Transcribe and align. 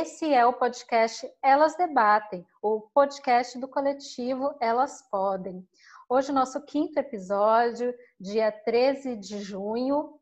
Esse 0.00 0.32
é 0.32 0.46
o 0.46 0.52
podcast 0.52 1.28
Elas 1.42 1.76
Debatem, 1.76 2.46
o 2.62 2.82
podcast 2.82 3.58
do 3.58 3.66
coletivo 3.66 4.54
Elas 4.60 5.02
Podem. 5.10 5.66
Hoje, 6.08 6.30
nosso 6.30 6.64
quinto 6.64 7.00
episódio, 7.00 7.92
dia 8.20 8.52
13 8.52 9.16
de 9.16 9.40
junho, 9.40 10.14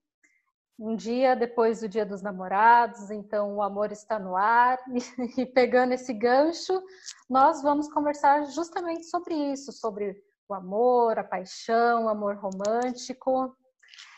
um 0.79 0.97
dia 0.97 1.37
depois 1.37 1.81
do 1.81 1.91
Dia 1.91 2.07
dos 2.07 2.23
Namorados, 2.23 3.11
então 3.11 3.57
o 3.57 3.63
amor 3.63 3.93
está 3.93 4.19
no 4.19 4.35
ar. 4.35 4.79
E 5.37 5.45
pegando 5.45 5.93
esse 5.93 6.15
gancho, 6.15 6.83
nós 7.29 7.63
vamos 7.63 7.87
conversar 7.93 8.47
justamente 8.47 9.05
sobre 9.05 9.35
isso, 9.35 9.73
sobre 9.73 10.17
o 10.49 10.55
amor, 10.55 11.19
a 11.19 11.25
paixão, 11.25 12.07
o 12.07 12.09
amor 12.09 12.37
romântico, 12.37 13.55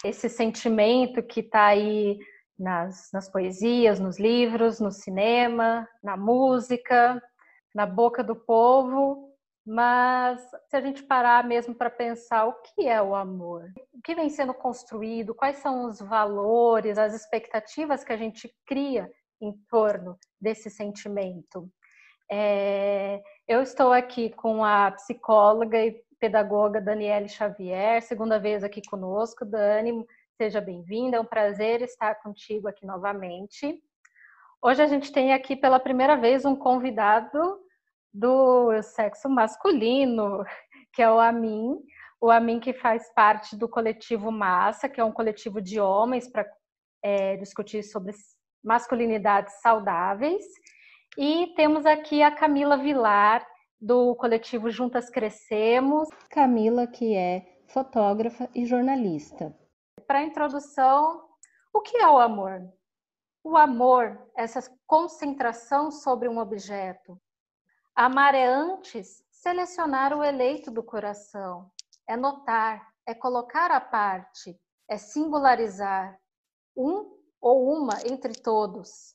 esse 0.04 0.28
sentimento 0.28 1.20
que 1.20 1.40
está 1.40 1.66
aí 1.66 2.16
nas, 2.58 3.10
nas 3.12 3.30
poesias, 3.30 4.00
nos 4.00 4.18
livros, 4.18 4.80
no 4.80 4.90
cinema, 4.90 5.88
na 6.02 6.16
música, 6.16 7.22
na 7.74 7.86
boca 7.86 8.24
do 8.24 8.34
povo, 8.34 9.28
mas 9.64 10.40
se 10.68 10.76
a 10.76 10.80
gente 10.80 11.02
parar 11.02 11.44
mesmo 11.44 11.74
para 11.74 11.90
pensar 11.90 12.46
o 12.46 12.54
que 12.62 12.88
é 12.88 13.02
o 13.02 13.14
amor, 13.14 13.70
o 13.92 14.00
que 14.02 14.14
vem 14.14 14.30
sendo 14.30 14.54
construído, 14.54 15.34
quais 15.34 15.58
são 15.58 15.84
os 15.84 16.00
valores, 16.00 16.96
as 16.96 17.14
expectativas 17.14 18.02
que 18.02 18.12
a 18.12 18.16
gente 18.16 18.50
cria 18.66 19.10
em 19.40 19.52
torno 19.68 20.18
desse 20.40 20.70
sentimento. 20.70 21.70
É, 22.30 23.22
eu 23.46 23.62
estou 23.62 23.92
aqui 23.92 24.30
com 24.30 24.64
a 24.64 24.90
psicóloga 24.92 25.78
e 25.84 26.02
pedagoga 26.18 26.80
Daniele 26.80 27.28
Xavier, 27.28 28.02
segunda 28.02 28.38
vez 28.38 28.64
aqui 28.64 28.82
conosco. 28.88 29.44
Dani, 29.44 30.04
seja 30.38 30.60
bem-vinda, 30.60 31.16
é 31.16 31.20
um 31.20 31.24
prazer 31.24 31.82
estar 31.82 32.14
contigo 32.22 32.68
aqui 32.68 32.86
novamente. 32.86 33.82
Hoje 34.62 34.80
a 34.80 34.86
gente 34.86 35.10
tem 35.10 35.32
aqui 35.32 35.56
pela 35.56 35.80
primeira 35.80 36.16
vez 36.16 36.44
um 36.44 36.54
convidado 36.54 37.58
do 38.14 38.80
sexo 38.82 39.28
masculino, 39.28 40.44
que 40.94 41.02
é 41.02 41.10
o 41.10 41.18
Amin. 41.18 41.76
O 42.20 42.30
Amin 42.30 42.60
que 42.60 42.72
faz 42.72 43.12
parte 43.14 43.56
do 43.56 43.68
coletivo 43.68 44.30
Massa, 44.30 44.88
que 44.88 45.00
é 45.00 45.04
um 45.04 45.10
coletivo 45.10 45.60
de 45.60 45.80
homens 45.80 46.28
para 46.28 46.46
é, 47.02 47.36
discutir 47.36 47.82
sobre 47.82 48.14
masculinidades 48.62 49.60
saudáveis. 49.60 50.44
E 51.16 51.52
temos 51.56 51.84
aqui 51.84 52.22
a 52.22 52.30
Camila 52.30 52.76
Vilar, 52.76 53.44
do 53.80 54.14
coletivo 54.14 54.70
Juntas 54.70 55.10
Crescemos. 55.10 56.08
Camila, 56.30 56.86
que 56.86 57.16
é 57.16 57.44
fotógrafa 57.66 58.48
e 58.54 58.64
jornalista. 58.64 59.52
Para 60.08 60.20
a 60.20 60.24
introdução, 60.24 61.28
o 61.70 61.82
que 61.82 61.98
é 61.98 62.08
o 62.08 62.18
amor? 62.18 62.66
O 63.44 63.58
amor, 63.58 64.18
essa 64.34 64.62
concentração 64.86 65.90
sobre 65.90 66.26
um 66.30 66.38
objeto. 66.38 67.20
Amar 67.94 68.34
é 68.34 68.46
antes 68.46 69.22
selecionar 69.30 70.16
o 70.16 70.24
eleito 70.24 70.70
do 70.70 70.82
coração, 70.82 71.70
é 72.06 72.16
notar, 72.16 72.90
é 73.04 73.14
colocar 73.14 73.70
à 73.70 73.82
parte, 73.82 74.58
é 74.88 74.96
singularizar 74.96 76.18
um 76.74 77.14
ou 77.38 77.70
uma 77.70 78.00
entre 78.06 78.32
todos, 78.32 79.14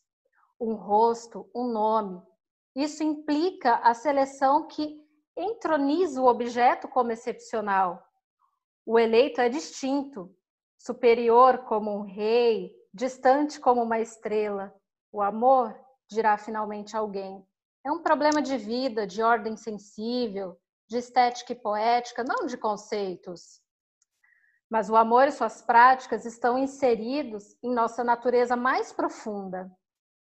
um 0.60 0.76
rosto, 0.76 1.50
um 1.56 1.70
nome, 1.70 2.22
isso 2.76 3.04
implica 3.04 3.78
a 3.78 3.96
seleção 3.96 4.68
que 4.68 5.04
entroniza 5.36 6.22
o 6.22 6.28
objeto 6.28 6.88
como 6.88 7.12
excepcional. 7.12 8.08
O 8.86 9.00
eleito 9.00 9.42
é 9.42 9.50
distinto, 9.50 10.32
superior 10.84 11.60
como 11.60 11.96
um 11.96 12.02
rei, 12.02 12.76
distante 12.94 13.58
como 13.58 13.82
uma 13.82 14.02
estrela. 14.02 14.76
O 15.14 15.22
amor, 15.22 15.74
dirá 16.10 16.38
finalmente 16.38 16.96
alguém, 16.96 17.42
é 17.86 17.92
um 17.92 18.04
problema 18.04 18.42
de 18.42 18.58
vida, 18.58 19.08
de 19.08 19.24
ordem 19.24 19.56
sensível, 19.56 20.58
de 20.90 20.98
estética 20.98 21.54
e 21.54 21.56
poética, 21.56 22.24
não 22.24 22.46
de 22.46 22.58
conceitos. 22.58 23.62
Mas 24.70 24.90
o 24.90 24.98
amor 24.98 25.30
e 25.30 25.32
suas 25.32 25.62
práticas 25.62 26.26
estão 26.26 26.58
inseridos 26.58 27.56
em 27.64 27.74
nossa 27.74 28.04
natureza 28.04 28.58
mais 28.58 28.92
profunda. 28.92 29.72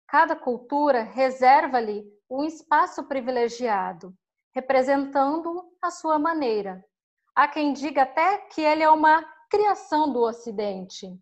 Cada 0.06 0.34
cultura 0.34 1.02
reserva-lhe 1.02 2.10
um 2.30 2.42
espaço 2.42 3.04
privilegiado, 3.04 4.14
representando 4.54 5.70
a 5.82 5.90
sua 5.90 6.18
maneira. 6.18 6.82
Há 7.34 7.46
quem 7.48 7.74
diga 7.74 8.02
até 8.02 8.38
que 8.38 8.62
ele 8.62 8.82
é 8.82 8.90
uma 8.90 9.22
criação 9.48 10.12
do 10.12 10.20
Ocidente. 10.20 11.18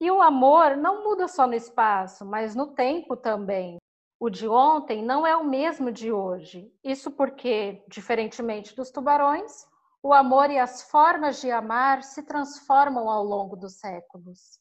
E 0.00 0.10
o 0.10 0.22
amor 0.22 0.76
não 0.76 1.02
muda 1.04 1.26
só 1.26 1.46
no 1.46 1.54
espaço, 1.54 2.24
mas 2.24 2.54
no 2.54 2.74
tempo 2.74 3.16
também. 3.16 3.78
O 4.20 4.30
de 4.30 4.48
ontem 4.48 5.02
não 5.04 5.26
é 5.26 5.36
o 5.36 5.44
mesmo 5.44 5.92
de 5.92 6.12
hoje. 6.12 6.72
Isso 6.82 7.10
porque, 7.10 7.84
diferentemente 7.88 8.74
dos 8.74 8.90
tubarões, 8.90 9.66
o 10.02 10.12
amor 10.12 10.50
e 10.50 10.58
as 10.58 10.82
formas 10.82 11.40
de 11.40 11.50
amar 11.50 12.02
se 12.02 12.22
transformam 12.22 13.10
ao 13.10 13.24
longo 13.24 13.56
dos 13.56 13.78
séculos. 13.78 14.60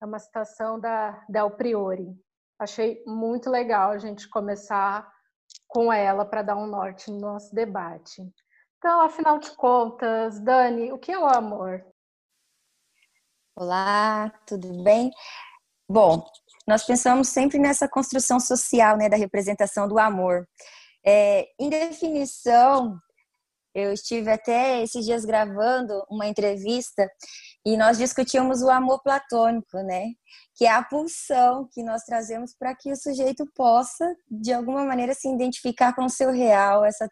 É 0.00 0.06
uma 0.06 0.18
citação 0.18 0.78
da 0.78 1.24
Del 1.28 1.50
Priori. 1.52 2.14
Achei 2.58 3.02
muito 3.06 3.50
legal 3.50 3.90
a 3.90 3.98
gente 3.98 4.28
começar 4.28 5.12
com 5.68 5.92
ela 5.92 6.24
para 6.24 6.42
dar 6.42 6.56
um 6.56 6.66
norte 6.66 7.10
no 7.10 7.18
nosso 7.18 7.54
debate. 7.54 8.22
Então, 8.78 9.00
afinal 9.00 9.38
de 9.38 9.50
contas, 9.52 10.38
Dani, 10.38 10.92
o 10.92 10.98
que 10.98 11.10
é 11.10 11.18
o 11.18 11.26
amor? 11.26 11.84
Olá, 13.56 14.30
tudo 14.46 14.82
bem? 14.82 15.10
Bom, 15.88 16.24
nós 16.68 16.84
pensamos 16.84 17.28
sempre 17.28 17.58
nessa 17.58 17.88
construção 17.88 18.38
social, 18.38 18.98
né, 18.98 19.08
da 19.08 19.16
representação 19.16 19.88
do 19.88 19.98
amor. 19.98 20.46
É, 21.04 21.48
em 21.58 21.70
definição, 21.70 23.00
eu 23.74 23.92
estive 23.92 24.30
até 24.30 24.82
esses 24.82 25.06
dias 25.06 25.24
gravando 25.24 26.04
uma 26.10 26.26
entrevista 26.26 27.10
e 27.64 27.76
nós 27.78 27.96
discutíamos 27.96 28.62
o 28.62 28.70
amor 28.70 29.02
platônico, 29.02 29.78
né? 29.78 30.12
Que 30.54 30.66
é 30.66 30.70
a 30.70 30.82
pulsão 30.82 31.68
que 31.72 31.82
nós 31.82 32.02
trazemos 32.02 32.54
para 32.54 32.74
que 32.74 32.92
o 32.92 32.96
sujeito 32.96 33.46
possa, 33.54 34.14
de 34.30 34.52
alguma 34.52 34.84
maneira, 34.84 35.14
se 35.14 35.28
identificar 35.28 35.94
com 35.94 36.04
o 36.04 36.10
seu 36.10 36.30
real, 36.30 36.84
essa 36.84 37.08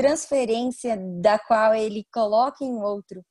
transferência 0.00 0.96
da 1.20 1.38
qual 1.38 1.74
ele 1.74 2.06
coloca 2.10 2.64
em 2.64 2.80
outro. 2.80 3.22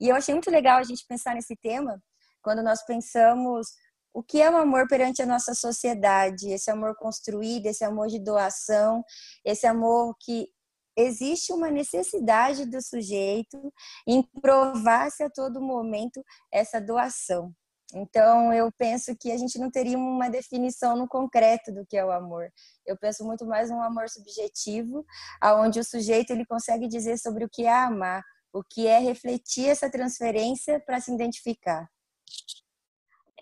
E 0.00 0.08
eu 0.08 0.16
achei 0.16 0.34
muito 0.34 0.50
legal 0.50 0.78
a 0.78 0.82
gente 0.82 1.06
pensar 1.08 1.34
nesse 1.34 1.54
tema 1.56 2.02
quando 2.42 2.64
nós 2.64 2.84
pensamos 2.84 3.68
o 4.12 4.22
que 4.24 4.42
é 4.42 4.50
o 4.50 4.56
amor 4.56 4.88
perante 4.88 5.22
a 5.22 5.26
nossa 5.26 5.54
sociedade, 5.54 6.50
esse 6.50 6.68
amor 6.68 6.96
construído, 6.96 7.66
esse 7.66 7.84
amor 7.84 8.08
de 8.08 8.18
doação, 8.18 9.04
esse 9.44 9.66
amor 9.66 10.16
que 10.20 10.48
existe 10.96 11.52
uma 11.52 11.70
necessidade 11.70 12.66
do 12.66 12.82
sujeito 12.82 13.72
em 14.06 14.22
provar-se 14.40 15.22
a 15.22 15.30
todo 15.30 15.60
momento 15.60 16.24
essa 16.52 16.80
doação. 16.80 17.52
Então, 17.98 18.52
eu 18.52 18.70
penso 18.76 19.16
que 19.18 19.32
a 19.32 19.38
gente 19.38 19.58
não 19.58 19.70
teria 19.70 19.96
uma 19.96 20.28
definição 20.28 20.96
no 20.96 21.08
concreto 21.08 21.72
do 21.72 21.86
que 21.86 21.96
é 21.96 22.04
o 22.04 22.10
amor. 22.10 22.50
Eu 22.84 22.94
penso 22.98 23.24
muito 23.24 23.46
mais 23.46 23.70
um 23.70 23.80
amor 23.80 24.10
subjetivo, 24.10 25.02
aonde 25.40 25.80
o 25.80 25.84
sujeito 25.84 26.30
ele 26.30 26.44
consegue 26.44 26.86
dizer 26.88 27.16
sobre 27.16 27.44
o 27.44 27.48
que 27.48 27.64
é 27.64 27.72
amar, 27.72 28.22
o 28.52 28.62
que 28.62 28.86
é 28.86 28.98
refletir 28.98 29.70
essa 29.70 29.90
transferência 29.90 30.78
para 30.78 31.00
se 31.00 31.10
identificar. 31.10 31.88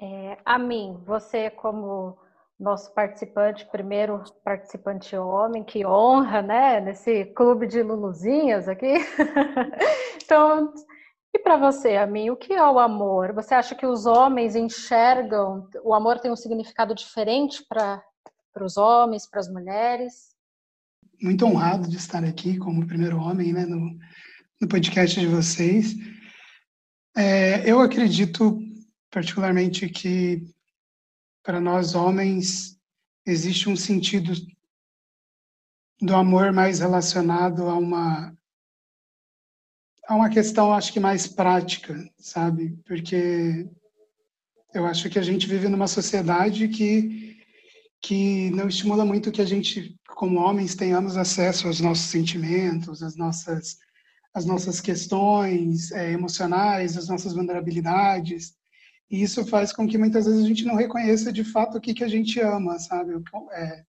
É, 0.00 0.38
a 0.44 0.56
mim, 0.56 1.02
você 1.04 1.50
como 1.50 2.16
nosso 2.58 2.94
participante, 2.94 3.66
primeiro 3.66 4.22
participante 4.44 5.16
homem, 5.16 5.64
que 5.64 5.84
honra, 5.84 6.42
né, 6.42 6.80
nesse 6.80 7.24
clube 7.26 7.66
de 7.66 7.82
Luluzinhas 7.82 8.68
aqui. 8.68 8.94
então, 10.22 10.72
e 11.34 11.38
para 11.40 11.56
você, 11.56 11.96
a 11.96 12.06
mim, 12.06 12.30
o 12.30 12.36
que 12.36 12.52
é 12.52 12.62
o 12.62 12.78
amor? 12.78 13.32
Você 13.32 13.54
acha 13.54 13.74
que 13.74 13.84
os 13.84 14.06
homens 14.06 14.54
enxergam, 14.54 15.68
o 15.82 15.92
amor 15.92 16.20
tem 16.20 16.30
um 16.30 16.36
significado 16.36 16.94
diferente 16.94 17.64
para 17.68 18.00
os 18.60 18.76
homens, 18.76 19.28
para 19.28 19.40
as 19.40 19.48
mulheres? 19.48 20.36
Muito 21.20 21.44
honrado 21.44 21.88
de 21.88 21.96
estar 21.96 22.22
aqui 22.22 22.56
como 22.56 22.86
primeiro 22.86 23.18
homem, 23.18 23.52
né, 23.52 23.66
no, 23.66 23.98
no 24.60 24.68
podcast 24.68 25.18
de 25.18 25.26
vocês. 25.26 25.96
É, 27.16 27.68
eu 27.68 27.80
acredito 27.80 28.56
particularmente 29.10 29.88
que 29.88 30.40
para 31.42 31.60
nós 31.60 31.96
homens 31.96 32.78
existe 33.26 33.68
um 33.68 33.74
sentido 33.74 34.32
do 36.00 36.14
amor 36.14 36.52
mais 36.52 36.78
relacionado 36.78 37.68
a 37.68 37.74
uma 37.76 38.32
a 40.06 40.14
uma 40.14 40.28
questão 40.28 40.72
acho 40.72 40.92
que 40.92 41.00
mais 41.00 41.26
prática, 41.26 41.94
sabe? 42.18 42.76
Porque 42.86 43.68
eu 44.72 44.86
acho 44.86 45.08
que 45.08 45.18
a 45.18 45.22
gente 45.22 45.46
vive 45.46 45.68
numa 45.68 45.86
sociedade 45.86 46.68
que 46.68 47.34
que 48.02 48.50
não 48.50 48.68
estimula 48.68 49.02
muito 49.02 49.32
que 49.32 49.40
a 49.40 49.46
gente 49.46 49.96
como 50.08 50.38
homens 50.38 50.74
tenhamos 50.74 51.16
acesso 51.16 51.66
aos 51.66 51.80
nossos 51.80 52.06
sentimentos, 52.06 53.02
às 53.02 53.16
nossas 53.16 53.78
as 54.34 54.44
nossas 54.44 54.80
questões 54.80 55.92
é, 55.92 56.12
emocionais, 56.12 56.96
as 56.96 57.08
nossas 57.08 57.32
vulnerabilidades. 57.32 58.54
E 59.08 59.22
isso 59.22 59.46
faz 59.46 59.72
com 59.72 59.86
que 59.86 59.96
muitas 59.96 60.26
vezes 60.26 60.44
a 60.44 60.48
gente 60.48 60.64
não 60.64 60.74
reconheça 60.74 61.32
de 61.32 61.44
fato 61.44 61.78
o 61.78 61.80
que, 61.80 61.94
que 61.94 62.02
a 62.02 62.08
gente 62.08 62.40
ama, 62.40 62.78
sabe? 62.80 63.12
É, 63.52 63.84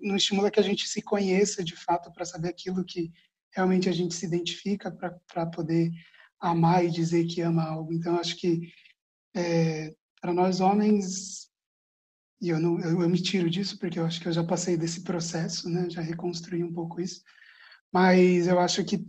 não 0.00 0.14
estimula 0.14 0.50
que 0.50 0.60
a 0.60 0.62
gente 0.62 0.86
se 0.86 1.02
conheça 1.02 1.64
de 1.64 1.74
fato 1.74 2.12
para 2.12 2.24
saber 2.24 2.48
aquilo 2.48 2.84
que 2.84 3.12
realmente 3.56 3.88
a 3.88 3.92
gente 3.92 4.14
se 4.14 4.26
identifica 4.26 4.90
para 4.90 5.46
poder 5.46 5.90
amar 6.38 6.84
e 6.84 6.90
dizer 6.90 7.24
que 7.26 7.40
ama 7.40 7.64
algo. 7.64 7.92
Então, 7.92 8.20
acho 8.20 8.36
que 8.36 8.70
é, 9.34 9.94
para 10.20 10.34
nós 10.34 10.60
homens, 10.60 11.48
e 12.40 12.50
eu, 12.50 12.60
não, 12.60 12.78
eu, 12.80 13.00
eu, 13.00 13.08
me 13.08 13.20
tiro 13.20 13.48
disso 13.48 13.78
porque 13.78 13.98
eu 13.98 14.04
acho 14.04 14.20
que 14.20 14.28
eu 14.28 14.32
já 14.32 14.44
passei 14.44 14.76
desse 14.76 15.02
processo, 15.02 15.70
né? 15.70 15.88
Já 15.88 16.02
reconstruí 16.02 16.62
um 16.62 16.72
pouco 16.72 17.00
isso. 17.00 17.22
Mas 17.90 18.46
eu 18.46 18.60
acho 18.60 18.84
que 18.84 19.06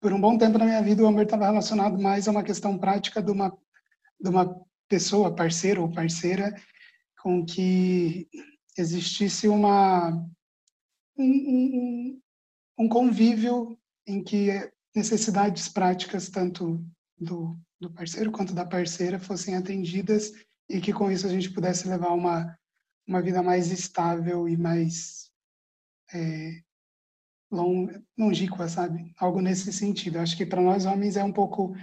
por 0.00 0.12
um 0.12 0.20
bom 0.20 0.38
tempo 0.38 0.58
na 0.58 0.64
minha 0.64 0.82
vida 0.82 1.02
o 1.02 1.06
amor 1.06 1.24
estava 1.24 1.46
relacionado 1.46 2.00
mais 2.00 2.28
a 2.28 2.30
uma 2.30 2.44
questão 2.44 2.78
prática 2.78 3.20
de 3.20 3.32
uma 3.32 3.56
de 4.20 4.28
uma 4.28 4.60
pessoa, 4.88 5.34
parceiro 5.34 5.82
ou 5.82 5.92
parceira, 5.92 6.54
com 7.20 7.44
que 7.44 8.28
existisse 8.76 9.48
uma 9.48 10.10
um, 11.16 11.24
um, 11.24 12.20
um 12.78 12.88
convívio 12.88 13.78
em 14.08 14.22
que 14.24 14.48
necessidades 14.96 15.68
práticas 15.68 16.28
tanto 16.28 16.84
do, 17.16 17.56
do 17.80 17.90
parceiro 17.92 18.32
quanto 18.32 18.52
da 18.52 18.64
parceira 18.64 19.20
fossem 19.20 19.54
atendidas 19.54 20.32
e 20.68 20.80
que 20.80 20.92
com 20.92 21.10
isso 21.10 21.26
a 21.26 21.30
gente 21.30 21.50
pudesse 21.50 21.86
levar 21.86 22.12
uma 22.12 22.58
uma 23.08 23.22
vida 23.22 23.42
mais 23.42 23.72
estável 23.72 24.46
e 24.46 24.56
mais 24.56 25.30
é, 26.12 26.60
long, 27.50 27.88
longínqua, 28.16 28.68
sabe? 28.68 29.12
Algo 29.18 29.40
nesse 29.40 29.72
sentido. 29.72 30.18
Acho 30.18 30.36
que 30.36 30.44
para 30.44 30.60
nós 30.60 30.84
homens 30.84 31.16
é 31.16 31.24
um 31.24 31.32
pouco 31.32 31.74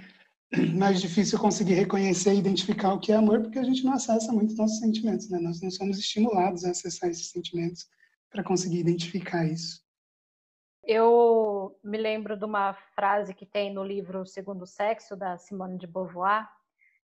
mais 0.77 1.01
difícil 1.01 1.39
conseguir 1.39 1.73
reconhecer 1.73 2.35
e 2.35 2.39
identificar 2.39 2.93
o 2.93 2.99
que 2.99 3.11
é 3.11 3.15
amor, 3.15 3.41
porque 3.41 3.57
a 3.57 3.63
gente 3.63 3.83
não 3.83 3.93
acessa 3.93 4.31
muito 4.31 4.55
nossos 4.55 4.79
sentimentos, 4.79 5.27
né? 5.29 5.39
Nós 5.39 5.59
não 5.61 5.71
somos 5.71 5.97
estimulados 5.97 6.63
a 6.63 6.69
acessar 6.69 7.09
esses 7.09 7.31
sentimentos 7.31 7.87
para 8.29 8.43
conseguir 8.43 8.79
identificar 8.79 9.45
isso. 9.45 9.83
Eu 10.85 11.75
me 11.83 11.97
lembro 11.97 12.37
de 12.37 12.45
uma 12.45 12.73
frase 12.95 13.33
que 13.33 13.45
tem 13.45 13.73
no 13.73 13.83
livro 13.83 14.21
O 14.21 14.25
Segundo 14.25 14.67
Sexo, 14.67 15.15
da 15.15 15.35
Simone 15.35 15.79
de 15.79 15.87
Beauvoir, 15.87 16.47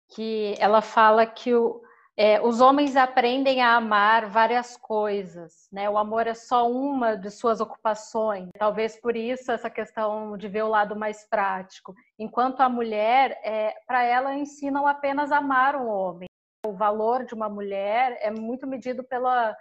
que 0.09 0.55
ela 0.59 0.81
fala 0.81 1.27
que 1.27 1.55
o, 1.55 1.83
é, 2.17 2.41
os 2.41 2.63
homens 2.63 2.97
aprendem 2.97 3.61
a 3.61 3.75
amar 3.77 4.31
várias 4.31 4.79
coisas, 4.79 5.69
né? 5.71 5.91
O 5.91 5.99
amor 5.99 6.27
é 6.27 6.33
só 6.33 6.71
uma 6.71 7.15
de 7.17 7.31
suas 7.31 7.61
ocupações. 7.61 8.49
Talvez 8.59 8.99
por 8.99 9.15
isso 9.15 9.53
essa 9.53 9.69
questão 9.69 10.39
de 10.39 10.49
ver 10.49 10.63
o 10.63 10.69
lado 10.69 10.97
mais 10.97 11.29
prático. 11.29 11.95
Enquanto 12.19 12.63
a 12.63 12.71
mulher, 12.71 13.39
é, 13.45 13.75
para 13.87 14.03
ela, 14.03 14.35
ensinam 14.35 14.87
apenas 14.87 15.31
a 15.31 15.37
amar 15.37 15.77
um 15.77 15.87
homem. 15.87 16.29
O 16.67 16.73
valor 16.73 17.27
de 17.27 17.35
uma 17.35 17.51
mulher 17.51 18.17
é 18.23 18.31
muito 18.31 18.67
medido 18.67 19.05
pela 19.05 19.55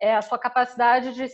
é, 0.00 0.16
a 0.16 0.22
sua 0.22 0.38
capacidade 0.38 1.12
de 1.12 1.28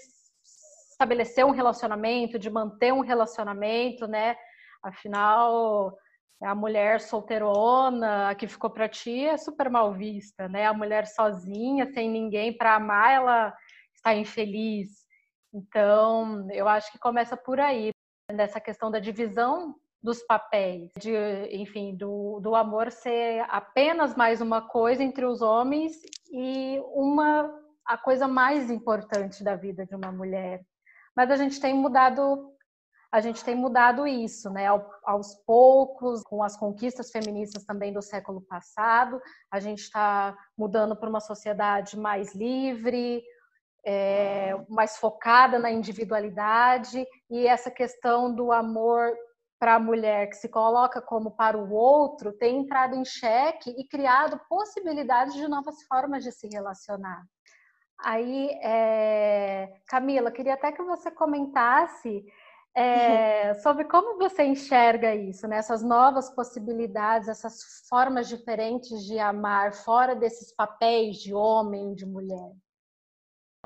estabelecer 0.99 1.47
um 1.47 1.53
relacionamento, 1.53 2.39
de 2.39 2.51
manter 2.51 2.93
um 2.93 3.01
relacionamento, 3.01 4.09
né? 4.09 4.37
Afinal, 4.83 5.97
a 6.43 6.55
mulher 6.57 7.01
solteirona 7.01 8.35
que 8.35 8.49
ficou 8.49 8.69
para 8.69 8.89
ti 8.89 9.25
é 9.25 9.37
super 9.37 9.71
mal 9.71 9.95
vista, 9.95 10.49
né? 10.49 10.67
A 10.67 10.75
mulher 10.75 11.07
sozinha, 11.07 11.87
sem 11.93 12.11
ninguém 12.11 12.53
para 12.53 12.75
amar, 12.75 13.13
ela 13.13 13.55
está 13.95 14.13
infeliz. 14.13 15.07
Então, 15.55 16.49
eu 16.51 16.69
acho 16.69 16.91
que 16.91 16.99
começa 16.99 17.37
por 17.37 17.61
aí, 17.61 17.91
nessa 18.31 18.61
questão 18.61 18.91
da 18.91 18.99
divisão 18.99 19.77
dos 20.03 20.23
papéis, 20.25 20.91
de, 20.99 21.13
enfim, 21.53 21.97
do, 21.97 22.41
do 22.41 22.55
amor 22.55 22.91
ser 22.91 23.45
apenas 23.49 24.17
mais 24.17 24.41
uma 24.41 24.63
coisa 24.63 25.03
entre 25.03 25.25
os 25.25 25.43
homens 25.43 25.95
e 26.33 26.81
uma 26.93 27.53
a 27.85 27.97
coisa 27.97 28.29
mais 28.29 28.71
importante 28.71 29.43
da 29.43 29.57
vida 29.57 29.87
de 29.87 29.95
uma 29.95 30.13
mulher. 30.13 30.63
Mas 31.19 31.33
a 31.33 31.37
gente 31.37 31.61
tem 31.61 31.75
mudado 31.75 32.55
a 33.11 33.21
gente 33.21 33.43
tem 33.43 33.55
mudado 33.57 34.07
isso, 34.07 34.51
né? 34.51 34.67
aos 35.03 35.35
poucos, 35.47 36.23
com 36.23 36.43
as 36.45 36.57
conquistas 36.57 37.11
feministas 37.11 37.65
também 37.65 37.91
do 37.91 38.03
século 38.03 38.43
passado, 38.43 39.21
a 39.51 39.59
gente 39.59 39.81
está 39.81 40.37
mudando 40.57 40.95
para 40.95 41.09
uma 41.09 41.19
sociedade 41.19 41.99
mais 41.99 42.35
livre, 42.35 43.25
é, 43.85 44.55
mais 44.69 44.99
focada 44.99 45.59
na 45.59 45.73
individualidade 45.73 47.05
e 47.31 47.47
essa 47.49 47.71
questão 47.71 48.33
do 48.33 48.53
amor 48.53 49.11
para 49.59 49.77
a 49.77 49.81
mulher 49.81 50.29
que 50.29 50.37
se 50.37 50.49
coloca 50.49 51.01
como 51.01 51.31
para 51.31 51.59
o 51.59 51.73
outro 51.73 52.31
tem 52.33 52.59
entrado 52.61 52.95
em 52.95 53.05
xeque 53.05 53.71
e 53.71 53.89
criado 53.89 54.39
possibilidades 54.49 55.35
de 55.35 55.49
novas 55.49 55.83
formas 55.89 56.23
de 56.23 56.31
se 56.31 56.47
relacionar. 56.47 57.25
Aí, 57.99 58.51
é... 58.63 59.81
Camila, 59.87 60.31
queria 60.31 60.55
até 60.55 60.73
que 60.73 60.83
você 60.83 61.11
comentasse 61.11 62.25
é, 62.75 63.55
sobre 63.55 63.85
como 63.87 64.19
você 64.19 64.45
enxerga 64.45 65.13
isso, 65.13 65.49
né? 65.49 65.57
essas 65.57 65.83
novas 65.83 66.31
possibilidades, 66.31 67.29
essas 67.29 67.83
formas 67.89 68.29
diferentes 68.29 69.05
de 69.05 69.19
amar, 69.19 69.75
fora 69.75 70.15
desses 70.15 70.55
papéis 70.55 71.17
de 71.17 71.35
homem, 71.35 71.93
de 71.95 72.07
mulher. 72.07 72.53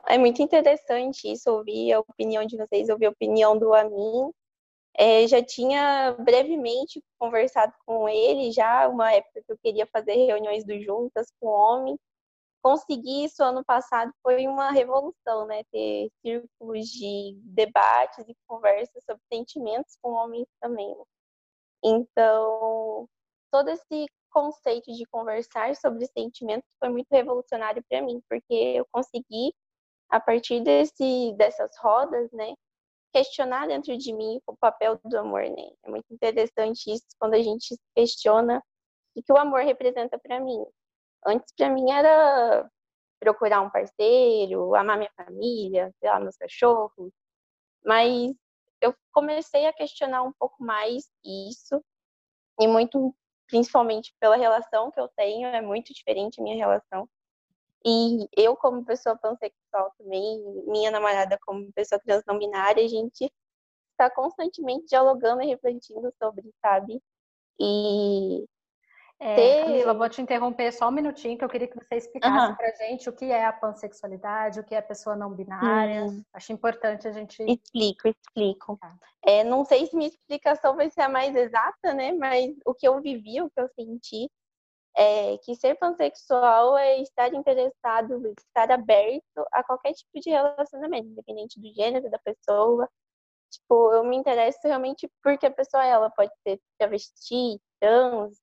É 0.08 0.16
muito 0.16 0.40
interessante 0.42 1.30
isso, 1.30 1.50
ouvir 1.50 1.92
a 1.92 2.00
opinião 2.00 2.44
de 2.46 2.56
vocês, 2.56 2.88
ouvir 2.88 3.06
a 3.06 3.10
opinião 3.10 3.58
do 3.58 3.74
Amin. 3.74 4.30
É, 4.96 5.26
já 5.26 5.42
tinha 5.42 6.16
brevemente 6.18 7.02
conversado 7.18 7.72
com 7.86 8.08
ele, 8.08 8.50
já 8.50 8.88
uma 8.88 9.12
época 9.12 9.42
que 9.46 9.52
eu 9.52 9.58
queria 9.58 9.86
fazer 9.86 10.14
reuniões 10.14 10.64
do 10.64 10.78
Juntas 10.80 11.28
com 11.38 11.48
homem, 11.48 11.98
conseguir 12.62 13.24
isso 13.24 13.42
ano 13.42 13.64
passado 13.64 14.12
foi 14.22 14.46
uma 14.46 14.70
revolução, 14.70 15.46
né? 15.46 15.62
Ter 15.72 16.08
círculos 16.24 16.88
de 16.88 17.36
debates 17.42 18.26
e 18.28 18.36
conversas 18.46 19.04
sobre 19.04 19.22
sentimentos 19.32 19.96
com 20.00 20.12
homens 20.12 20.46
também. 20.60 20.88
Né? 20.88 21.04
Então, 21.84 23.08
todo 23.50 23.68
esse 23.68 24.06
conceito 24.30 24.92
de 24.92 25.04
conversar 25.06 25.74
sobre 25.76 26.06
sentimentos 26.06 26.68
foi 26.78 26.88
muito 26.88 27.08
revolucionário 27.10 27.84
para 27.88 28.00
mim, 28.00 28.22
porque 28.28 28.54
eu 28.54 28.86
consegui, 28.90 29.52
a 30.08 30.20
partir 30.20 30.60
desse, 30.62 31.34
dessas 31.36 31.70
rodas, 31.78 32.30
né, 32.32 32.54
questionar 33.12 33.66
dentro 33.68 33.96
de 33.96 34.12
mim 34.12 34.40
o 34.46 34.56
papel 34.56 34.98
do 35.04 35.18
amor, 35.18 35.42
né? 35.42 35.70
É 35.84 35.90
muito 35.90 36.06
interessante 36.10 36.90
isso 36.90 37.06
quando 37.18 37.34
a 37.34 37.42
gente 37.42 37.76
questiona 37.94 38.62
o 39.14 39.22
que 39.22 39.32
o 39.32 39.36
amor 39.36 39.62
representa 39.62 40.18
para 40.18 40.40
mim. 40.40 40.64
Antes, 41.26 41.52
para 41.56 41.70
mim, 41.70 41.90
era 41.90 42.68
procurar 43.20 43.60
um 43.60 43.70
parceiro, 43.70 44.74
amar 44.74 44.98
minha 44.98 45.12
família, 45.16 45.92
sei 46.00 46.08
lá, 46.10 46.18
meus 46.18 46.36
cachorros. 46.36 47.12
Mas 47.84 48.34
eu 48.80 48.94
comecei 49.12 49.66
a 49.66 49.72
questionar 49.72 50.22
um 50.22 50.32
pouco 50.32 50.62
mais 50.62 51.08
isso, 51.24 51.82
e 52.60 52.66
muito, 52.66 53.14
principalmente 53.46 54.14
pela 54.20 54.36
relação 54.36 54.90
que 54.90 55.00
eu 55.00 55.08
tenho, 55.16 55.46
é 55.48 55.60
muito 55.60 55.94
diferente 55.94 56.40
a 56.40 56.42
minha 56.44 56.56
relação. 56.56 57.08
E 57.84 58.28
eu, 58.36 58.56
como 58.56 58.84
pessoa 58.84 59.16
pansexual 59.16 59.92
também, 59.98 60.40
minha 60.66 60.90
namorada, 60.90 61.38
como 61.44 61.72
pessoa 61.72 62.00
trans 62.00 62.22
não 62.26 62.38
binária, 62.38 62.84
a 62.84 62.88
gente 62.88 63.32
está 63.92 64.10
constantemente 64.10 64.86
dialogando 64.86 65.42
e 65.42 65.46
refletindo 65.46 66.12
sobre, 66.22 66.52
sabe? 66.60 67.02
E 67.60 68.44
é, 69.22 69.36
ter... 69.36 69.64
Camila, 69.64 69.94
vou 69.94 70.08
te 70.08 70.20
interromper 70.20 70.72
só 70.72 70.88
um 70.88 70.90
minutinho, 70.90 71.38
que 71.38 71.44
eu 71.44 71.48
queria 71.48 71.68
que 71.68 71.76
você 71.76 71.94
explicasse 71.94 72.50
uhum. 72.50 72.56
pra 72.56 72.70
gente 72.72 73.08
o 73.08 73.12
que 73.12 73.26
é 73.26 73.44
a 73.44 73.52
pansexualidade, 73.52 74.58
o 74.58 74.64
que 74.64 74.74
é 74.74 74.78
a 74.78 74.82
pessoa 74.82 75.14
não 75.14 75.32
binária. 75.32 76.06
Hum. 76.06 76.24
Acho 76.32 76.52
importante 76.52 77.06
a 77.06 77.12
gente. 77.12 77.40
Explico, 77.44 78.08
explico. 78.08 78.76
Tá. 78.80 78.92
É, 79.24 79.44
não 79.44 79.64
sei 79.64 79.86
se 79.86 79.96
minha 79.96 80.08
explicação 80.08 80.74
vai 80.74 80.90
ser 80.90 81.02
a 81.02 81.08
mais 81.08 81.36
exata, 81.36 81.94
né? 81.94 82.12
Mas 82.12 82.52
o 82.66 82.74
que 82.74 82.88
eu 82.88 83.00
vivi, 83.00 83.40
o 83.40 83.48
que 83.48 83.60
eu 83.60 83.68
senti, 83.68 84.28
é 84.96 85.38
que 85.38 85.54
ser 85.54 85.76
pansexual 85.76 86.76
é 86.76 87.00
estar 87.00 87.32
interessado, 87.32 88.34
estar 88.38 88.72
aberto 88.72 89.46
a 89.52 89.62
qualquer 89.62 89.92
tipo 89.92 90.20
de 90.20 90.30
relacionamento, 90.30 91.06
independente 91.08 91.60
do 91.60 91.72
gênero 91.72 92.10
da 92.10 92.18
pessoa. 92.18 92.88
Tipo, 93.50 93.92
eu 93.92 94.04
me 94.04 94.16
interesso 94.16 94.60
realmente 94.64 95.08
porque 95.22 95.46
a 95.46 95.50
pessoa 95.50 95.84
ela 95.84 96.10
pode 96.10 96.32
ser 96.42 96.58
travesti, 96.76 97.60
trans, 97.80 98.36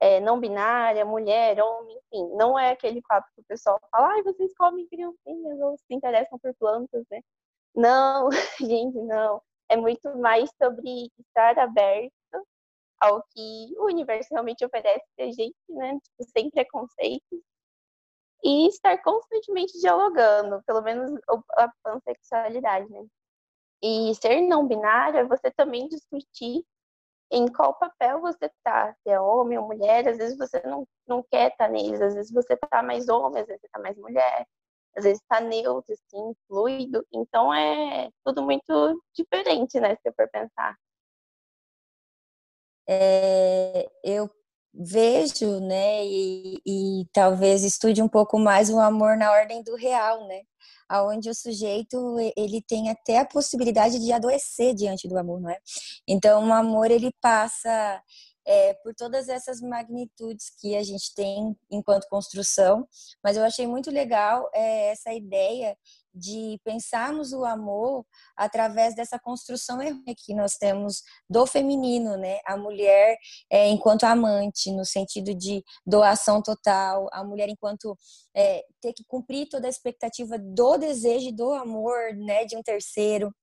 é, 0.00 0.20
não 0.20 0.40
binária, 0.40 1.04
mulher, 1.04 1.60
homem, 1.60 1.96
enfim. 2.12 2.36
Não 2.36 2.58
é 2.58 2.70
aquele 2.70 3.02
papo 3.02 3.28
que 3.34 3.40
o 3.40 3.44
pessoal 3.44 3.80
fala, 3.90 4.08
ai, 4.14 4.22
vocês 4.22 4.54
comem 4.56 4.86
criancinhas 4.88 5.60
ou 5.60 5.76
se 5.78 5.94
interessam 5.94 6.38
por 6.38 6.54
plantas, 6.54 7.04
né? 7.10 7.20
Não, 7.74 8.28
gente, 8.60 8.98
não. 9.00 9.42
É 9.68 9.76
muito 9.76 10.16
mais 10.18 10.50
sobre 10.62 11.10
estar 11.18 11.58
aberto 11.58 12.12
ao 13.00 13.22
que 13.30 13.74
o 13.78 13.86
universo 13.86 14.28
realmente 14.32 14.64
oferece 14.64 15.04
pra 15.16 15.26
gente, 15.26 15.56
né? 15.68 15.98
Tipo, 16.00 16.30
sem 16.30 16.50
preconceitos. 16.50 17.40
E 18.42 18.68
estar 18.68 19.02
constantemente 19.02 19.80
dialogando, 19.80 20.62
pelo 20.66 20.82
menos 20.82 21.10
a 21.56 21.72
pansexualidade, 21.82 22.88
né? 22.90 23.06
E 23.82 24.14
ser 24.16 24.42
não 24.42 24.66
binária, 24.66 25.26
você 25.26 25.50
também 25.50 25.88
discutir 25.88 26.64
em 27.30 27.46
qual 27.48 27.74
papel 27.74 28.20
você 28.20 28.50
tá, 28.62 28.94
se 29.02 29.10
é 29.10 29.20
homem 29.20 29.58
ou 29.58 29.66
mulher, 29.66 30.06
às 30.08 30.18
vezes 30.18 30.36
você 30.36 30.60
não, 30.64 30.86
não 31.06 31.22
quer 31.22 31.50
estar 31.50 31.66
tá 31.66 31.70
neles, 31.70 32.00
às 32.00 32.14
vezes 32.14 32.32
você 32.32 32.56
tá 32.56 32.82
mais 32.82 33.08
homem, 33.08 33.42
às 33.42 33.46
vezes 33.46 33.60
você 33.62 33.68
tá 33.68 33.78
mais 33.80 33.96
mulher, 33.96 34.46
às 34.96 35.04
vezes 35.04 35.22
tá 35.28 35.40
neutro, 35.40 35.92
assim, 35.92 36.34
fluido, 36.46 37.04
então 37.12 37.52
é 37.52 38.10
tudo 38.24 38.42
muito 38.42 39.02
diferente, 39.14 39.80
né, 39.80 39.96
se 39.96 40.12
for 40.12 40.28
pensar. 40.30 40.76
É, 42.86 43.90
eu 44.04 44.30
vejo, 44.72 45.60
né, 45.60 46.04
e, 46.04 46.60
e, 46.66 47.06
talvez 47.12 47.64
estude 47.64 48.02
um 48.02 48.08
pouco 48.08 48.38
mais 48.38 48.68
o 48.68 48.78
amor 48.78 49.16
na 49.16 49.32
ordem 49.32 49.62
do 49.62 49.74
real, 49.74 50.26
né, 50.26 50.42
aonde 50.94 51.28
o 51.28 51.34
sujeito 51.34 52.16
ele 52.36 52.62
tem 52.62 52.88
até 52.88 53.18
a 53.18 53.24
possibilidade 53.24 53.98
de 53.98 54.12
adoecer 54.12 54.74
diante 54.74 55.08
do 55.08 55.18
amor, 55.18 55.40
não 55.40 55.50
é? 55.50 55.58
Então, 56.06 56.48
o 56.48 56.52
amor 56.52 56.90
ele 56.90 57.10
passa 57.20 58.02
é, 58.46 58.74
por 58.74 58.94
todas 58.94 59.28
essas 59.28 59.60
magnitudes 59.60 60.50
que 60.60 60.76
a 60.76 60.82
gente 60.82 61.12
tem 61.14 61.56
enquanto 61.70 62.08
construção, 62.08 62.86
mas 63.22 63.36
eu 63.36 63.42
achei 63.42 63.66
muito 63.66 63.90
legal 63.90 64.48
é, 64.54 64.92
essa 64.92 65.12
ideia 65.12 65.76
de 66.14 66.60
pensarmos 66.64 67.32
o 67.32 67.44
amor 67.44 68.06
através 68.36 68.94
dessa 68.94 69.18
construção 69.18 69.78
que 70.16 70.34
nós 70.34 70.56
temos 70.56 71.02
do 71.28 71.44
feminino, 71.46 72.16
né? 72.16 72.38
A 72.46 72.56
mulher 72.56 73.16
é, 73.50 73.68
enquanto 73.68 74.04
amante, 74.04 74.70
no 74.70 74.84
sentido 74.84 75.34
de 75.34 75.62
doação 75.86 76.40
total, 76.42 77.08
a 77.12 77.24
mulher 77.24 77.48
enquanto 77.48 77.96
é, 78.34 78.62
ter 78.80 78.92
que 78.92 79.04
cumprir 79.06 79.48
toda 79.48 79.66
a 79.66 79.70
expectativa 79.70 80.38
do 80.38 80.76
desejo 80.76 81.32
do 81.32 81.52
amor, 81.52 82.14
né, 82.14 82.44
de 82.44 82.56
um 82.56 82.62
terceiro. 82.62 83.34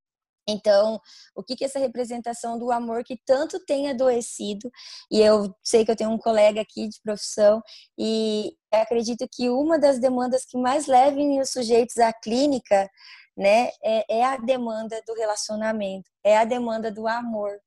Então, 0.48 1.00
o 1.36 1.42
que 1.42 1.54
que 1.54 1.64
essa 1.64 1.78
representação 1.78 2.58
do 2.58 2.72
amor 2.72 3.04
que 3.04 3.16
tanto 3.24 3.64
tem 3.64 3.88
adoecido, 3.88 4.70
e 5.10 5.20
eu 5.20 5.54
sei 5.62 5.84
que 5.84 5.90
eu 5.90 5.96
tenho 5.96 6.10
um 6.10 6.18
colega 6.18 6.60
aqui 6.60 6.88
de 6.88 7.00
profissão, 7.02 7.62
e 7.98 8.52
acredito 8.80 9.28
que 9.30 9.50
uma 9.50 9.78
das 9.78 9.98
demandas 9.98 10.44
que 10.44 10.56
mais 10.56 10.86
levem 10.86 11.40
os 11.40 11.50
sujeitos 11.50 11.98
à 11.98 12.12
clínica, 12.12 12.90
né, 13.36 13.70
é, 13.82 14.18
é 14.18 14.24
a 14.24 14.36
demanda 14.36 15.02
do 15.06 15.14
relacionamento, 15.14 16.10
é 16.24 16.36
a 16.36 16.44
demanda 16.44 16.90
do 16.90 17.06
amor. 17.06 17.58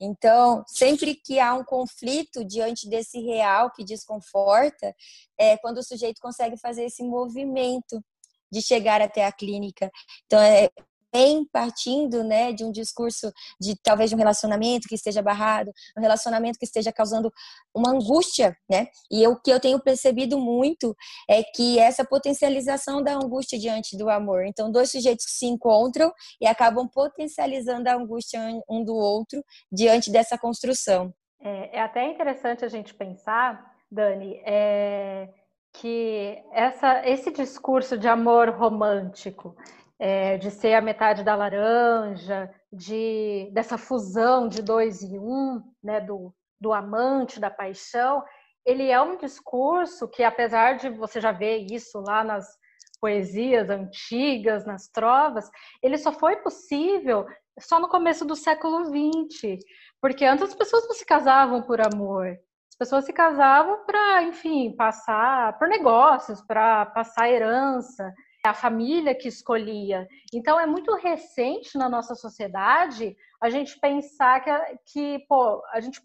Então, 0.00 0.64
sempre 0.66 1.14
que 1.14 1.38
há 1.38 1.54
um 1.54 1.64
conflito 1.64 2.44
diante 2.44 2.88
desse 2.88 3.20
real 3.20 3.70
que 3.70 3.84
desconforta, 3.84 4.94
é 5.38 5.56
quando 5.56 5.78
o 5.78 5.82
sujeito 5.82 6.20
consegue 6.20 6.58
fazer 6.58 6.84
esse 6.84 7.02
movimento 7.02 8.02
de 8.50 8.60
chegar 8.60 9.00
até 9.00 9.24
a 9.24 9.32
clínica. 9.32 9.90
Então, 10.26 10.40
é, 10.40 10.68
vem 11.14 11.46
partindo 11.52 12.24
né, 12.24 12.52
de 12.52 12.64
um 12.64 12.72
discurso 12.72 13.32
de 13.60 13.76
talvez 13.80 14.10
de 14.10 14.16
um 14.16 14.18
relacionamento 14.18 14.88
que 14.88 14.96
esteja 14.96 15.22
barrado, 15.22 15.70
um 15.96 16.00
relacionamento 16.00 16.58
que 16.58 16.64
esteja 16.64 16.92
causando 16.92 17.32
uma 17.72 17.90
angústia, 17.90 18.56
né? 18.68 18.88
E 19.10 19.24
o 19.28 19.40
que 19.40 19.50
eu 19.50 19.60
tenho 19.60 19.80
percebido 19.80 20.36
muito 20.38 20.94
é 21.30 21.42
que 21.42 21.78
essa 21.78 22.04
potencialização 22.04 23.00
da 23.00 23.14
angústia 23.14 23.58
diante 23.58 23.96
do 23.96 24.10
amor. 24.10 24.44
Então, 24.44 24.70
dois 24.70 24.90
sujeitos 24.90 25.26
se 25.28 25.46
encontram 25.46 26.12
e 26.40 26.46
acabam 26.46 26.88
potencializando 26.88 27.88
a 27.88 27.94
angústia 27.94 28.40
um 28.68 28.84
do 28.84 28.94
outro 28.94 29.42
diante 29.70 30.10
dessa 30.10 30.36
construção. 30.36 31.14
É, 31.40 31.78
é 31.78 31.80
até 31.80 32.04
interessante 32.10 32.64
a 32.64 32.68
gente 32.68 32.92
pensar, 32.92 33.72
Dani, 33.90 34.40
é, 34.44 35.28
que 35.74 36.42
essa, 36.52 37.06
esse 37.06 37.30
discurso 37.30 37.96
de 37.96 38.08
amor 38.08 38.50
romântico 38.50 39.54
é, 39.98 40.36
de 40.38 40.50
ser 40.50 40.74
a 40.74 40.80
metade 40.80 41.22
da 41.22 41.34
laranja, 41.34 42.50
de 42.72 43.50
dessa 43.52 43.78
fusão 43.78 44.48
de 44.48 44.62
dois 44.62 45.02
em 45.02 45.18
um, 45.18 45.62
né, 45.82 46.00
do, 46.00 46.34
do 46.60 46.72
amante, 46.72 47.40
da 47.40 47.50
paixão, 47.50 48.22
ele 48.64 48.90
é 48.90 49.00
um 49.00 49.16
discurso 49.16 50.08
que, 50.08 50.22
apesar 50.22 50.76
de 50.76 50.88
você 50.88 51.20
já 51.20 51.32
ver 51.32 51.66
isso 51.70 52.00
lá 52.00 52.24
nas 52.24 52.46
poesias 53.00 53.68
antigas, 53.68 54.64
nas 54.64 54.88
trovas, 54.88 55.50
ele 55.82 55.98
só 55.98 56.10
foi 56.10 56.36
possível 56.36 57.26
só 57.60 57.78
no 57.78 57.88
começo 57.88 58.24
do 58.24 58.34
século 58.34 58.86
XX, 58.86 59.58
porque 60.00 60.24
antes 60.24 60.44
as 60.44 60.54
pessoas 60.54 60.88
não 60.88 60.94
se 60.94 61.04
casavam 61.04 61.62
por 61.62 61.80
amor, 61.80 62.26
as 62.26 62.76
pessoas 62.78 63.04
se 63.04 63.12
casavam 63.12 63.84
para, 63.84 64.22
enfim, 64.22 64.74
passar 64.74 65.56
por 65.58 65.68
negócios, 65.68 66.40
para 66.42 66.86
passar 66.86 67.30
herança 67.30 68.12
a 68.44 68.54
família 68.54 69.14
que 69.14 69.26
escolhia. 69.26 70.06
Então 70.32 70.60
é 70.60 70.66
muito 70.66 70.94
recente 70.96 71.78
na 71.78 71.88
nossa 71.88 72.14
sociedade 72.14 73.16
a 73.40 73.48
gente 73.48 73.80
pensar 73.80 74.40
que, 74.40 74.50
que 74.84 75.26
pô, 75.26 75.62
a 75.72 75.80
gente 75.80 76.00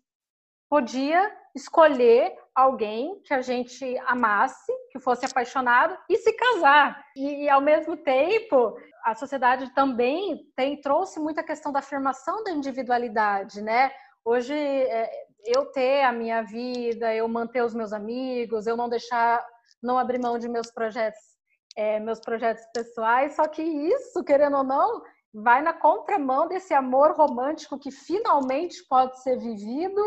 podia 0.70 1.30
escolher 1.54 2.34
alguém 2.56 3.20
que 3.26 3.34
a 3.34 3.42
gente 3.42 3.98
amasse, 4.06 4.72
que 4.92 5.00
fosse 5.00 5.26
apaixonado 5.26 5.98
e 6.10 6.16
se 6.18 6.32
casar. 6.34 7.04
E, 7.16 7.44
e 7.44 7.50
ao 7.50 7.60
mesmo 7.60 7.98
tempo, 7.98 8.78
a 9.04 9.16
sociedade 9.16 9.74
também 9.74 10.46
tem 10.56 10.80
trouxe 10.80 11.20
muita 11.20 11.44
questão 11.44 11.74
da 11.74 11.80
afirmação 11.80 12.44
da 12.44 12.52
individualidade, 12.52 13.62
né? 13.62 13.92
Hoje 14.24 14.54
é, 14.54 15.10
eu 15.46 15.66
ter 15.66 16.04
a 16.04 16.12
minha 16.14 16.42
vida, 16.44 17.14
eu 17.14 17.28
manter 17.28 17.64
os 17.64 17.74
meus 17.74 17.92
amigos, 17.92 18.68
eu 18.68 18.78
não 18.78 18.88
deixar, 18.88 19.46
não 19.82 19.98
abrir 19.98 20.20
mão 20.20 20.38
de 20.38 20.48
meus 20.48 20.72
projetos 20.72 21.39
é, 21.80 21.98
meus 21.98 22.20
projetos 22.20 22.66
pessoais, 22.74 23.38
só 23.38 23.48
que 23.48 23.62
isso, 23.62 24.22
querendo 24.26 24.58
ou 24.58 24.64
não, 24.66 25.02
vai 25.34 25.62
na 25.62 25.72
contramão 25.72 26.46
desse 26.46 26.74
amor 26.74 27.16
romântico 27.16 27.80
que 27.80 27.90
finalmente 27.90 28.84
pode 28.90 29.22
ser 29.24 29.38
vivido. 29.38 30.02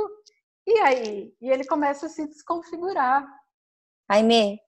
E 0.67 0.79
aí? 0.81 1.35
E 1.41 1.49
ele 1.49 1.65
começa 1.65 2.07
a 2.07 2.09
se 2.11 2.27
desconfigurar. 2.27 3.27
Aime, 4.07 4.61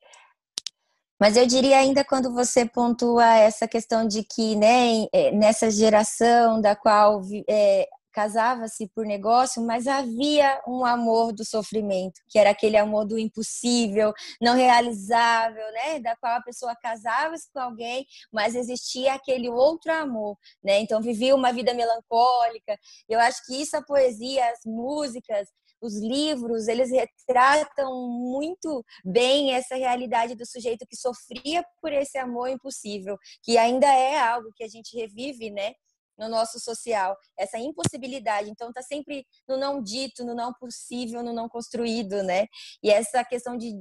mas 1.20 1.36
eu 1.36 1.46
diria 1.46 1.76
ainda 1.76 2.02
quando 2.02 2.32
você 2.32 2.64
pontua 2.64 3.36
essa 3.36 3.68
questão 3.68 4.08
de 4.08 4.24
que, 4.24 4.56
né, 4.56 5.06
é, 5.12 5.30
nessa 5.30 5.70
geração 5.70 6.58
da 6.58 6.74
qual 6.74 7.20
é, 7.48 7.86
casava-se 8.14 8.88
por 8.94 9.04
negócio, 9.04 9.60
mas 9.60 9.88
havia 9.88 10.62
um 10.68 10.84
amor 10.84 11.32
do 11.32 11.44
sofrimento, 11.44 12.20
que 12.28 12.38
era 12.38 12.50
aquele 12.50 12.76
amor 12.76 13.04
do 13.04 13.18
impossível, 13.18 14.12
não 14.40 14.54
realizável, 14.54 15.64
né? 15.72 15.98
Da 15.98 16.16
qual 16.16 16.36
a 16.36 16.42
pessoa 16.42 16.76
casava-se 16.76 17.50
com 17.52 17.58
alguém, 17.58 18.06
mas 18.32 18.54
existia 18.54 19.14
aquele 19.14 19.50
outro 19.50 19.92
amor, 19.92 20.38
né? 20.62 20.78
Então 20.78 21.02
vivia 21.02 21.34
uma 21.34 21.52
vida 21.52 21.74
melancólica. 21.74 22.78
Eu 23.08 23.18
acho 23.18 23.44
que 23.46 23.60
isso 23.60 23.76
a 23.76 23.82
poesia, 23.82 24.48
as 24.48 24.60
músicas, 24.64 25.48
os 25.82 26.00
livros, 26.00 26.68
eles 26.68 26.90
retratam 26.90 28.08
muito 28.08 28.84
bem 29.04 29.52
essa 29.54 29.74
realidade 29.74 30.34
do 30.34 30.46
sujeito 30.46 30.86
que 30.88 30.96
sofria 30.96 31.64
por 31.82 31.92
esse 31.92 32.16
amor 32.16 32.48
impossível, 32.48 33.18
que 33.42 33.58
ainda 33.58 33.86
é 33.86 34.18
algo 34.18 34.50
que 34.56 34.64
a 34.64 34.68
gente 34.68 34.96
revive, 34.96 35.50
né? 35.50 35.72
No 36.18 36.28
nosso 36.28 36.58
social, 36.60 37.16
essa 37.38 37.58
impossibilidade. 37.58 38.50
Então, 38.50 38.68
está 38.68 38.82
sempre 38.82 39.26
no 39.48 39.56
não 39.56 39.82
dito, 39.82 40.24
no 40.24 40.34
não 40.34 40.52
possível, 40.52 41.22
no 41.22 41.32
não 41.32 41.48
construído, 41.48 42.22
né? 42.22 42.46
E 42.82 42.90
essa 42.90 43.24
questão 43.24 43.56
de 43.56 43.72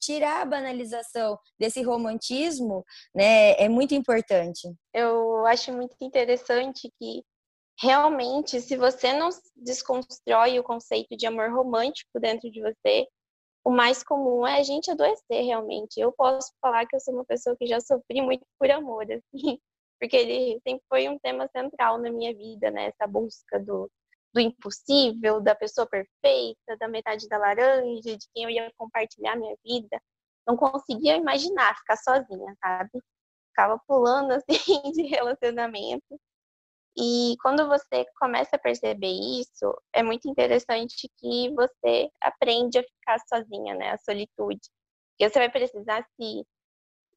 tirar 0.00 0.42
a 0.42 0.44
banalização 0.44 1.38
desse 1.58 1.82
romantismo, 1.82 2.84
né, 3.14 3.52
é 3.52 3.68
muito 3.68 3.94
importante. 3.94 4.68
Eu 4.92 5.46
acho 5.46 5.72
muito 5.72 5.96
interessante 6.00 6.92
que 6.98 7.24
realmente, 7.80 8.60
se 8.60 8.76
você 8.76 9.12
não 9.14 9.30
desconstrói 9.56 10.58
o 10.58 10.64
conceito 10.64 11.16
de 11.16 11.26
amor 11.26 11.50
romântico 11.50 12.20
dentro 12.20 12.50
de 12.50 12.60
você, 12.60 13.06
o 13.64 13.70
mais 13.70 14.02
comum 14.02 14.46
é 14.46 14.58
a 14.60 14.62
gente 14.62 14.90
adoecer 14.90 15.42
realmente. 15.42 15.98
Eu 15.98 16.12
posso 16.12 16.52
falar 16.60 16.86
que 16.86 16.94
eu 16.94 17.00
sou 17.00 17.14
uma 17.14 17.24
pessoa 17.24 17.56
que 17.56 17.66
já 17.66 17.80
sofri 17.80 18.20
muito 18.20 18.44
por 18.58 18.70
amor, 18.70 19.06
assim 19.10 19.58
porque 20.04 20.16
ele 20.18 20.60
sempre 20.60 20.84
foi 20.86 21.08
um 21.08 21.18
tema 21.18 21.48
central 21.48 21.96
na 21.96 22.12
minha 22.12 22.34
vida, 22.34 22.70
né? 22.70 22.88
Essa 22.88 23.06
busca 23.06 23.58
do, 23.58 23.90
do 24.34 24.40
impossível, 24.40 25.40
da 25.40 25.54
pessoa 25.54 25.86
perfeita, 25.86 26.76
da 26.78 26.86
metade 26.86 27.26
da 27.26 27.38
laranja, 27.38 28.14
de 28.14 28.28
quem 28.34 28.44
eu 28.44 28.50
ia 28.50 28.70
compartilhar 28.76 29.34
minha 29.34 29.56
vida. 29.64 29.98
Não 30.46 30.58
conseguia 30.58 31.16
imaginar 31.16 31.74
ficar 31.78 31.96
sozinha, 31.96 32.54
sabe? 32.62 32.90
Ficava 33.48 33.80
pulando 33.88 34.32
assim 34.46 34.92
de 34.92 35.06
relacionamento. 35.06 36.20
E 36.98 37.36
quando 37.40 37.66
você 37.66 38.04
começa 38.20 38.56
a 38.56 38.58
perceber 38.58 39.10
isso, 39.40 39.74
é 39.90 40.02
muito 40.02 40.28
interessante 40.28 41.10
que 41.16 41.50
você 41.54 42.10
aprende 42.20 42.78
a 42.78 42.82
ficar 42.82 43.18
sozinha, 43.26 43.74
né? 43.74 43.92
A 43.92 43.98
solitude. 43.98 44.68
Porque 45.12 45.30
você 45.30 45.38
vai 45.38 45.50
precisar 45.50 46.06
se 46.20 46.46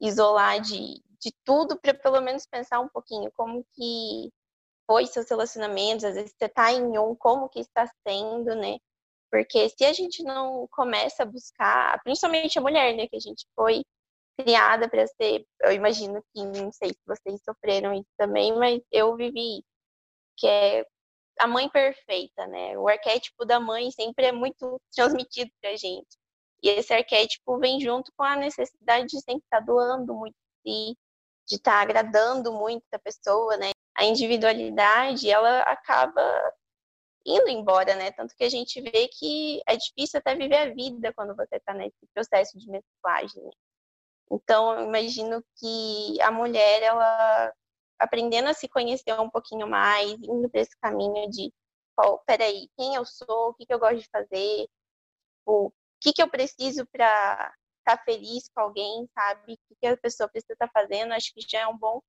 isolar 0.00 0.58
de, 0.62 1.02
de 1.20 1.32
tudo 1.44 1.78
para 1.80 1.94
pelo 1.94 2.20
menos 2.20 2.46
pensar 2.46 2.80
um 2.80 2.88
pouquinho 2.88 3.30
como 3.32 3.64
que 3.74 4.30
foi 4.86 5.06
seus 5.06 5.28
relacionamentos, 5.28 6.04
às 6.04 6.14
vezes 6.14 6.32
você 6.36 6.46
está 6.46 6.72
em 6.72 6.98
um, 6.98 7.14
como 7.14 7.48
que 7.48 7.60
está 7.60 7.86
sendo, 8.06 8.54
né? 8.54 8.78
Porque 9.30 9.68
se 9.68 9.84
a 9.84 9.92
gente 9.92 10.22
não 10.22 10.66
começa 10.70 11.22
a 11.22 11.26
buscar, 11.26 12.02
principalmente 12.02 12.58
a 12.58 12.62
mulher, 12.62 12.96
né, 12.96 13.06
que 13.06 13.16
a 13.16 13.20
gente 13.20 13.46
foi 13.54 13.84
criada 14.38 14.88
para 14.88 15.06
ser, 15.06 15.44
eu 15.62 15.72
imagino 15.72 16.22
que 16.32 16.42
não 16.44 16.72
sei 16.72 16.90
se 16.90 17.00
vocês 17.06 17.40
sofreram 17.44 17.92
isso 17.92 18.08
também, 18.16 18.56
mas 18.56 18.80
eu 18.90 19.14
vivi 19.16 19.62
que 20.36 20.46
é 20.46 20.86
a 21.40 21.46
mãe 21.46 21.68
perfeita, 21.68 22.46
né? 22.46 22.78
O 22.78 22.88
arquétipo 22.88 23.44
da 23.44 23.60
mãe 23.60 23.90
sempre 23.90 24.26
é 24.26 24.32
muito 24.32 24.80
transmitido 24.94 25.50
pra 25.60 25.76
gente. 25.76 26.16
E 26.62 26.68
esse 26.70 26.92
arquétipo 26.92 27.58
vem 27.58 27.80
junto 27.80 28.12
com 28.16 28.24
a 28.24 28.36
necessidade 28.36 29.06
de 29.08 29.20
sempre 29.20 29.44
estar 29.44 29.60
tá 29.60 29.64
doando 29.64 30.14
muito 30.14 30.34
de 30.64 30.96
de 31.48 31.56
estar 31.56 31.72
tá 31.72 31.80
agradando 31.80 32.52
muito 32.52 32.84
a 32.92 32.98
pessoa, 32.98 33.56
né? 33.56 33.70
A 33.96 34.04
individualidade, 34.04 35.30
ela 35.30 35.60
acaba 35.62 36.22
indo 37.26 37.48
embora, 37.48 37.94
né? 37.96 38.12
Tanto 38.12 38.34
que 38.36 38.44
a 38.44 38.48
gente 38.48 38.80
vê 38.80 39.08
que 39.08 39.62
é 39.66 39.76
difícil 39.76 40.18
até 40.18 40.34
viver 40.34 40.56
a 40.56 40.74
vida 40.74 41.12
quando 41.14 41.34
você 41.34 41.56
está 41.56 41.74
nesse 41.74 42.06
processo 42.14 42.58
de 42.58 42.70
mesclagem. 42.70 43.42
Né? 43.42 43.50
Então, 44.30 44.74
eu 44.78 44.86
imagino 44.86 45.42
que 45.56 46.20
a 46.22 46.30
mulher, 46.30 46.82
ela 46.82 47.52
aprendendo 47.98 48.48
a 48.48 48.54
se 48.54 48.68
conhecer 48.68 49.18
um 49.18 49.30
pouquinho 49.30 49.66
mais, 49.66 50.12
indo 50.12 50.48
para 50.48 50.60
esse 50.60 50.76
caminho 50.80 51.28
de, 51.30 51.52
oh, 51.98 52.18
peraí, 52.18 52.68
quem 52.76 52.94
eu 52.94 53.04
sou, 53.04 53.50
o 53.50 53.54
que, 53.54 53.66
que 53.66 53.74
eu 53.74 53.78
gosto 53.78 53.98
de 53.98 54.08
fazer, 54.08 54.68
o 55.46 55.72
que, 56.00 56.12
que 56.12 56.22
eu 56.22 56.28
preciso 56.30 56.86
para 56.86 57.52
estar 57.88 57.96
tá 57.96 58.04
feliz 58.04 58.48
com 58.54 58.60
alguém, 58.60 59.08
sabe? 59.14 59.54
O 59.70 59.76
que 59.80 59.86
a 59.86 59.96
pessoa 59.96 60.28
precisa 60.28 60.52
estar 60.52 60.68
tá 60.68 60.72
fazendo, 60.72 61.12
acho 61.12 61.32
que 61.34 61.40
já 61.48 61.60
é 61.60 61.66
um 61.66 61.76
bom 61.76 62.00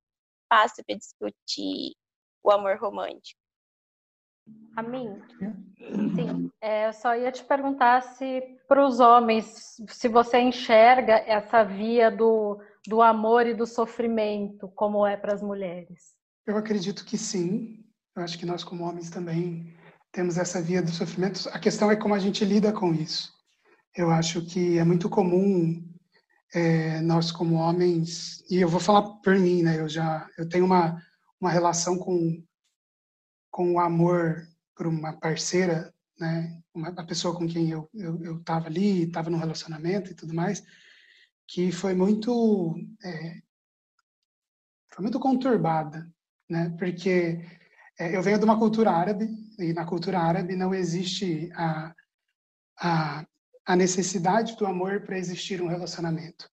passo 0.48 0.82
para 0.84 0.96
discutir 0.96 1.94
o 2.42 2.50
amor 2.50 2.78
romântico. 2.78 3.40
A 4.76 4.82
mim? 4.82 5.22
Sim, 6.14 6.50
é, 6.60 6.88
eu 6.88 6.92
só 6.92 7.14
ia 7.14 7.30
te 7.30 7.44
perguntar 7.44 8.02
se 8.02 8.58
para 8.66 8.84
os 8.84 8.98
homens, 8.98 9.76
se 9.88 10.08
você 10.08 10.40
enxerga 10.40 11.14
essa 11.18 11.62
via 11.62 12.10
do, 12.10 12.60
do 12.86 13.00
amor 13.00 13.46
e 13.46 13.54
do 13.54 13.66
sofrimento, 13.66 14.68
como 14.74 15.06
é 15.06 15.16
para 15.16 15.34
as 15.34 15.42
mulheres. 15.42 16.14
Eu 16.46 16.56
acredito 16.56 17.04
que 17.04 17.16
sim. 17.16 17.84
Eu 18.16 18.22
acho 18.24 18.38
que 18.38 18.46
nós, 18.46 18.64
como 18.64 18.84
homens, 18.84 19.08
também 19.08 19.76
temos 20.10 20.36
essa 20.36 20.60
via 20.60 20.82
do 20.82 20.90
sofrimento. 20.90 21.48
A 21.52 21.58
questão 21.58 21.90
é 21.90 21.96
como 21.96 22.14
a 22.14 22.18
gente 22.18 22.44
lida 22.44 22.72
com 22.72 22.92
isso. 22.92 23.32
Eu 23.94 24.10
acho 24.10 24.44
que 24.46 24.78
é 24.78 24.84
muito 24.84 25.08
comum 25.10 25.84
é, 26.54 27.00
nós 27.00 27.32
como 27.32 27.56
homens 27.56 28.44
e 28.50 28.56
eu 28.60 28.68
vou 28.68 28.80
falar 28.80 29.02
por 29.18 29.36
mim, 29.38 29.62
né? 29.62 29.80
Eu 29.80 29.88
já 29.88 30.28
eu 30.38 30.48
tenho 30.48 30.64
uma 30.64 31.00
uma 31.40 31.50
relação 31.50 31.98
com 31.98 32.42
com 33.50 33.74
o 33.74 33.80
amor 33.80 34.46
por 34.76 34.86
uma 34.86 35.12
parceira, 35.18 35.92
né? 36.18 36.60
Uma, 36.74 36.92
pessoa 37.06 37.36
com 37.36 37.48
quem 37.48 37.70
eu 37.70 37.88
eu, 37.94 38.22
eu 38.22 38.42
tava 38.44 38.66
ali, 38.66 39.04
estava 39.04 39.30
num 39.30 39.38
relacionamento 39.38 40.10
e 40.12 40.14
tudo 40.14 40.34
mais, 40.34 40.62
que 41.48 41.72
foi 41.72 41.94
muito 41.94 42.76
é, 43.04 43.42
foi 44.92 45.02
muito 45.02 45.18
conturbada, 45.18 46.08
né? 46.48 46.74
Porque 46.78 47.40
é, 47.98 48.16
eu 48.16 48.22
venho 48.22 48.38
de 48.38 48.44
uma 48.44 48.58
cultura 48.58 48.90
árabe 48.92 49.28
e 49.58 49.72
na 49.72 49.84
cultura 49.84 50.20
árabe 50.20 50.56
não 50.56 50.74
existe 50.74 51.50
a, 51.54 51.94
a 52.78 53.26
a 53.66 53.76
necessidade 53.76 54.56
do 54.56 54.66
amor 54.66 55.02
para 55.02 55.18
existir 55.18 55.62
um 55.62 55.68
relacionamento. 55.68 56.48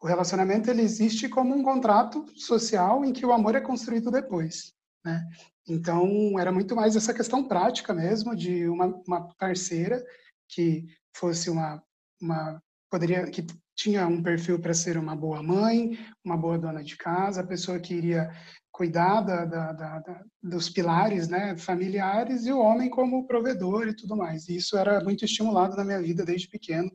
O 0.00 0.06
relacionamento 0.06 0.70
ele 0.70 0.82
existe 0.82 1.28
como 1.28 1.54
um 1.54 1.62
contrato 1.62 2.24
social 2.36 3.04
em 3.04 3.12
que 3.12 3.26
o 3.26 3.32
amor 3.32 3.54
é 3.54 3.60
construído 3.60 4.10
depois, 4.10 4.72
né? 5.04 5.26
Então 5.68 6.38
era 6.38 6.52
muito 6.52 6.74
mais 6.74 6.96
essa 6.96 7.12
questão 7.12 7.46
prática 7.46 7.92
mesmo 7.92 8.34
de 8.34 8.68
uma, 8.68 8.86
uma 9.06 9.34
parceira 9.34 10.02
que 10.48 10.86
fosse 11.14 11.50
uma, 11.50 11.82
uma 12.20 12.62
poderia 12.90 13.28
que 13.30 13.46
tinha 13.76 14.06
um 14.06 14.22
perfil 14.22 14.58
para 14.58 14.74
ser 14.74 14.96
uma 14.96 15.14
boa 15.14 15.42
mãe, 15.42 15.98
uma 16.24 16.36
boa 16.36 16.58
dona 16.58 16.82
de 16.82 16.96
casa, 16.96 17.42
a 17.42 17.46
pessoa 17.46 17.78
que 17.78 17.94
iria 17.94 18.30
cuidar 18.78 19.22
da, 19.22 19.44
da, 19.44 19.72
da, 19.72 20.24
dos 20.40 20.68
pilares 20.68 21.26
né, 21.26 21.56
familiares 21.56 22.46
e 22.46 22.52
o 22.52 22.60
homem 22.60 22.88
como 22.88 23.26
provedor 23.26 23.88
e 23.88 23.92
tudo 23.92 24.16
mais. 24.16 24.48
E 24.48 24.54
isso 24.54 24.78
era 24.78 25.02
muito 25.02 25.24
estimulado 25.24 25.76
na 25.76 25.84
minha 25.84 26.00
vida 26.00 26.24
desde 26.24 26.46
pequeno. 26.46 26.88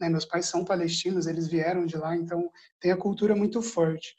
Né? 0.00 0.08
Meus 0.08 0.24
pais 0.24 0.46
são 0.46 0.64
palestinos, 0.64 1.28
eles 1.28 1.46
vieram 1.46 1.86
de 1.86 1.96
lá, 1.96 2.16
então 2.16 2.50
tem 2.80 2.90
a 2.90 2.96
cultura 2.96 3.36
muito 3.36 3.62
forte. 3.62 4.12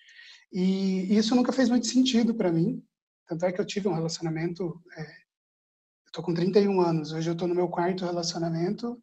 E 0.54 1.14
isso 1.14 1.36
nunca 1.36 1.52
fez 1.52 1.68
muito 1.68 1.86
sentido 1.86 2.34
para 2.34 2.50
mim. 2.50 2.82
Tanto 3.28 3.46
é 3.46 3.52
que 3.52 3.60
eu 3.60 3.66
tive 3.66 3.90
um 3.90 3.94
relacionamento. 3.94 4.82
É, 4.96 5.02
eu 5.02 6.08
estou 6.08 6.24
com 6.24 6.34
31 6.34 6.80
anos, 6.80 7.12
hoje 7.12 7.30
eu 7.30 7.34
estou 7.34 7.48
no 7.48 7.56
meu 7.56 7.68
quarto 7.68 8.06
relacionamento. 8.06 8.98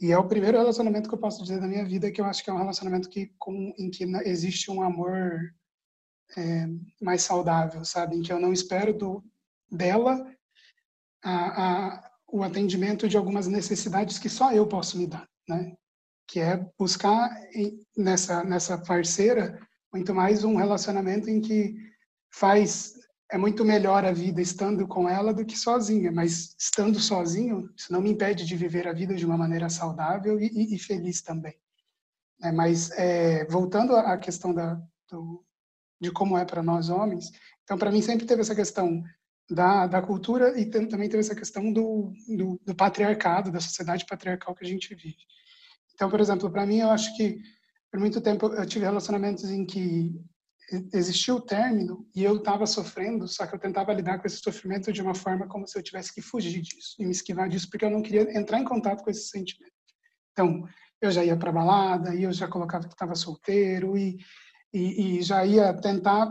E 0.00 0.12
é 0.12 0.16
o 0.16 0.26
primeiro 0.26 0.56
relacionamento 0.56 1.10
que 1.10 1.14
eu 1.14 1.20
posso 1.20 1.42
dizer 1.42 1.60
da 1.60 1.68
minha 1.68 1.84
vida 1.84 2.10
que 2.10 2.22
eu 2.22 2.24
acho 2.24 2.42
que 2.42 2.48
é 2.48 2.54
um 2.54 2.58
relacionamento 2.58 3.10
que, 3.10 3.34
com, 3.38 3.74
em 3.78 3.90
que 3.90 4.04
existe 4.24 4.70
um 4.70 4.82
amor 4.82 5.52
é, 6.36 6.66
mais 7.00 7.22
saudável, 7.22 7.84
sabe? 7.84 8.16
Em 8.16 8.22
que 8.22 8.32
eu 8.32 8.40
não 8.40 8.52
espero 8.52 8.92
do, 8.92 9.24
dela 9.70 10.26
a, 11.22 11.64
a, 11.94 12.10
o 12.28 12.42
atendimento 12.42 13.08
de 13.08 13.16
algumas 13.16 13.46
necessidades 13.46 14.18
que 14.18 14.28
só 14.28 14.52
eu 14.52 14.66
posso 14.66 14.98
me 14.98 15.06
dar, 15.06 15.28
né? 15.48 15.74
Que 16.26 16.40
é 16.40 16.66
buscar 16.78 17.30
nessa 17.96 18.42
nessa 18.42 18.78
parceira 18.78 19.60
muito 19.92 20.14
mais 20.14 20.42
um 20.42 20.56
relacionamento 20.56 21.28
em 21.28 21.40
que 21.40 21.76
faz 22.32 22.94
é 23.30 23.38
muito 23.38 23.64
melhor 23.64 24.04
a 24.04 24.12
vida 24.12 24.40
estando 24.40 24.86
com 24.86 25.08
ela 25.08 25.32
do 25.32 25.44
que 25.44 25.56
sozinha, 25.56 26.12
mas 26.12 26.54
estando 26.58 27.00
sozinho, 27.00 27.68
isso 27.76 27.92
não 27.92 28.00
me 28.00 28.10
impede 28.10 28.44
de 28.44 28.56
viver 28.56 28.86
a 28.86 28.92
vida 28.92 29.14
de 29.14 29.24
uma 29.24 29.36
maneira 29.36 29.68
saudável 29.68 30.38
e, 30.38 30.46
e, 30.46 30.74
e 30.74 30.78
feliz 30.78 31.22
também. 31.22 31.54
É, 32.42 32.52
mas 32.52 32.90
é, 32.92 33.44
voltando 33.46 33.96
à 33.96 34.16
questão 34.18 34.52
da, 34.52 34.80
do, 35.10 35.43
de 36.04 36.12
como 36.12 36.36
é 36.36 36.44
para 36.44 36.62
nós 36.62 36.90
homens. 36.90 37.30
Então, 37.64 37.78
para 37.78 37.90
mim, 37.90 38.02
sempre 38.02 38.26
teve 38.26 38.42
essa 38.42 38.54
questão 38.54 39.02
da, 39.50 39.86
da 39.86 40.02
cultura 40.02 40.58
e 40.58 40.66
também 40.66 41.08
teve 41.08 41.18
essa 41.18 41.34
questão 41.34 41.72
do, 41.72 42.12
do, 42.28 42.60
do, 42.64 42.74
patriarcado, 42.74 43.50
da 43.50 43.60
sociedade 43.60 44.06
patriarcal 44.06 44.54
que 44.54 44.64
a 44.64 44.68
gente 44.68 44.94
vive. 44.94 45.16
Então, 45.94 46.10
por 46.10 46.20
exemplo, 46.20 46.50
para 46.50 46.66
mim, 46.66 46.80
eu 46.80 46.90
acho 46.90 47.16
que 47.16 47.38
por 47.90 47.98
muito 48.00 48.20
tempo 48.20 48.46
eu 48.46 48.66
tive 48.66 48.84
relacionamentos 48.84 49.44
em 49.50 49.64
que 49.64 50.14
existia 50.92 51.34
o 51.34 51.40
término 51.40 52.06
e 52.14 52.24
eu 52.24 52.36
estava 52.36 52.66
sofrendo, 52.66 53.28
só 53.28 53.46
que 53.46 53.54
eu 53.54 53.58
tentava 53.58 53.92
lidar 53.92 54.18
com 54.18 54.26
esse 54.26 54.38
sofrimento 54.38 54.92
de 54.92 55.02
uma 55.02 55.14
forma 55.14 55.46
como 55.46 55.66
se 55.66 55.78
eu 55.78 55.82
tivesse 55.82 56.12
que 56.12 56.22
fugir 56.22 56.60
disso 56.62 56.96
e 56.98 57.04
me 57.04 57.12
esquivar 57.12 57.48
disso, 57.48 57.68
porque 57.70 57.84
eu 57.84 57.90
não 57.90 58.02
queria 58.02 58.36
entrar 58.36 58.58
em 58.58 58.64
contato 58.64 59.04
com 59.04 59.10
esse 59.10 59.28
sentimento. 59.28 59.72
Então, 60.32 60.66
eu 61.00 61.10
já 61.10 61.24
ia 61.24 61.36
para 61.36 61.52
balada, 61.52 62.14
e 62.14 62.22
eu 62.22 62.32
já 62.32 62.48
colocava 62.48 62.88
que 62.88 62.94
estava 62.94 63.14
solteiro 63.14 63.96
e 63.96 64.18
e, 64.74 65.18
e 65.18 65.22
já 65.22 65.46
ia 65.46 65.72
tentar 65.72 66.28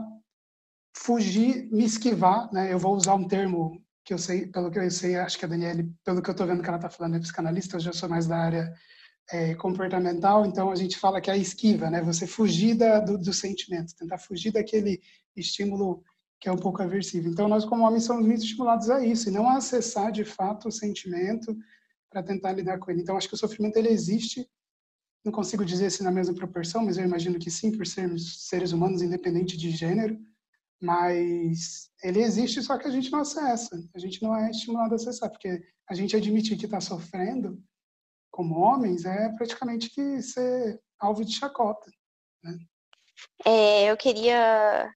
fugir, 0.95 1.69
me 1.71 1.85
esquivar, 1.85 2.51
né? 2.53 2.71
Eu 2.71 2.77
vou 2.77 2.93
usar 2.93 3.15
um 3.15 3.27
termo 3.27 3.81
que 4.05 4.13
eu 4.13 4.17
sei, 4.17 4.47
pelo 4.47 4.69
que 4.69 4.77
eu 4.77 4.91
sei, 4.91 5.15
acho 5.15 5.39
que 5.39 5.45
a 5.45 5.47
Daniele, 5.47 5.89
pelo 6.03 6.21
que 6.21 6.29
eu 6.29 6.33
estou 6.33 6.45
vendo 6.45 6.61
que 6.61 6.67
ela 6.67 6.77
está 6.77 6.89
falando, 6.89 7.15
é 7.15 7.19
psicanalista, 7.19 7.77
eu 7.77 7.79
já 7.79 7.93
sou 7.93 8.09
mais 8.09 8.27
da 8.27 8.37
área 8.37 8.73
é, 9.31 9.55
comportamental, 9.55 10.45
então 10.45 10.69
a 10.69 10.75
gente 10.75 10.99
fala 10.99 11.21
que 11.21 11.29
é 11.29 11.33
a 11.33 11.37
esquiva, 11.37 11.89
né? 11.89 12.01
Você 12.01 12.27
fugir 12.27 12.75
da, 12.75 12.99
do, 12.99 13.17
do 13.17 13.33
sentimento, 13.33 13.95
tentar 13.95 14.17
fugir 14.17 14.51
daquele 14.51 15.01
estímulo 15.35 16.03
que 16.39 16.49
é 16.49 16.51
um 16.51 16.57
pouco 16.57 16.81
aversivo. 16.81 17.29
Então 17.29 17.47
nós 17.47 17.63
como 17.63 17.85
homens 17.85 18.03
somos 18.03 18.25
muito 18.27 18.43
estimulados 18.43 18.89
a 18.89 19.03
isso, 19.05 19.29
e 19.29 19.31
não 19.31 19.47
a 19.47 19.55
acessar 19.55 20.11
de 20.11 20.25
fato 20.25 20.67
o 20.67 20.71
sentimento 20.71 21.55
para 22.09 22.21
tentar 22.21 22.51
lidar 22.51 22.77
com 22.77 22.91
ele. 22.91 23.01
Então 23.01 23.15
acho 23.15 23.29
que 23.29 23.35
o 23.35 23.37
sofrimento 23.37 23.77
ele 23.77 23.87
existe 23.87 24.45
não 25.23 25.31
consigo 25.31 25.63
dizer 25.63 25.89
se 25.89 26.03
na 26.03 26.11
mesma 26.11 26.35
proporção, 26.35 26.83
mas 26.83 26.97
eu 26.97 27.05
imagino 27.05 27.39
que 27.39 27.49
sim, 27.49 27.75
por 27.75 27.87
sermos 27.87 28.47
seres 28.47 28.71
humanos 28.71 29.01
independente 29.01 29.57
de 29.57 29.71
gênero, 29.71 30.19
mas 30.81 31.89
ele 32.03 32.21
existe, 32.21 32.61
só 32.61 32.77
que 32.77 32.87
a 32.87 32.91
gente 32.91 33.09
não 33.09 33.19
acessa, 33.19 33.81
a 33.95 33.99
gente 33.99 34.21
não 34.21 34.35
é 34.35 34.51
estimulado 34.51 34.93
a 34.93 34.95
acessar, 34.95 35.29
porque 35.29 35.63
a 35.89 35.95
gente 35.95 36.15
admitir 36.15 36.57
que 36.57 36.65
está 36.65 36.81
sofrendo 36.81 37.61
como 38.29 38.59
homens 38.59 39.05
é 39.05 39.29
praticamente 39.29 39.89
que 39.89 40.21
ser 40.21 40.81
alvo 40.99 41.23
de 41.23 41.33
chacota. 41.33 41.89
Né? 42.43 42.57
É, 43.45 43.91
eu 43.91 43.95
queria 43.95 44.91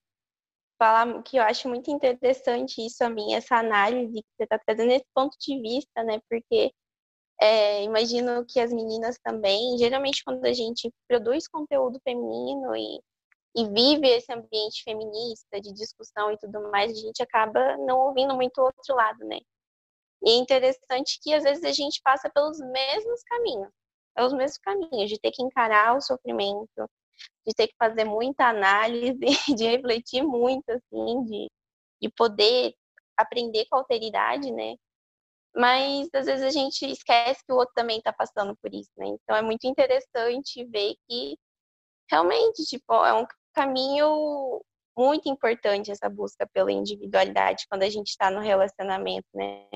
falar 0.78 1.22
que 1.22 1.36
eu 1.36 1.42
acho 1.42 1.68
muito 1.68 1.90
interessante 1.90 2.84
isso 2.84 3.02
a 3.02 3.08
mim, 3.08 3.32
essa 3.32 3.56
análise 3.56 4.12
que 4.12 4.28
você 4.36 4.44
está 4.44 4.58
trazendo 4.58 4.88
nesse 4.88 5.06
ponto 5.14 5.36
de 5.40 5.60
vista, 5.60 6.02
né? 6.04 6.20
Porque 6.28 6.72
é, 7.40 7.82
imagino 7.84 8.44
que 8.44 8.58
as 8.58 8.72
meninas 8.72 9.18
também, 9.22 9.78
geralmente 9.78 10.24
quando 10.24 10.44
a 10.44 10.52
gente 10.52 10.92
produz 11.06 11.46
conteúdo 11.46 12.00
feminino 12.02 12.74
e, 12.74 13.00
e 13.56 13.68
vive 13.68 14.08
esse 14.08 14.32
ambiente 14.32 14.82
feminista 14.82 15.60
de 15.60 15.72
discussão 15.72 16.32
e 16.32 16.38
tudo 16.38 16.70
mais, 16.70 16.92
a 16.92 17.00
gente 17.00 17.22
acaba 17.22 17.76
não 17.78 18.00
ouvindo 18.00 18.34
muito 18.34 18.58
o 18.58 18.64
outro 18.64 18.94
lado, 18.94 19.24
né? 19.24 19.38
E 20.24 20.30
é 20.30 20.34
interessante 20.34 21.20
que 21.22 21.32
às 21.32 21.44
vezes 21.44 21.62
a 21.64 21.72
gente 21.72 22.00
passa 22.02 22.28
pelos 22.28 22.58
mesmos 22.58 23.22
caminhos, 23.22 23.70
pelos 24.16 24.32
mesmos 24.32 24.58
caminhos, 24.58 25.08
de 25.08 25.18
ter 25.20 25.30
que 25.30 25.42
encarar 25.42 25.96
o 25.96 26.00
sofrimento, 26.00 26.90
de 27.46 27.54
ter 27.54 27.68
que 27.68 27.74
fazer 27.78 28.04
muita 28.04 28.48
análise, 28.48 29.18
de 29.56 29.64
refletir 29.64 30.22
muito, 30.22 30.68
assim, 30.70 31.24
de, 31.24 31.48
de 32.02 32.10
poder 32.10 32.74
aprender 33.16 33.66
com 33.70 33.76
alteridade, 33.76 34.50
né? 34.50 34.74
Mas 35.54 36.08
às 36.14 36.26
vezes 36.26 36.44
a 36.44 36.50
gente 36.50 36.84
esquece 36.90 37.44
que 37.44 37.52
o 37.52 37.56
outro 37.56 37.74
também 37.74 37.98
está 37.98 38.12
passando 38.12 38.56
por 38.62 38.72
isso, 38.72 38.90
né? 38.96 39.06
Então 39.08 39.36
é 39.36 39.42
muito 39.42 39.64
interessante 39.66 40.64
ver 40.66 40.94
que 41.08 41.36
realmente, 42.10 42.64
tipo, 42.64 42.92
é 43.04 43.12
um 43.14 43.26
caminho 43.54 44.62
muito 44.96 45.28
importante 45.28 45.90
essa 45.90 46.08
busca 46.08 46.46
pela 46.52 46.72
individualidade 46.72 47.66
quando 47.68 47.82
a 47.84 47.90
gente 47.90 48.08
está 48.08 48.30
no 48.30 48.40
relacionamento, 48.40 49.26
né? 49.34 49.66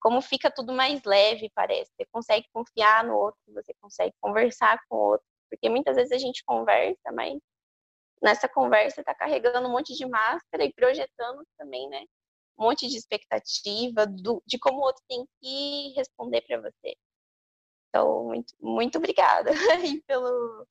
Como 0.00 0.20
fica 0.22 0.50
tudo 0.50 0.72
mais 0.72 1.02
leve, 1.04 1.50
parece. 1.54 1.90
Você 1.96 2.06
consegue 2.12 2.46
confiar 2.52 3.04
no 3.04 3.16
outro, 3.16 3.40
você 3.48 3.72
consegue 3.80 4.14
conversar 4.20 4.78
com 4.88 4.96
o 4.96 5.00
outro. 5.12 5.26
Porque 5.50 5.68
muitas 5.68 5.96
vezes 5.96 6.12
a 6.12 6.18
gente 6.18 6.44
conversa, 6.44 7.12
mas 7.12 7.38
nessa 8.22 8.48
conversa 8.48 9.00
está 9.00 9.14
carregando 9.14 9.68
um 9.68 9.72
monte 9.72 9.94
de 9.94 10.06
máscara 10.06 10.64
e 10.64 10.72
projetando 10.72 11.42
também, 11.58 11.88
né? 11.88 12.04
Um 12.60 12.64
monte 12.64 12.86
de 12.86 12.96
expectativa 12.96 14.06
do, 14.06 14.42
de 14.46 14.58
como 14.58 14.78
o 14.78 14.82
outro 14.82 15.02
tem 15.08 15.24
que 15.40 15.94
responder 15.96 16.42
para 16.42 16.60
você. 16.60 16.94
Então, 17.88 18.24
muito, 18.24 18.54
muito 18.60 18.98
obrigada 18.98 19.50
pelo, 20.06 20.66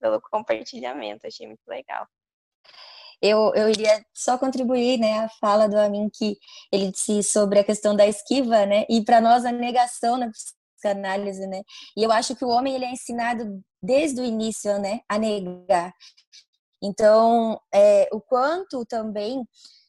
pelo 0.00 0.20
compartilhamento, 0.20 1.26
achei 1.26 1.46
muito 1.46 1.66
legal. 1.66 2.06
Eu, 3.20 3.54
eu 3.54 3.68
iria 3.70 4.04
só 4.14 4.36
contribuir, 4.36 4.98
né, 4.98 5.20
a 5.20 5.28
fala 5.40 5.68
do 5.68 5.78
Amin 5.78 6.10
que 6.12 6.36
ele 6.70 6.90
disse 6.90 7.22
sobre 7.22 7.58
a 7.58 7.64
questão 7.64 7.96
da 7.96 8.06
esquiva, 8.06 8.66
né, 8.66 8.84
e 8.90 9.02
para 9.02 9.20
nós 9.20 9.44
a 9.44 9.52
negação 9.52 10.18
na 10.18 10.30
psicanálise, 10.30 11.46
né, 11.46 11.62
e 11.96 12.02
eu 12.02 12.12
acho 12.12 12.36
que 12.36 12.44
o 12.44 12.48
homem 12.48 12.74
ele 12.74 12.84
é 12.84 12.92
ensinado 12.92 13.62
desde 13.82 14.20
o 14.20 14.24
início, 14.24 14.78
né, 14.78 15.00
a 15.08 15.18
negar. 15.18 15.94
Então, 16.82 17.58
é, 17.72 18.08
o 18.12 18.20
quanto 18.20 18.84
também 18.84 19.42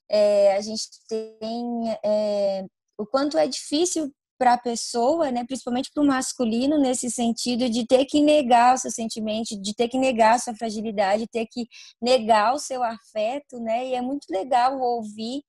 é, 0.10 0.56
a 0.56 0.62
gente 0.62 0.84
tem, 1.08 1.98
é, 2.04 2.66
o 2.98 3.06
quanto 3.06 3.38
é 3.38 3.48
difícil 3.48 4.12
para 4.38 4.54
a 4.54 4.58
pessoa, 4.58 5.32
né, 5.32 5.44
principalmente 5.46 5.90
para 5.94 6.04
o 6.04 6.08
masculino, 6.08 6.78
nesse 6.78 7.10
sentido 7.10 7.70
de 7.70 7.88
ter 7.88 8.06
que 8.06 8.22
negar 8.22 8.76
o 8.76 8.78
seu 8.78 8.92
sentimento, 8.92 9.60
de 9.60 9.74
ter 9.74 9.88
que 9.90 9.98
negar 9.98 10.36
a 10.36 10.40
sua 10.40 10.56
fragilidade, 10.56 11.28
ter 11.28 11.48
que 11.52 11.66
negar 12.02 12.54
o 12.54 12.60
seu 12.60 12.84
afeto, 12.84 13.60
né? 13.60 13.88
E 13.88 13.96
é 13.96 14.02
muito 14.02 14.28
legal 14.30 14.80
ouvir 14.80 15.42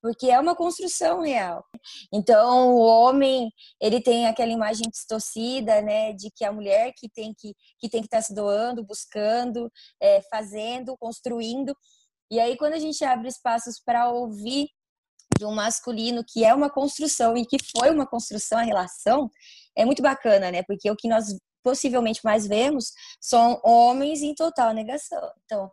porque 0.00 0.30
é 0.30 0.38
uma 0.38 0.54
construção 0.54 1.22
real. 1.22 1.64
Então, 2.12 2.74
o 2.76 2.78
homem, 2.78 3.50
ele 3.80 4.00
tem 4.00 4.26
aquela 4.26 4.52
imagem 4.52 4.88
distorcida, 4.88 5.82
né, 5.82 6.12
de 6.12 6.30
que 6.34 6.44
a 6.44 6.52
mulher 6.52 6.92
que 6.96 7.08
tem 7.08 7.34
que 7.36 7.54
que 7.80 7.88
tem 7.88 8.00
que 8.00 8.06
estar 8.06 8.18
tá 8.18 8.22
se 8.22 8.34
doando, 8.34 8.84
buscando, 8.84 9.70
é, 10.00 10.22
fazendo, 10.30 10.96
construindo. 10.98 11.74
E 12.30 12.38
aí, 12.38 12.56
quando 12.56 12.74
a 12.74 12.78
gente 12.78 13.04
abre 13.04 13.28
espaços 13.28 13.80
para 13.84 14.10
ouvir 14.10 14.68
de 15.38 15.44
um 15.44 15.54
masculino 15.54 16.24
que 16.26 16.44
é 16.44 16.54
uma 16.54 16.70
construção 16.70 17.36
e 17.36 17.46
que 17.46 17.58
foi 17.76 17.90
uma 17.90 18.06
construção 18.06 18.58
a 18.58 18.62
relação, 18.62 19.30
é 19.76 19.84
muito 19.84 20.02
bacana, 20.02 20.50
né? 20.50 20.62
Porque 20.62 20.90
o 20.90 20.96
que 20.96 21.08
nós 21.08 21.26
possivelmente 21.62 22.20
mais 22.24 22.46
vemos 22.46 22.92
são 23.20 23.60
homens 23.64 24.22
em 24.22 24.34
total 24.34 24.72
negação. 24.72 25.30
Então, 25.44 25.70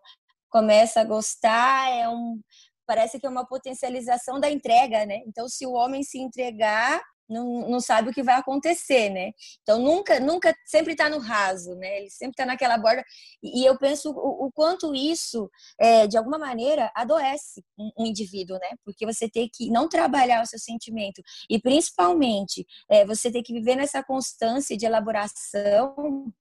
começa 0.50 1.02
a 1.02 1.06
gostar, 1.06 1.89
é 1.89 2.08
um 2.08 2.39
parece 2.88 3.20
que 3.20 3.26
é 3.26 3.30
uma 3.30 3.48
potencialização 3.48 4.39
da 4.39 4.50
entrega, 4.50 5.06
né? 5.06 5.22
Então, 5.26 5.50
se 5.50 5.65
o 5.65 5.72
homem 5.72 6.04
se 6.04 6.20
entregar, 6.20 7.02
não, 7.28 7.70
não 7.70 7.80
sabe 7.80 8.10
o 8.10 8.14
que 8.14 8.24
vai 8.24 8.36
acontecer, 8.36 9.10
né? 9.10 9.32
Então 9.62 9.80
nunca, 9.80 10.20
nunca, 10.20 10.56
sempre 10.66 10.94
está 10.94 11.10
no 11.10 11.20
raso, 11.20 11.76
né? 11.76 12.00
Ele 12.00 12.10
sempre 12.10 12.32
está 12.34 12.46
naquela 12.46 12.78
borda. 12.78 13.04
E, 13.42 13.66
eu 13.66 13.78
penso 13.78 14.12
o, 14.12 14.46
o 14.46 14.52
quanto 14.52 14.94
isso, 14.94 15.50
é, 15.80 16.08
de 16.08 16.18
alguma 16.18 16.38
maneira, 16.38 16.92
adoece 16.96 17.64
um, 17.78 17.92
um, 18.00 18.06
indivíduo, 18.06 18.58
né? 18.60 18.70
Porque 18.84 19.06
você 19.06 19.30
tem 19.30 19.50
que 19.52 19.70
não 19.70 19.90
trabalhar 19.90 20.42
o 20.42 20.46
seu 20.46 20.60
sentimento 20.60 21.22
e 21.50 21.60
principalmente 21.60 22.66
é, 22.90 23.06
você 23.06 23.32
tem 23.32 23.44
que 23.44 23.54
viver 23.54 23.76
nessa 23.76 24.04
constância 24.04 24.78
de 24.78 24.86
elaboração. 24.86 26.32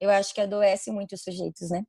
Eu 0.00 0.10
acho 0.10 0.34
que 0.34 0.40
adoece 0.40 0.90
muito 0.90 1.14
os 1.14 1.22
sujeitos, 1.22 1.70
né? 1.70 1.82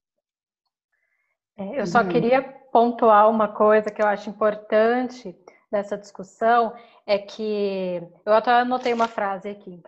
É, 1.58 1.80
eu 1.80 1.86
só 1.86 2.02
uhum. 2.02 2.10
queria 2.10 2.42
pontuar 2.42 3.30
uma 3.30 3.48
coisa 3.48 3.92
que 3.92 4.02
eu 4.02 4.08
acho 4.08 4.30
importante 4.30 5.32
dessa 5.74 5.98
discussão 5.98 6.74
é 7.06 7.18
que 7.18 8.00
eu 8.24 8.34
até 8.34 8.52
anotei 8.52 8.94
uma 8.94 9.08
frase 9.08 9.50
aqui. 9.50 9.82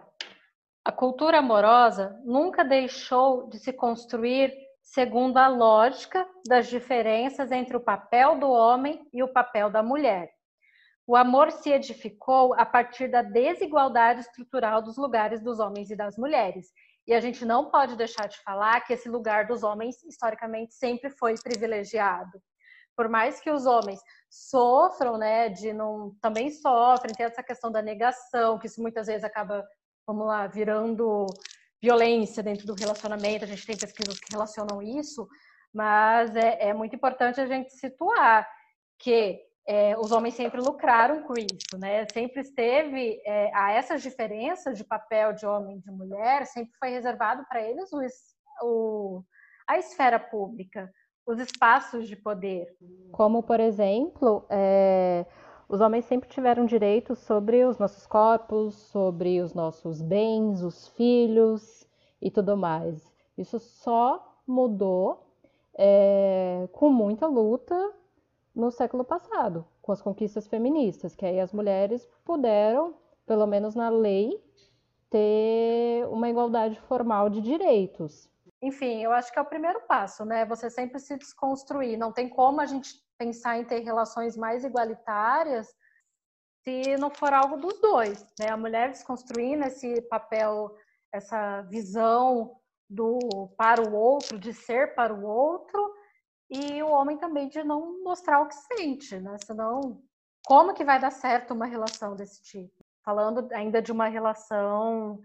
A 0.83 0.91
cultura 0.91 1.37
amorosa 1.37 2.19
nunca 2.25 2.65
deixou 2.65 3.47
de 3.47 3.59
se 3.59 3.71
construir 3.71 4.51
segundo 4.81 5.37
a 5.37 5.47
lógica 5.47 6.27
das 6.47 6.67
diferenças 6.67 7.51
entre 7.51 7.77
o 7.77 7.79
papel 7.79 8.39
do 8.39 8.49
homem 8.49 9.07
e 9.13 9.21
o 9.21 9.31
papel 9.31 9.69
da 9.69 9.83
mulher. 9.83 10.31
O 11.07 11.15
amor 11.15 11.51
se 11.51 11.71
edificou 11.71 12.55
a 12.55 12.65
partir 12.65 13.07
da 13.07 13.21
desigualdade 13.21 14.21
estrutural 14.21 14.81
dos 14.81 14.97
lugares 14.97 15.39
dos 15.43 15.59
homens 15.59 15.91
e 15.91 15.95
das 15.95 16.17
mulheres. 16.17 16.67
E 17.07 17.13
a 17.13 17.19
gente 17.19 17.45
não 17.45 17.69
pode 17.69 17.95
deixar 17.95 18.27
de 18.27 18.41
falar 18.41 18.81
que 18.81 18.93
esse 18.93 19.07
lugar 19.07 19.45
dos 19.45 19.61
homens, 19.61 20.03
historicamente, 20.03 20.73
sempre 20.73 21.11
foi 21.11 21.35
privilegiado 21.35 22.41
por 22.95 23.09
mais 23.09 23.39
que 23.39 23.51
os 23.51 23.65
homens 23.65 23.99
sofram, 24.29 25.17
né, 25.17 25.49
de 25.49 25.73
não 25.73 26.15
também 26.21 26.49
sofrem, 26.49 27.13
tem 27.13 27.25
essa 27.25 27.43
questão 27.43 27.71
da 27.71 27.81
negação, 27.81 28.57
que 28.57 28.67
isso 28.67 28.81
muitas 28.81 29.07
vezes 29.07 29.23
acaba, 29.23 29.65
vamos 30.05 30.25
lá, 30.25 30.47
virando 30.47 31.25
violência 31.81 32.41
dentro 32.41 32.65
do 32.65 32.73
relacionamento, 32.73 33.43
a 33.45 33.47
gente 33.47 33.65
tem 33.65 33.77
pesquisas 33.77 34.19
que 34.19 34.31
relacionam 34.31 34.81
isso, 34.81 35.27
mas 35.73 36.35
é, 36.35 36.69
é 36.69 36.73
muito 36.73 36.95
importante 36.95 37.39
a 37.39 37.45
gente 37.45 37.73
situar 37.73 38.49
que 38.97 39.41
é, 39.67 39.97
os 39.97 40.11
homens 40.11 40.35
sempre 40.35 40.61
lucraram 40.61 41.23
com 41.23 41.33
isso, 41.33 41.77
né? 41.77 42.05
Sempre 42.13 42.41
esteve 42.41 43.19
é, 43.25 43.51
a 43.53 43.71
essas 43.71 44.01
diferenças 44.01 44.77
de 44.77 44.83
papel 44.83 45.33
de 45.33 45.45
homem 45.45 45.77
e 45.77 45.81
de 45.81 45.91
mulher, 45.91 46.45
sempre 46.45 46.73
foi 46.77 46.89
reservado 46.89 47.43
para 47.49 47.61
eles 47.61 47.91
o, 47.91 47.99
o, 48.61 49.23
a 49.67 49.77
esfera 49.77 50.19
pública 50.19 50.91
os 51.25 51.39
espaços 51.39 52.07
de 52.07 52.15
poder. 52.15 52.77
Como, 53.11 53.41
por 53.41 53.59
exemplo, 53.59 54.45
é, 54.49 55.25
os 55.67 55.81
homens 55.81 56.05
sempre 56.05 56.29
tiveram 56.29 56.65
direitos 56.65 57.19
sobre 57.19 57.65
os 57.65 57.77
nossos 57.79 58.05
corpos, 58.05 58.75
sobre 58.75 59.41
os 59.41 59.53
nossos 59.53 60.01
bens, 60.01 60.61
os 60.61 60.87
filhos 60.89 61.87
e 62.21 62.29
tudo 62.29 62.55
mais. 62.55 63.11
Isso 63.37 63.59
só 63.59 64.39
mudou 64.47 65.25
é, 65.73 66.69
com 66.71 66.89
muita 66.89 67.27
luta 67.27 67.75
no 68.53 68.71
século 68.71 69.03
passado, 69.03 69.65
com 69.81 69.91
as 69.91 70.01
conquistas 70.01 70.47
feministas, 70.47 71.15
que 71.15 71.25
aí 71.25 71.39
as 71.39 71.51
mulheres 71.51 72.07
puderam, 72.23 72.93
pelo 73.25 73.45
menos 73.47 73.75
na 73.75 73.89
lei, 73.89 74.41
ter 75.09 76.07
uma 76.07 76.29
igualdade 76.29 76.79
formal 76.81 77.29
de 77.29 77.41
direitos 77.41 78.29
enfim, 78.61 79.03
eu 79.03 79.11
acho 79.11 79.31
que 79.31 79.39
é 79.39 79.41
o 79.41 79.45
primeiro 79.45 79.81
passo, 79.87 80.25
né? 80.25 80.45
Você 80.45 80.69
sempre 80.69 80.99
se 80.99 81.17
desconstruir. 81.17 81.97
Não 81.97 82.11
tem 82.11 82.29
como 82.29 82.61
a 82.61 82.65
gente 82.65 83.03
pensar 83.17 83.57
em 83.57 83.65
ter 83.65 83.79
relações 83.79 84.35
mais 84.35 84.63
igualitárias 84.63 85.67
se 86.63 86.97
não 86.97 87.11
for 87.11 87.31
algo 87.31 87.57
dos 87.57 87.79
dois, 87.79 88.25
né? 88.39 88.49
A 88.49 88.57
mulher 88.57 88.89
desconstruindo 88.89 89.65
esse 89.65 90.01
papel, 90.03 90.75
essa 91.13 91.61
visão 91.63 92.59
do 92.89 93.19
para 93.57 93.81
o 93.81 93.93
outro, 93.93 94.39
de 94.39 94.53
ser 94.53 94.95
para 94.95 95.13
o 95.13 95.23
outro, 95.23 95.93
e 96.49 96.81
o 96.81 96.89
homem 96.89 97.17
também 97.17 97.47
de 97.47 97.63
não 97.63 98.01
mostrar 98.03 98.41
o 98.41 98.47
que 98.47 98.55
sente, 98.55 99.19
né? 99.19 99.37
Senão, 99.45 100.01
como 100.45 100.73
que 100.73 100.83
vai 100.83 100.99
dar 100.99 101.11
certo 101.11 101.53
uma 101.53 101.65
relação 101.65 102.15
desse 102.15 102.41
tipo? 102.43 102.73
Falando 103.03 103.47
ainda 103.53 103.81
de 103.81 103.91
uma 103.91 104.07
relação 104.07 105.21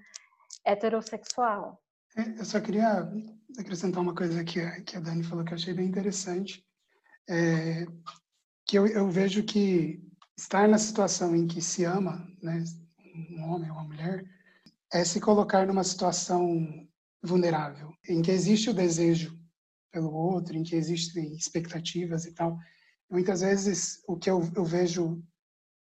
heterossexual. 0.64 1.80
É, 2.16 2.40
eu 2.40 2.44
só 2.44 2.60
queria 2.60 3.08
acrescentar 3.58 4.02
uma 4.02 4.14
coisa 4.14 4.42
que 4.44 4.60
a, 4.60 4.80
que 4.82 4.96
a 4.96 5.00
Dani 5.00 5.22
falou 5.22 5.44
que 5.44 5.52
eu 5.52 5.56
achei 5.56 5.74
bem 5.74 5.86
interessante, 5.86 6.64
é, 7.28 7.86
que 8.66 8.76
eu, 8.78 8.86
eu 8.86 9.08
vejo 9.10 9.42
que 9.44 10.02
estar 10.36 10.68
na 10.68 10.78
situação 10.78 11.34
em 11.36 11.46
que 11.46 11.60
se 11.60 11.84
ama, 11.84 12.26
né, 12.42 12.64
um 13.38 13.50
homem 13.50 13.70
ou 13.70 13.76
uma 13.76 13.84
mulher, 13.84 14.24
é 14.92 15.04
se 15.04 15.20
colocar 15.20 15.66
numa 15.66 15.84
situação 15.84 16.88
vulnerável, 17.22 17.92
em 18.08 18.22
que 18.22 18.30
existe 18.30 18.70
o 18.70 18.74
desejo 18.74 19.38
pelo 19.92 20.12
outro, 20.12 20.56
em 20.56 20.62
que 20.62 20.74
existem 20.74 21.32
expectativas 21.34 22.24
e 22.24 22.32
tal. 22.32 22.58
Muitas 23.10 23.40
vezes 23.40 24.02
o 24.08 24.16
que 24.16 24.30
eu, 24.30 24.40
eu 24.54 24.64
vejo, 24.64 25.22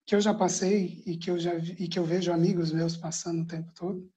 que 0.05 0.15
eu 0.15 0.21
já 0.21 0.33
passei 0.33 1.03
e 1.05 1.17
que 1.17 1.29
eu 1.29 1.37
já 1.37 1.55
e 1.55 1.87
que 1.87 1.99
eu 1.99 2.05
vejo 2.05 2.31
amigos 2.31 2.71
meus 2.71 2.97
passando 2.97 3.43
o 3.43 3.47
tempo 3.47 3.71
todo, 3.73 4.09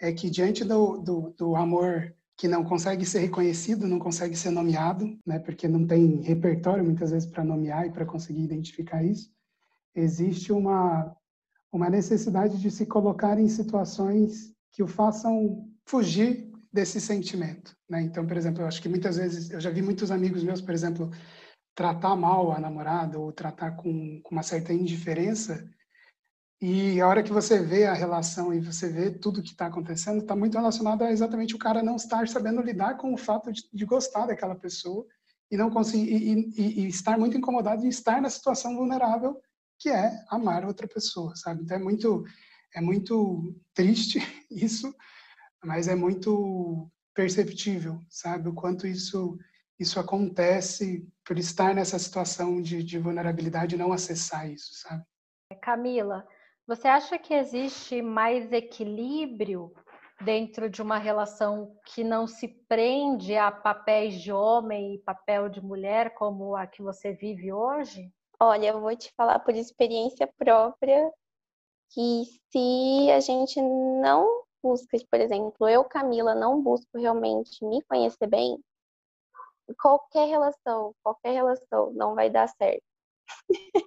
é 0.00 0.12
que 0.12 0.30
diante 0.30 0.64
do, 0.64 0.98
do, 0.98 1.34
do, 1.36 1.56
amor 1.56 2.14
que 2.36 2.48
não 2.48 2.62
consegue 2.62 3.06
ser 3.06 3.20
reconhecido, 3.20 3.86
não 3.86 3.98
consegue 3.98 4.36
ser 4.36 4.50
nomeado, 4.50 5.18
né, 5.24 5.38
porque 5.38 5.66
não 5.66 5.86
tem 5.86 6.20
repertório 6.22 6.84
muitas 6.84 7.10
vezes 7.10 7.28
para 7.28 7.44
nomear 7.44 7.86
e 7.86 7.90
para 7.90 8.04
conseguir 8.04 8.42
identificar 8.42 9.02
isso, 9.02 9.30
existe 9.94 10.52
uma 10.52 11.16
uma 11.72 11.90
necessidade 11.90 12.58
de 12.58 12.70
se 12.70 12.86
colocar 12.86 13.38
em 13.38 13.48
situações 13.48 14.54
que 14.72 14.82
o 14.82 14.86
façam 14.86 15.68
fugir 15.84 16.50
desse 16.72 17.00
sentimento, 17.00 17.76
né? 17.88 18.02
Então, 18.02 18.26
por 18.26 18.36
exemplo, 18.36 18.62
eu 18.62 18.66
acho 18.66 18.80
que 18.80 18.88
muitas 18.88 19.16
vezes 19.16 19.50
eu 19.50 19.60
já 19.60 19.70
vi 19.70 19.82
muitos 19.82 20.10
amigos 20.10 20.42
meus, 20.42 20.60
por 20.60 20.74
exemplo, 20.74 21.10
tratar 21.74 22.16
mal 22.16 22.52
a 22.52 22.58
namorada 22.58 23.18
ou 23.18 23.32
tratar 23.32 23.72
com, 23.72 24.20
com 24.22 24.34
uma 24.34 24.42
certa 24.42 24.72
indiferença 24.72 25.68
e 26.60 27.00
a 27.00 27.06
hora 27.06 27.22
que 27.22 27.32
você 27.32 27.62
vê 27.62 27.84
a 27.84 27.92
relação 27.92 28.52
e 28.52 28.60
você 28.60 28.88
vê 28.88 29.10
tudo 29.10 29.42
que 29.42 29.50
está 29.50 29.66
acontecendo, 29.66 30.20
está 30.20 30.34
muito 30.34 30.56
relacionado 30.56 31.02
a 31.02 31.12
exatamente 31.12 31.54
o 31.54 31.58
cara 31.58 31.82
não 31.82 31.96
estar 31.96 32.26
sabendo 32.28 32.62
lidar 32.62 32.96
com 32.96 33.12
o 33.12 33.18
fato 33.18 33.52
de, 33.52 33.68
de, 33.70 33.84
gostar 33.84 34.26
daquela 34.26 34.54
pessoa 34.54 35.06
e 35.50 35.56
não 35.56 35.70
conseguir 35.70 36.10
e, 36.10 36.52
e, 36.56 36.80
e, 36.80 36.88
estar 36.88 37.18
muito 37.18 37.36
incomodado 37.36 37.84
em 37.84 37.88
estar 37.88 38.22
na 38.22 38.30
situação 38.30 38.74
vulnerável 38.74 39.38
que 39.78 39.90
é 39.90 40.24
amar 40.30 40.64
outra 40.64 40.88
pessoa, 40.88 41.36
sabe? 41.36 41.62
Então 41.62 41.76
é 41.76 41.80
muito 41.80 42.24
é 42.74 42.80
muito 42.80 43.54
triste 43.74 44.18
isso, 44.50 44.94
mas 45.62 45.88
é 45.88 45.94
muito 45.94 46.90
perceptível, 47.14 48.00
sabe? 48.08 48.48
O 48.48 48.54
quanto 48.54 48.86
isso 48.86 49.38
isso 49.78 50.00
acontece 50.00 51.06
por 51.22 51.38
estar 51.38 51.74
nessa 51.74 51.98
situação 51.98 52.62
de, 52.62 52.82
de 52.82 52.98
vulnerabilidade 52.98 53.74
e 53.74 53.78
não 53.78 53.92
acessar 53.92 54.50
isso, 54.50 54.72
sabe? 54.72 55.04
Camila, 55.60 56.26
você 56.66 56.88
acha 56.88 57.18
que 57.18 57.32
existe 57.32 58.02
mais 58.02 58.52
equilíbrio 58.52 59.72
dentro 60.20 60.68
de 60.68 60.82
uma 60.82 60.98
relação 60.98 61.76
que 61.84 62.02
não 62.02 62.26
se 62.26 62.48
prende 62.68 63.36
a 63.36 63.52
papéis 63.52 64.20
de 64.20 64.32
homem 64.32 64.94
e 64.94 64.98
papel 64.98 65.48
de 65.48 65.60
mulher 65.60 66.14
como 66.14 66.56
a 66.56 66.66
que 66.66 66.82
você 66.82 67.12
vive 67.12 67.52
hoje? 67.52 68.10
Olha, 68.40 68.68
eu 68.68 68.80
vou 68.80 68.94
te 68.96 69.12
falar 69.16 69.38
por 69.40 69.54
experiência 69.54 70.28
própria 70.36 71.12
que 71.90 72.24
se 72.50 73.10
a 73.12 73.20
gente 73.20 73.60
não 73.62 74.44
busca, 74.62 74.98
por 75.10 75.20
exemplo, 75.20 75.68
eu, 75.68 75.84
Camila, 75.84 76.34
não 76.34 76.60
busco 76.60 76.98
realmente 76.98 77.64
me 77.64 77.80
conhecer 77.82 78.26
bem, 78.26 78.58
qualquer 79.80 80.28
relação, 80.28 80.94
qualquer 81.02 81.32
relação 81.32 81.92
não 81.92 82.14
vai 82.14 82.28
dar 82.28 82.48
certo. 82.48 82.82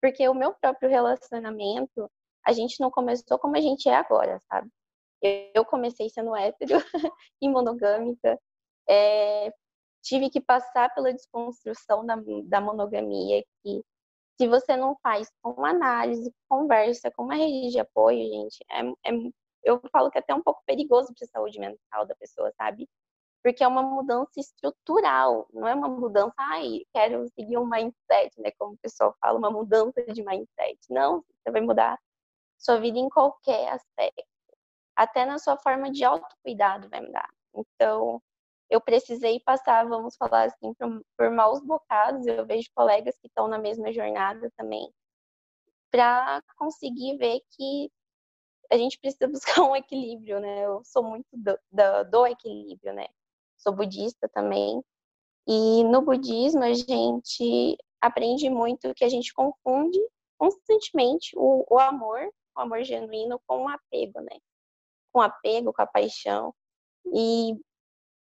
Porque 0.00 0.28
o 0.28 0.34
meu 0.34 0.54
próprio 0.54 0.88
relacionamento, 0.88 2.10
a 2.44 2.52
gente 2.52 2.80
não 2.80 2.90
começou 2.90 3.38
como 3.38 3.56
a 3.56 3.60
gente 3.60 3.88
é 3.88 3.94
agora, 3.94 4.38
sabe? 4.48 4.70
Eu 5.54 5.64
comecei 5.64 6.08
sendo 6.10 6.36
hétero 6.36 6.74
e 7.42 7.48
monogâmica, 7.48 8.38
é, 8.88 9.52
tive 10.02 10.30
que 10.30 10.40
passar 10.40 10.94
pela 10.94 11.12
desconstrução 11.12 12.06
da, 12.06 12.16
da 12.44 12.60
monogamia, 12.60 13.42
que 13.62 13.82
se 14.38 14.46
você 14.46 14.76
não 14.76 14.96
faz 15.02 15.28
com 15.42 15.64
análise, 15.64 16.32
conversa, 16.48 17.10
com 17.10 17.24
uma 17.24 17.34
rede 17.34 17.70
de 17.70 17.80
apoio, 17.80 18.18
gente, 18.18 18.64
é, 18.70 19.10
é, 19.10 19.30
eu 19.64 19.80
falo 19.90 20.10
que 20.10 20.18
é 20.18 20.20
até 20.20 20.34
um 20.34 20.42
pouco 20.42 20.62
perigoso 20.66 21.12
para 21.14 21.24
a 21.24 21.28
saúde 21.28 21.58
mental 21.58 22.06
da 22.06 22.14
pessoa, 22.14 22.52
sabe? 22.56 22.88
Porque 23.46 23.62
é 23.62 23.68
uma 23.68 23.82
mudança 23.84 24.40
estrutural, 24.40 25.46
não 25.52 25.68
é 25.68 25.72
uma 25.72 25.88
mudança, 25.88 26.34
ai, 26.36 26.80
quero 26.92 27.28
seguir 27.28 27.56
um 27.56 27.64
mindset, 27.64 28.40
né? 28.40 28.50
Como 28.58 28.74
o 28.74 28.78
pessoal 28.78 29.14
fala, 29.20 29.38
uma 29.38 29.52
mudança 29.52 30.02
de 30.02 30.20
mindset. 30.24 30.80
Não, 30.90 31.24
você 31.44 31.52
vai 31.52 31.60
mudar 31.60 31.96
sua 32.58 32.80
vida 32.80 32.98
em 32.98 33.08
qualquer 33.08 33.68
aspecto. 33.68 34.26
Até 34.96 35.24
na 35.24 35.38
sua 35.38 35.56
forma 35.56 35.92
de 35.92 36.02
autocuidado 36.02 36.88
vai 36.88 37.00
mudar. 37.00 37.30
Então, 37.54 38.20
eu 38.68 38.80
precisei 38.80 39.38
passar, 39.38 39.86
vamos 39.86 40.16
falar 40.16 40.46
assim, 40.48 40.74
por, 40.74 41.00
por 41.16 41.30
maus 41.30 41.60
bocados. 41.60 42.26
Eu 42.26 42.44
vejo 42.44 42.68
colegas 42.74 43.16
que 43.20 43.28
estão 43.28 43.46
na 43.46 43.58
mesma 43.58 43.92
jornada 43.92 44.50
também, 44.56 44.92
para 45.88 46.42
conseguir 46.56 47.16
ver 47.16 47.40
que 47.52 47.92
a 48.72 48.76
gente 48.76 48.98
precisa 48.98 49.28
buscar 49.30 49.62
um 49.62 49.76
equilíbrio, 49.76 50.40
né? 50.40 50.64
Eu 50.64 50.82
sou 50.84 51.04
muito 51.04 51.28
do, 51.32 51.56
do, 51.70 52.10
do 52.10 52.26
equilíbrio, 52.26 52.92
né? 52.92 53.06
Sou 53.66 53.74
budista 53.74 54.28
também. 54.28 54.80
E 55.44 55.82
no 55.82 56.00
budismo 56.00 56.62
a 56.62 56.72
gente 56.72 57.76
aprende 58.00 58.48
muito 58.48 58.94
que 58.94 59.04
a 59.04 59.08
gente 59.08 59.34
confunde 59.34 59.98
constantemente 60.38 61.36
o, 61.36 61.66
o 61.68 61.78
amor, 61.80 62.20
o 62.56 62.60
amor 62.60 62.84
genuíno 62.84 63.40
com 63.44 63.64
o 63.64 63.68
apego, 63.68 64.20
né? 64.20 64.38
Com 65.12 65.18
o 65.18 65.22
apego, 65.22 65.72
com 65.72 65.82
a 65.82 65.86
paixão. 65.86 66.54
E 67.12 67.56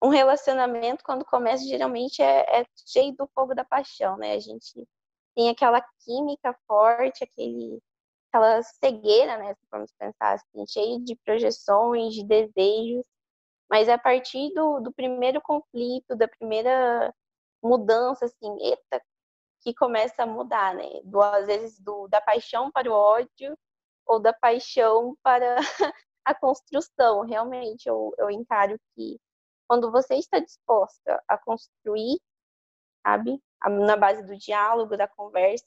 um 0.04 0.10
relacionamento, 0.10 1.02
quando 1.04 1.24
começa, 1.24 1.63
geralmente 1.63 2.22
é, 2.22 2.62
é, 2.62 2.65
cheio 2.88 3.15
do 3.15 3.26
fogo 3.34 3.56
da 3.56 3.63
paixão, 3.63 4.17
né? 4.17 4.34
A 4.34 4.39
gente 4.39 4.86
tem 5.34 5.50
aquela 5.50 5.82
química 6.04 6.54
forte, 6.67 7.24
aquele, 7.24 7.80
aquela 8.28 8.62
cegueira, 8.63 9.38
né? 9.38 9.54
Se 9.54 9.65
formos 9.70 9.94
pensar 9.98 10.34
assim, 10.34 10.67
cheio 10.67 11.00
de 11.06 11.15
projeções, 11.24 12.15
de 12.15 12.26
desejos. 12.26 13.06
Mas 13.71 13.88
é 13.88 13.93
a 13.93 13.97
partir 13.97 14.53
do, 14.53 14.81
do 14.81 14.91
primeiro 14.91 15.41
conflito, 15.41 16.13
da 16.13 16.27
primeira 16.27 17.13
mudança, 17.63 18.25
assim, 18.25 18.57
eita, 18.60 19.01
que 19.62 19.73
começa 19.73 20.23
a 20.23 20.27
mudar, 20.27 20.75
né? 20.75 20.84
Do, 21.05 21.21
às 21.21 21.47
vezes 21.47 21.79
do, 21.79 22.07
da 22.10 22.19
paixão 22.19 22.69
para 22.69 22.89
o 22.91 22.93
ódio 22.93 23.57
ou 24.05 24.19
da 24.19 24.34
paixão 24.34 25.15
para 25.23 25.55
a 26.25 26.36
construção. 26.36 27.21
Realmente, 27.21 27.88
eu, 27.88 28.13
eu 28.17 28.29
encaro 28.29 28.77
que 28.93 29.17
quando 29.69 29.89
você 29.89 30.15
está 30.15 30.39
disposta 30.39 31.23
a 31.25 31.38
construir, 31.38 32.19
sabe, 33.07 33.41
na 33.69 33.95
base 33.95 34.21
do 34.23 34.38
diálogo, 34.38 34.97
da 34.97 35.07
conversa, 35.07 35.65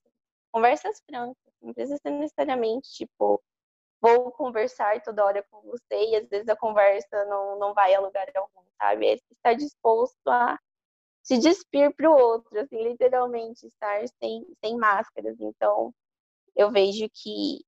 conversas 0.53 1.01
francas, 1.09 1.55
não 1.63 1.73
precisa 1.73 1.99
ser 2.03 2.11
necessariamente 2.11 2.91
tipo, 2.91 3.43
vou 4.05 4.31
conversar 4.33 5.03
toda 5.03 5.25
hora 5.25 5.43
com 5.51 5.61
você 5.63 6.11
e 6.11 6.17
às 6.17 6.29
vezes 6.29 6.49
a 6.49 6.57
conversa 6.57 7.25
não, 7.27 7.59
não 7.59 7.75
vai 7.75 7.95
a 7.95 8.01
lugar 8.01 8.27
algum, 8.37 8.63
sabe? 8.79 9.07
É 9.07 9.15
estar 9.31 9.55
disposto 9.55 10.29
a 10.29 10.59
se 11.23 11.39
despir 11.39 11.95
para 11.97 12.11
o 12.11 12.15
outro, 12.15 12.59
assim, 12.61 12.83
literalmente 12.83 13.67
estar 13.67 14.07
sem, 14.21 14.47
sem 14.63 14.77
máscaras. 14.77 15.41
Então, 15.41 15.95
eu 16.55 16.71
vejo 16.71 17.09
que 17.15 17.65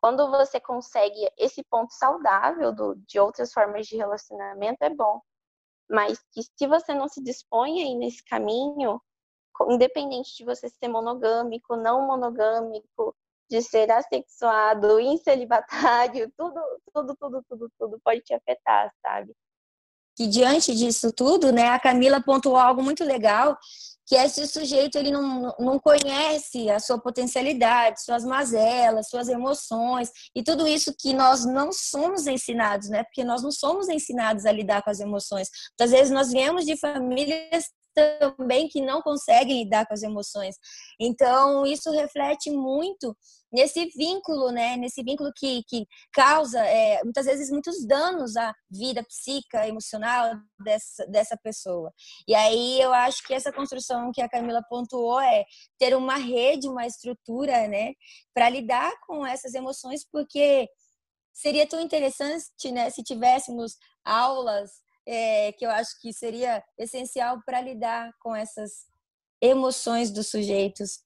quando 0.00 0.30
você 0.30 0.60
consegue 0.60 1.30
esse 1.38 1.62
ponto 1.64 1.92
saudável 1.92 2.72
do, 2.72 2.94
de 3.06 3.18
outras 3.20 3.52
formas 3.52 3.86
de 3.86 3.96
relacionamento, 3.96 4.82
é 4.82 4.90
bom 4.90 5.20
mas 5.88 6.18
que 6.32 6.42
se 6.42 6.66
você 6.66 6.94
não 6.94 7.08
se 7.08 7.22
dispõe 7.22 7.82
aí 7.82 7.94
nesse 7.94 8.24
caminho, 8.24 9.00
independente 9.68 10.36
de 10.36 10.44
você 10.44 10.68
ser 10.68 10.88
monogâmico, 10.88 11.76
não 11.76 12.06
monogâmico, 12.06 13.14
de 13.54 13.62
ser 13.62 13.88
assexuado, 13.90 14.98
incelibatário, 14.98 16.30
tudo, 16.36 16.60
tudo, 16.92 17.16
tudo, 17.16 17.44
tudo, 17.48 17.70
tudo 17.78 18.00
pode 18.04 18.20
te 18.22 18.34
afetar, 18.34 18.92
sabe? 19.00 19.32
Que 20.16 20.26
diante 20.26 20.74
disso 20.74 21.12
tudo, 21.12 21.52
né, 21.52 21.68
a 21.68 21.78
Camila 21.78 22.20
pontuou 22.20 22.56
algo 22.56 22.82
muito 22.82 23.04
legal, 23.04 23.56
que 24.06 24.14
esse 24.16 24.46
sujeito 24.46 24.96
ele 24.96 25.10
não, 25.10 25.54
não 25.58 25.78
conhece 25.78 26.68
a 26.68 26.78
sua 26.78 27.00
potencialidade, 27.00 28.04
suas 28.04 28.24
mazelas, 28.24 29.08
suas 29.08 29.28
emoções 29.28 30.10
e 30.34 30.42
tudo 30.42 30.66
isso 30.66 30.94
que 30.98 31.12
nós 31.12 31.44
não 31.44 31.72
somos 31.72 32.26
ensinados, 32.26 32.88
né? 32.88 33.02
Porque 33.04 33.24
nós 33.24 33.42
não 33.42 33.50
somos 33.50 33.88
ensinados 33.88 34.46
a 34.46 34.52
lidar 34.52 34.82
com 34.82 34.90
as 34.90 35.00
emoções. 35.00 35.48
Muitas 35.70 35.90
vezes 35.90 36.12
nós 36.12 36.30
viemos 36.30 36.64
de 36.64 36.76
famílias 36.76 37.64
também 37.94 38.68
que 38.68 38.80
não 38.80 39.00
conseguem 39.00 39.64
lidar 39.64 39.86
com 39.86 39.94
as 39.94 40.02
emoções. 40.02 40.56
Então, 41.00 41.64
isso 41.64 41.90
reflete 41.90 42.50
muito 42.50 43.16
nesse 43.54 43.86
vínculo, 43.96 44.50
né? 44.50 44.76
Nesse 44.76 45.02
vínculo 45.02 45.30
que, 45.34 45.62
que 45.68 45.86
causa 46.12 46.58
é, 46.66 47.02
muitas 47.04 47.24
vezes 47.24 47.50
muitos 47.50 47.86
danos 47.86 48.36
à 48.36 48.52
vida 48.68 49.02
psíquica, 49.04 49.66
emocional 49.68 50.34
dessa, 50.58 51.06
dessa 51.06 51.36
pessoa. 51.36 51.92
E 52.26 52.34
aí 52.34 52.80
eu 52.80 52.92
acho 52.92 53.22
que 53.24 53.32
essa 53.32 53.52
construção 53.52 54.10
que 54.12 54.20
a 54.20 54.28
Camila 54.28 54.62
pontuou 54.68 55.20
é 55.20 55.44
ter 55.78 55.96
uma 55.96 56.16
rede, 56.16 56.68
uma 56.68 56.84
estrutura, 56.84 57.68
né, 57.68 57.92
para 58.34 58.50
lidar 58.50 58.92
com 59.06 59.24
essas 59.24 59.54
emoções, 59.54 60.04
porque 60.10 60.68
seria 61.32 61.66
tão 61.66 61.80
interessante, 61.80 62.72
né, 62.72 62.90
se 62.90 63.02
tivéssemos 63.02 63.76
aulas 64.04 64.83
é, 65.06 65.52
que 65.52 65.66
eu 65.66 65.70
acho 65.70 66.00
que 66.00 66.12
seria 66.12 66.62
essencial 66.78 67.40
para 67.44 67.60
lidar 67.60 68.12
com 68.20 68.34
essas 68.34 68.86
emoções 69.40 70.10
dos 70.10 70.30
sujeitos. 70.30 71.04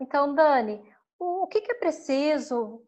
Então, 0.00 0.34
Dani, 0.34 0.82
o 1.18 1.46
que, 1.46 1.58
é 1.58 1.74
preciso 1.74 2.82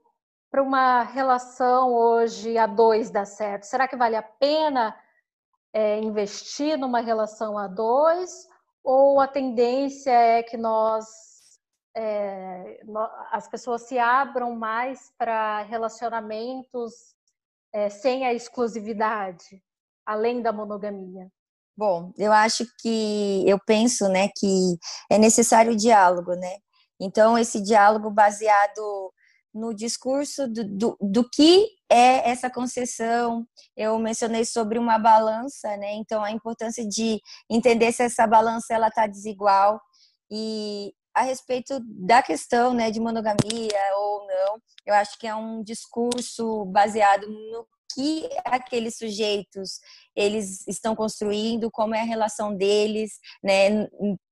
para 0.51 0.63
uma 0.63 1.03
relação 1.03 1.93
hoje 1.93 2.59
a 2.59 2.67
dois 2.67 3.11
dar 3.11 3.27
certo? 3.27 3.65
Será 3.65 3.87
que 3.87 3.97
vale 3.97 4.17
a 4.17 4.23
pena 4.23 4.99
é, 5.73 6.01
investir 6.01 6.77
numa 6.77 7.01
relação 7.01 7.57
a 7.57 7.69
dois? 7.69 8.49
Ou 8.83 9.21
a 9.21 9.29
tendência 9.29 10.11
é 10.11 10.43
que 10.43 10.57
nós, 10.57 11.07
é, 11.97 12.81
as 13.31 13.49
pessoas 13.49 13.83
se 13.83 13.99
abram 13.99 14.55
mais 14.57 15.13
para 15.17 15.63
relacionamentos 15.63 17.15
é, 17.73 17.89
sem 17.89 18.27
a 18.27 18.35
exclusividade? 18.35 19.63
Além 20.07 20.43
da 20.43 20.53
monogamia? 20.53 21.29
Bom, 21.77 22.13
eu 22.17 22.33
acho 22.33 22.65
que 22.81 23.43
eu 23.47 23.59
penso, 23.67 24.09
né, 24.09 24.29
que 24.37 24.77
é 25.11 25.19
necessário 25.19 25.73
o 25.73 25.77
diálogo, 25.77 26.35
né? 26.35 26.59
Então 27.01 27.37
esse 27.37 27.61
diálogo 27.61 28.11
baseado 28.11 29.13
no 29.53 29.75
discurso 29.75 30.49
do, 30.49 30.65
do, 30.65 30.97
do, 31.01 31.31
que 31.31 31.69
é 31.91 32.29
essa 32.31 32.51
concessão. 32.51 33.47
Eu 33.77 33.99
mencionei 33.99 34.45
sobre 34.45 34.79
uma 34.79 34.99
balança, 34.99 35.77
né? 35.77 35.95
Então 35.95 36.23
a 36.23 36.31
importância 36.31 36.87
de 36.87 37.21
entender 37.51 37.93
se 37.93 38.03
essa 38.03 38.27
balança 38.27 38.75
ela 38.75 38.89
está 38.89 39.07
desigual 39.07 39.81
e 40.31 40.93
a 41.15 41.23
respeito 41.23 41.81
da 41.87 42.23
questão, 42.23 42.75
né, 42.75 42.91
de 42.91 42.99
monogamia 42.99 43.79
ou 43.97 44.27
não, 44.27 44.61
eu 44.85 44.95
acho 44.95 45.17
que 45.17 45.29
é 45.29 45.35
um 45.35 45.63
discurso 45.63 46.65
baseado 46.67 47.29
no 47.29 47.65
que 47.95 48.29
aqueles 48.45 48.97
sujeitos 48.97 49.81
eles 50.17 50.67
estão 50.67 50.95
construindo, 50.95 51.71
como 51.71 51.95
é 51.95 52.01
a 52.01 52.05
relação 52.05 52.55
deles, 52.57 53.13
né? 53.43 53.89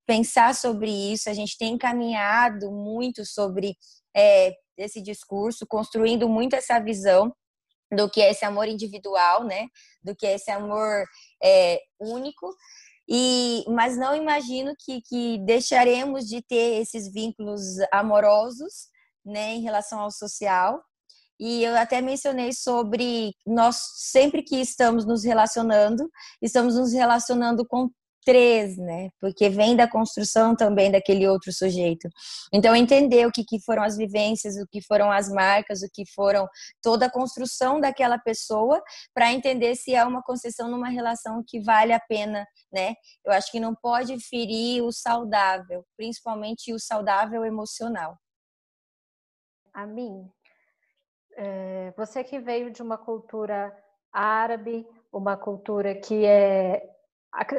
Pensar 0.06 0.54
sobre 0.54 0.90
isso, 0.90 1.30
a 1.30 1.34
gente 1.34 1.56
tem 1.56 1.78
caminhado 1.78 2.70
muito 2.72 3.24
sobre 3.24 3.76
é, 4.14 4.52
esse 4.76 5.00
discurso, 5.00 5.66
construindo 5.66 6.28
muito 6.28 6.54
essa 6.54 6.78
visão 6.80 7.32
do 7.90 8.10
que 8.10 8.20
é 8.20 8.30
esse 8.30 8.44
amor 8.44 8.66
individual, 8.68 9.44
né? 9.44 9.68
Do 10.02 10.16
que 10.16 10.26
é 10.26 10.34
esse 10.34 10.50
amor 10.50 11.04
é, 11.42 11.80
único. 12.00 12.54
E, 13.08 13.64
mas 13.68 13.96
não 13.96 14.14
imagino 14.16 14.74
que, 14.78 15.02
que 15.02 15.38
deixaremos 15.44 16.26
de 16.26 16.40
ter 16.42 16.80
esses 16.80 17.12
vínculos 17.12 17.62
amorosos, 17.92 18.88
né, 19.24 19.54
em 19.54 19.62
relação 19.62 20.00
ao 20.00 20.10
social. 20.10 20.82
E 21.44 21.64
eu 21.64 21.76
até 21.76 22.00
mencionei 22.00 22.52
sobre 22.52 23.34
nós 23.44 23.76
sempre 23.96 24.44
que 24.44 24.60
estamos 24.60 25.04
nos 25.04 25.24
relacionando, 25.24 26.08
estamos 26.40 26.76
nos 26.76 26.92
relacionando 26.92 27.66
com 27.66 27.90
três, 28.24 28.76
né? 28.76 29.10
Porque 29.20 29.48
vem 29.48 29.74
da 29.74 29.90
construção 29.90 30.54
também 30.54 30.92
daquele 30.92 31.26
outro 31.26 31.52
sujeito. 31.52 32.08
Então, 32.54 32.76
entender 32.76 33.26
o 33.26 33.32
que, 33.32 33.42
que 33.44 33.60
foram 33.60 33.82
as 33.82 33.96
vivências, 33.96 34.54
o 34.54 34.68
que 34.70 34.80
foram 34.80 35.10
as 35.10 35.28
marcas, 35.28 35.82
o 35.82 35.88
que 35.92 36.04
foram 36.14 36.46
toda 36.80 37.06
a 37.06 37.10
construção 37.10 37.80
daquela 37.80 38.18
pessoa, 38.18 38.80
para 39.12 39.32
entender 39.32 39.74
se 39.74 39.96
é 39.96 40.04
uma 40.04 40.22
concessão 40.22 40.70
numa 40.70 40.90
relação 40.90 41.42
que 41.44 41.58
vale 41.60 41.92
a 41.92 41.98
pena, 41.98 42.46
né? 42.72 42.94
Eu 43.24 43.32
acho 43.32 43.50
que 43.50 43.58
não 43.58 43.74
pode 43.74 44.16
ferir 44.20 44.84
o 44.84 44.92
saudável, 44.92 45.84
principalmente 45.96 46.72
o 46.72 46.78
saudável 46.78 47.44
emocional. 47.44 48.16
A 49.74 49.84
mim, 49.86 50.30
é, 51.36 51.92
você 51.96 52.22
que 52.22 52.38
veio 52.38 52.70
de 52.70 52.82
uma 52.82 52.98
cultura 52.98 53.76
árabe, 54.12 54.86
uma 55.12 55.36
cultura 55.36 55.94
que 55.94 56.24
é 56.24 56.88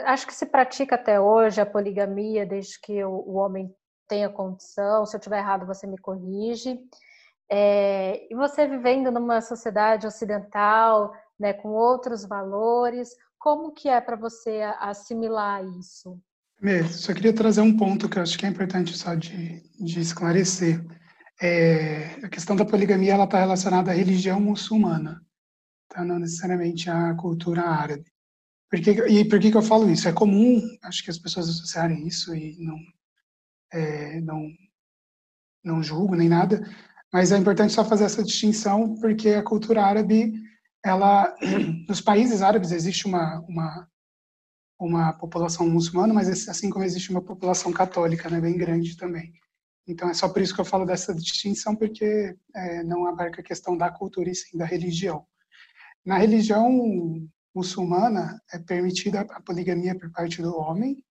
Acho 0.05 0.27
que 0.27 0.35
se 0.35 0.45
pratica 0.45 0.95
até 0.95 1.19
hoje 1.19 1.59
a 1.59 1.65
poligamia, 1.65 2.45
desde 2.45 2.79
que 2.79 3.03
o, 3.03 3.33
homem 3.33 3.73
tenha 4.07 4.29
condição. 4.29 5.03
Se 5.05 5.15
eu 5.15 5.17
estiver 5.17 5.39
errado, 5.39 5.65
você 5.65 5.87
me 5.87 5.97
corrige. 5.97 6.79
É, 7.49 8.31
e 8.31 8.35
você 8.35 8.67
vivendo 8.67 9.11
numa 9.11 9.41
sociedade 9.41 10.05
ocidental, 10.05 11.11
né, 11.39 11.53
com 11.53 11.69
outros 11.69 12.23
valores, 12.23 13.09
como 13.39 13.71
que 13.71 13.89
é 13.89 13.99
para 13.99 14.15
você 14.15 14.61
assimilar 14.79 15.65
isso? 15.79 16.19
Primeiro, 16.55 16.87
só 16.89 17.11
queria 17.11 17.33
trazer 17.33 17.61
um 17.61 17.75
ponto 17.75 18.07
que 18.07 18.19
eu 18.19 18.21
acho 18.21 18.37
que 18.37 18.45
é 18.45 18.49
importante 18.49 18.95
só 18.95 19.15
de, 19.15 19.59
de 19.79 19.99
esclarecer. 19.99 20.85
É, 21.45 22.23
a 22.23 22.29
questão 22.29 22.55
da 22.55 22.63
poligamia 22.63 23.15
ela 23.15 23.25
está 23.25 23.37
relacionada 23.37 23.91
à 23.91 23.93
religião 23.93 24.39
muçulmana, 24.39 25.21
tá? 25.89 26.05
não 26.05 26.17
necessariamente 26.17 26.89
à 26.89 27.13
cultura 27.15 27.63
árabe. 27.63 28.05
Por 28.69 28.79
que, 28.79 28.91
e 28.91 29.27
por 29.27 29.41
que, 29.41 29.51
que 29.51 29.57
eu 29.57 29.61
falo 29.61 29.89
isso? 29.89 30.07
É 30.07 30.13
comum, 30.13 30.61
acho 30.81 31.03
que 31.03 31.09
as 31.09 31.17
pessoas 31.17 31.49
associarem 31.49 32.07
isso 32.07 32.33
e 32.33 32.55
não, 32.63 32.77
é, 33.73 34.21
não, 34.21 34.47
não 35.61 35.83
julgo 35.83 36.15
nem 36.15 36.29
nada, 36.29 36.65
mas 37.11 37.33
é 37.33 37.37
importante 37.37 37.73
só 37.73 37.83
fazer 37.83 38.05
essa 38.05 38.23
distinção 38.23 38.95
porque 39.01 39.31
a 39.31 39.43
cultura 39.43 39.83
árabe, 39.83 40.31
ela, 40.81 41.35
nos 41.89 41.99
países 41.99 42.41
árabes 42.41 42.71
existe 42.71 43.05
uma, 43.05 43.41
uma, 43.49 43.89
uma 44.79 45.11
população 45.11 45.69
muçulmana, 45.69 46.13
mas 46.13 46.47
assim 46.47 46.69
como 46.69 46.85
existe 46.85 47.09
uma 47.09 47.21
população 47.21 47.73
católica, 47.73 48.29
né, 48.29 48.39
bem 48.39 48.57
grande 48.57 48.95
também. 48.95 49.42
Então 49.87 50.09
é 50.09 50.13
só 50.13 50.29
por 50.29 50.41
isso 50.41 50.53
que 50.53 50.61
eu 50.61 50.65
falo 50.65 50.85
dessa 50.85 51.13
distinção, 51.13 51.75
porque 51.75 52.35
é, 52.55 52.83
não 52.83 53.05
abarca 53.05 53.41
a 53.41 53.43
questão 53.43 53.77
da 53.77 53.91
cultura 53.91 54.29
e 54.29 54.35
sim 54.35 54.57
da 54.57 54.65
religião. 54.65 55.25
Na 56.05 56.17
religião 56.17 56.71
muçulmana 57.53 58.41
é 58.51 58.59
permitida 58.59 59.21
a 59.21 59.41
poligamia 59.41 59.97
por 59.97 60.11
parte 60.11 60.41
do 60.41 60.55
homem, 60.55 61.03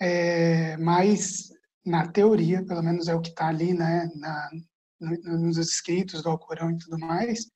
é, 0.00 0.76
mas 0.78 1.50
na 1.84 2.06
teoria, 2.08 2.64
pelo 2.64 2.82
menos 2.82 3.08
é 3.08 3.14
o 3.14 3.20
que 3.20 3.30
está 3.30 3.48
ali, 3.48 3.74
né, 3.74 4.10
na, 4.14 4.50
nos 5.00 5.56
escritos 5.58 6.22
do 6.22 6.30
Alcorão 6.30 6.70
e 6.70 6.78
tudo 6.78 6.98
mais, 6.98 7.46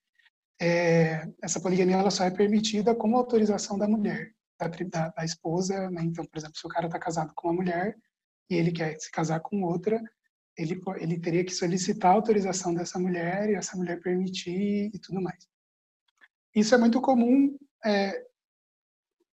é, 0.60 1.28
essa 1.42 1.60
poligamia 1.60 1.96
ela 1.96 2.10
só 2.10 2.24
é 2.24 2.30
permitida 2.30 2.94
com 2.94 3.16
autorização 3.16 3.78
da 3.78 3.86
mulher, 3.86 4.32
da, 4.58 4.68
da, 4.68 5.08
da 5.10 5.24
esposa. 5.24 5.90
Né? 5.90 6.02
Então, 6.04 6.24
por 6.24 6.38
exemplo, 6.38 6.56
se 6.56 6.66
o 6.66 6.70
cara 6.70 6.86
está 6.86 6.98
casado 6.98 7.32
com 7.34 7.48
uma 7.48 7.54
mulher 7.54 7.96
e 8.50 8.54
ele 8.54 8.72
quer 8.72 8.98
se 8.98 9.10
casar 9.10 9.40
com 9.40 9.62
outra, 9.62 10.00
ele, 10.56 10.80
ele 10.96 11.18
teria 11.18 11.44
que 11.44 11.54
solicitar 11.54 12.12
a 12.12 12.14
autorização 12.14 12.72
dessa 12.72 12.98
mulher 12.98 13.50
e 13.50 13.54
essa 13.54 13.76
mulher 13.76 14.00
permitir 14.00 14.90
e 14.92 14.98
tudo 14.98 15.20
mais. 15.20 15.46
Isso 16.54 16.74
é 16.74 16.78
muito 16.78 17.00
comum 17.00 17.56
é, 17.84 18.24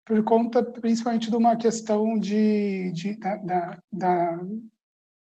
por 0.04 0.22
conta 0.24 0.62
principalmente 0.62 1.30
de 1.30 1.36
uma 1.36 1.56
questão 1.56 2.18
de, 2.18 2.90
de 2.92 3.16
da, 3.16 3.36
da, 3.36 3.82
da, 3.92 4.40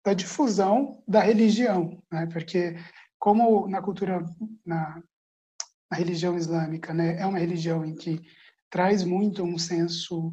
da, 0.04 0.14
difusão 0.14 1.02
da 1.08 1.20
religião, 1.20 2.02
né? 2.12 2.26
porque 2.26 2.76
como 3.18 3.66
na 3.66 3.80
cultura, 3.80 4.22
na, 4.64 5.02
na 5.90 5.96
religião 5.96 6.36
islâmica, 6.36 6.92
né, 6.92 7.18
é 7.18 7.26
uma 7.26 7.38
religião 7.38 7.84
em 7.84 7.94
que 7.94 8.20
traz 8.70 9.02
muito 9.02 9.42
um 9.42 9.58
senso 9.58 10.28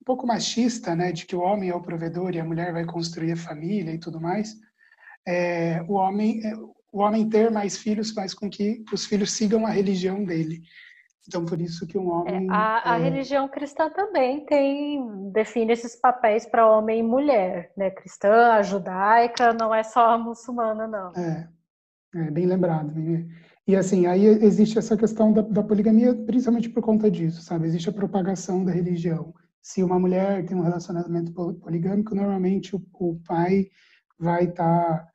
um 0.00 0.04
pouco 0.04 0.26
machista, 0.26 0.96
né, 0.96 1.12
de 1.12 1.26
que 1.26 1.36
o 1.36 1.40
homem 1.40 1.68
é 1.68 1.74
o 1.74 1.82
provedor 1.82 2.34
e 2.34 2.40
a 2.40 2.44
mulher 2.44 2.72
vai 2.72 2.86
construir 2.86 3.32
a 3.32 3.36
família 3.36 3.92
e 3.92 3.98
tudo 3.98 4.20
mais, 4.20 4.56
é, 5.26 5.82
o 5.88 5.94
homem 5.94 6.40
é, 6.44 6.54
o 6.92 7.00
homem 7.00 7.28
ter 7.28 7.50
mais 7.50 7.78
filhos 7.78 8.10
faz 8.10 8.34
com 8.34 8.50
que 8.50 8.84
os 8.92 9.06
filhos 9.06 9.32
sigam 9.32 9.64
a 9.66 9.70
religião 9.70 10.24
dele. 10.24 10.62
Então, 11.28 11.44
por 11.44 11.60
isso 11.60 11.86
que 11.86 11.96
um 11.96 12.10
é, 12.10 12.12
homem. 12.12 12.46
É, 12.48 12.52
a, 12.52 12.92
a 12.94 12.98
é... 12.98 13.02
religião 13.02 13.48
cristã 13.48 13.88
também 13.88 14.44
tem 14.44 15.30
define 15.30 15.72
esses 15.72 15.94
papéis 15.94 16.44
para 16.44 16.68
homem 16.68 17.00
e 17.00 17.02
mulher, 17.02 17.72
né? 17.76 17.90
Cristã, 17.90 18.52
a 18.52 18.62
judaica, 18.62 19.52
não 19.52 19.72
é 19.72 19.82
só 19.82 20.10
a 20.10 20.18
muçulmana, 20.18 20.88
não. 20.88 21.12
É, 21.14 21.48
é 22.16 22.30
bem 22.30 22.46
lembrado. 22.46 22.92
E 23.66 23.76
assim, 23.76 24.06
aí 24.06 24.24
existe 24.26 24.78
essa 24.78 24.96
questão 24.96 25.32
da, 25.32 25.42
da, 25.42 25.62
poligamia, 25.62 26.12
principalmente 26.12 26.68
por 26.68 26.82
conta 26.82 27.08
disso, 27.08 27.42
sabe? 27.42 27.68
Existe 27.68 27.88
a 27.88 27.92
propagação 27.92 28.64
da 28.64 28.72
religião. 28.72 29.32
Se 29.62 29.84
uma 29.84 30.00
mulher 30.00 30.44
tem 30.44 30.56
um 30.56 30.62
relacionamento 30.62 31.32
poligâmico, 31.32 32.14
normalmente 32.14 32.74
o, 32.74 32.82
o 32.94 33.20
pai 33.24 33.68
vai 34.18 34.44
estar 34.44 34.98
tá, 34.98 35.09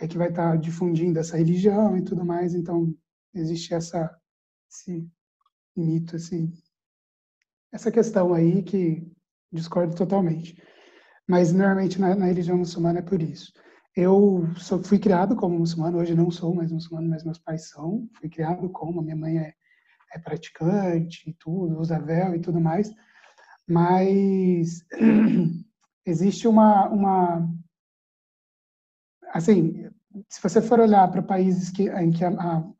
é 0.00 0.06
que 0.06 0.18
vai 0.18 0.28
estar 0.28 0.56
difundindo 0.58 1.18
essa 1.18 1.36
religião 1.36 1.96
e 1.96 2.02
tudo 2.02 2.24
mais. 2.24 2.54
Então 2.54 2.94
existe 3.34 3.74
essa 3.74 4.14
esse 4.70 5.08
mito, 5.76 6.16
assim, 6.16 6.52
essa 7.72 7.90
questão 7.90 8.34
aí 8.34 8.62
que 8.62 9.06
discordo 9.52 9.94
totalmente. 9.94 10.60
Mas 11.28 11.52
normalmente 11.52 12.00
na, 12.00 12.14
na 12.14 12.26
religião 12.26 12.58
muçulmana 12.58 13.00
é 13.00 13.02
por 13.02 13.20
isso. 13.20 13.52
Eu 13.94 14.46
sou, 14.56 14.82
fui 14.82 14.98
criado 14.98 15.34
como 15.34 15.58
muçulmano, 15.58 15.98
hoje 15.98 16.14
não 16.14 16.30
sou 16.30 16.54
mais 16.54 16.70
muçulmano, 16.70 17.08
mas 17.08 17.24
meus 17.24 17.38
pais 17.38 17.70
são. 17.70 18.08
Fui 18.18 18.28
criado 18.28 18.68
como, 18.68 19.02
minha 19.02 19.16
mãe 19.16 19.38
é, 19.38 19.54
é 20.12 20.18
praticante 20.18 21.30
e 21.30 21.34
tudo, 21.34 21.78
usa 21.78 21.98
véu 21.98 22.34
e 22.34 22.40
tudo 22.40 22.60
mais. 22.60 22.92
Mas 23.66 24.84
existe 26.04 26.46
uma, 26.46 26.88
uma. 26.88 27.48
Assim, 29.32 29.88
se 30.28 30.42
você 30.42 30.60
for 30.60 30.80
olhar 30.80 31.10
para 31.10 31.22
países 31.22 31.70
que, 31.70 31.88
em 31.88 32.10
que 32.10 32.24
a, 32.24 32.30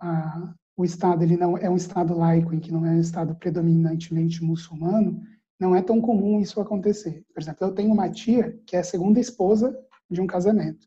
a, 0.00 0.54
o 0.76 0.84
Estado 0.84 1.22
ele 1.22 1.36
não 1.36 1.56
é 1.56 1.68
um 1.68 1.76
Estado 1.76 2.16
laico, 2.16 2.54
em 2.54 2.60
que 2.60 2.72
não 2.72 2.84
é 2.84 2.90
um 2.90 3.00
Estado 3.00 3.34
predominantemente 3.34 4.42
muçulmano, 4.44 5.20
não 5.58 5.74
é 5.74 5.82
tão 5.82 6.00
comum 6.00 6.40
isso 6.40 6.60
acontecer. 6.60 7.24
Por 7.34 7.42
exemplo, 7.42 7.66
eu 7.66 7.74
tenho 7.74 7.92
uma 7.92 8.10
tia 8.10 8.58
que 8.66 8.76
é 8.76 8.80
a 8.80 8.84
segunda 8.84 9.18
esposa 9.18 9.76
de 10.10 10.20
um 10.20 10.26
casamento, 10.26 10.86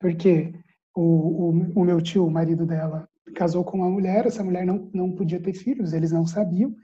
porque 0.00 0.54
o, 0.94 1.02
o, 1.02 1.48
o 1.50 1.84
meu 1.84 2.00
tio, 2.00 2.26
o 2.26 2.30
marido 2.30 2.66
dela, 2.66 3.08
casou 3.34 3.62
com 3.64 3.78
uma 3.78 3.90
mulher, 3.90 4.26
essa 4.26 4.42
mulher 4.42 4.64
não, 4.64 4.90
não 4.92 5.12
podia 5.12 5.40
ter 5.40 5.52
filhos, 5.52 5.92
eles 5.92 6.10
não 6.10 6.26
sabiam, 6.26 6.74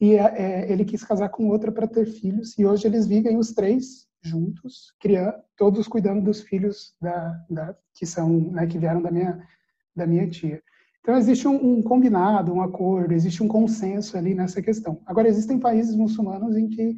e 0.00 0.14
é, 0.14 0.22
é, 0.22 0.72
ele 0.72 0.84
quis 0.84 1.04
casar 1.04 1.28
com 1.28 1.48
outra 1.48 1.70
para 1.70 1.86
ter 1.86 2.06
filhos, 2.06 2.58
e 2.58 2.66
hoje 2.66 2.86
eles 2.86 3.06
vivem 3.06 3.36
os 3.36 3.52
três 3.52 4.09
juntos, 4.22 4.94
criando, 5.00 5.34
todos 5.56 5.88
cuidando 5.88 6.22
dos 6.22 6.42
filhos 6.42 6.94
da, 7.00 7.44
da 7.48 7.76
que 7.94 8.06
são, 8.06 8.28
né, 8.52 8.66
que 8.66 8.78
vieram 8.78 9.02
da 9.02 9.10
minha 9.10 9.46
da 9.94 10.06
minha 10.06 10.28
tia. 10.28 10.62
Então, 11.00 11.16
existe 11.16 11.48
um, 11.48 11.78
um, 11.78 11.82
combinado, 11.82 12.52
um 12.52 12.62
acordo, 12.62 13.12
existe 13.12 13.42
um 13.42 13.48
consenso 13.48 14.16
ali 14.16 14.34
nessa 14.34 14.62
questão. 14.62 15.02
Agora, 15.06 15.28
existem 15.28 15.58
países 15.58 15.94
muçulmanos 15.94 16.56
em 16.56 16.68
que 16.68 16.96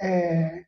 é, 0.00 0.64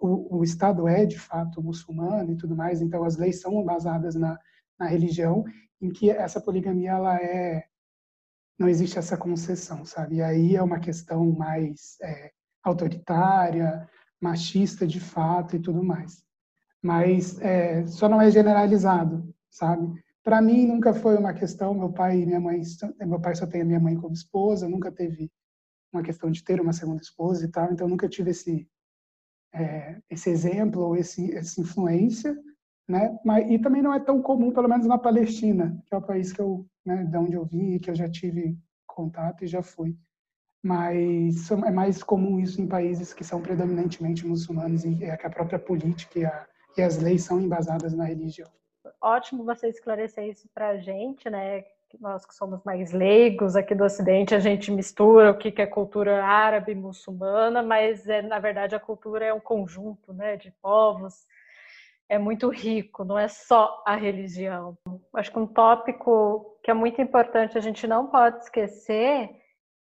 o, 0.00 0.38
o, 0.38 0.44
Estado 0.44 0.88
é, 0.88 1.06
de 1.06 1.18
fato, 1.18 1.62
muçulmano 1.62 2.32
e 2.32 2.36
tudo 2.36 2.56
mais, 2.56 2.80
então 2.80 3.04
as 3.04 3.16
leis 3.16 3.40
são 3.40 3.62
baseadas 3.64 4.14
na, 4.14 4.38
na 4.78 4.86
religião, 4.86 5.44
em 5.80 5.90
que 5.90 6.10
essa 6.10 6.40
poligamia, 6.40 6.90
ela 6.90 7.16
é... 7.16 7.64
não 8.58 8.68
existe 8.68 8.98
essa 8.98 9.16
concessão, 9.16 9.84
sabe? 9.84 10.16
E 10.16 10.22
aí 10.22 10.56
é 10.56 10.62
uma 10.62 10.80
questão 10.80 11.30
mais 11.30 11.96
é, 12.02 12.32
autoritária, 12.62 13.88
machista, 14.24 14.86
de 14.86 15.00
fato, 15.00 15.56
e 15.56 15.60
tudo 15.60 15.82
mais. 15.82 16.24
Mas 16.82 17.38
é, 17.40 17.86
só 17.86 18.08
não 18.08 18.20
é 18.20 18.30
generalizado, 18.30 19.34
sabe? 19.50 20.02
para 20.24 20.40
mim 20.40 20.66
nunca 20.66 20.94
foi 20.94 21.16
uma 21.16 21.34
questão. 21.34 21.74
Meu 21.74 21.92
pai 21.92 22.22
e 22.22 22.26
minha 22.26 22.40
mãe, 22.40 22.62
meu 23.06 23.20
pai 23.20 23.36
só 23.36 23.46
tem 23.46 23.60
a 23.60 23.64
minha 23.64 23.78
mãe 23.78 23.94
como 23.94 24.14
esposa, 24.14 24.68
nunca 24.68 24.90
teve 24.90 25.30
uma 25.92 26.02
questão 26.02 26.30
de 26.30 26.42
ter 26.42 26.60
uma 26.60 26.72
segunda 26.72 27.02
esposa 27.02 27.44
e 27.44 27.50
tal. 27.50 27.70
Então 27.70 27.86
nunca 27.86 28.08
tive 28.08 28.30
esse 28.30 28.66
é, 29.54 30.00
esse 30.10 30.30
exemplo 30.30 30.82
ou 30.82 30.96
esse 30.96 31.32
essa 31.34 31.60
influência, 31.60 32.34
né? 32.88 33.16
Mas 33.24 33.48
e 33.50 33.58
também 33.58 33.82
não 33.82 33.92
é 33.92 34.00
tão 34.00 34.20
comum, 34.22 34.50
pelo 34.50 34.68
menos 34.68 34.86
na 34.86 34.98
Palestina, 34.98 35.78
que 35.86 35.94
é 35.94 35.98
o 35.98 36.02
país 36.02 36.32
que 36.32 36.40
eu, 36.40 36.66
né, 36.84 37.04
de 37.04 37.16
onde 37.18 37.34
eu 37.34 37.44
vim, 37.44 37.78
que 37.78 37.90
eu 37.90 37.94
já 37.94 38.08
tive 38.08 38.58
contato 38.86 39.44
e 39.44 39.46
já 39.46 39.62
fui. 39.62 39.96
Mas 40.64 41.50
é 41.50 41.70
mais 41.70 42.02
comum 42.02 42.40
isso 42.40 42.60
em 42.60 42.66
países 42.66 43.12
que 43.12 43.22
são 43.22 43.40
predominantemente 43.40 44.26
muçulmanos 44.26 44.84
e 44.84 45.04
é 45.04 45.16
que 45.16 45.26
a 45.26 45.30
própria 45.30 45.58
política 45.58 46.18
e, 46.18 46.24
a, 46.24 46.46
e 46.78 46.82
as 46.82 46.98
leis 46.98 47.22
são 47.22 47.40
embasadas 47.40 47.92
na 47.94 48.04
religião 48.04 48.48
ótimo 49.04 49.44
você 49.44 49.68
esclarecer 49.68 50.26
isso 50.28 50.48
para 50.54 50.70
a 50.70 50.76
gente, 50.78 51.28
né? 51.28 51.64
Nós 52.00 52.26
que 52.26 52.34
somos 52.34 52.60
mais 52.64 52.90
leigos 52.90 53.54
aqui 53.54 53.72
do 53.72 53.84
Ocidente, 53.84 54.34
a 54.34 54.40
gente 54.40 54.72
mistura 54.72 55.30
o 55.30 55.38
que 55.38 55.62
é 55.62 55.66
cultura 55.66 56.24
árabe 56.24 56.72
e 56.72 56.74
muçulmana, 56.74 57.62
mas 57.62 58.08
é, 58.08 58.20
na 58.20 58.40
verdade 58.40 58.74
a 58.74 58.80
cultura 58.80 59.24
é 59.24 59.32
um 59.32 59.38
conjunto 59.38 60.12
né, 60.12 60.36
de 60.36 60.50
povos, 60.60 61.24
é 62.08 62.18
muito 62.18 62.48
rico, 62.48 63.04
não 63.04 63.16
é 63.16 63.28
só 63.28 63.80
a 63.86 63.94
religião. 63.94 64.76
Acho 65.12 65.30
que 65.30 65.38
um 65.38 65.46
tópico 65.46 66.58
que 66.64 66.70
é 66.70 66.74
muito 66.74 67.00
importante, 67.00 67.56
a 67.56 67.60
gente 67.60 67.86
não 67.86 68.08
pode 68.08 68.38
esquecer, 68.38 69.30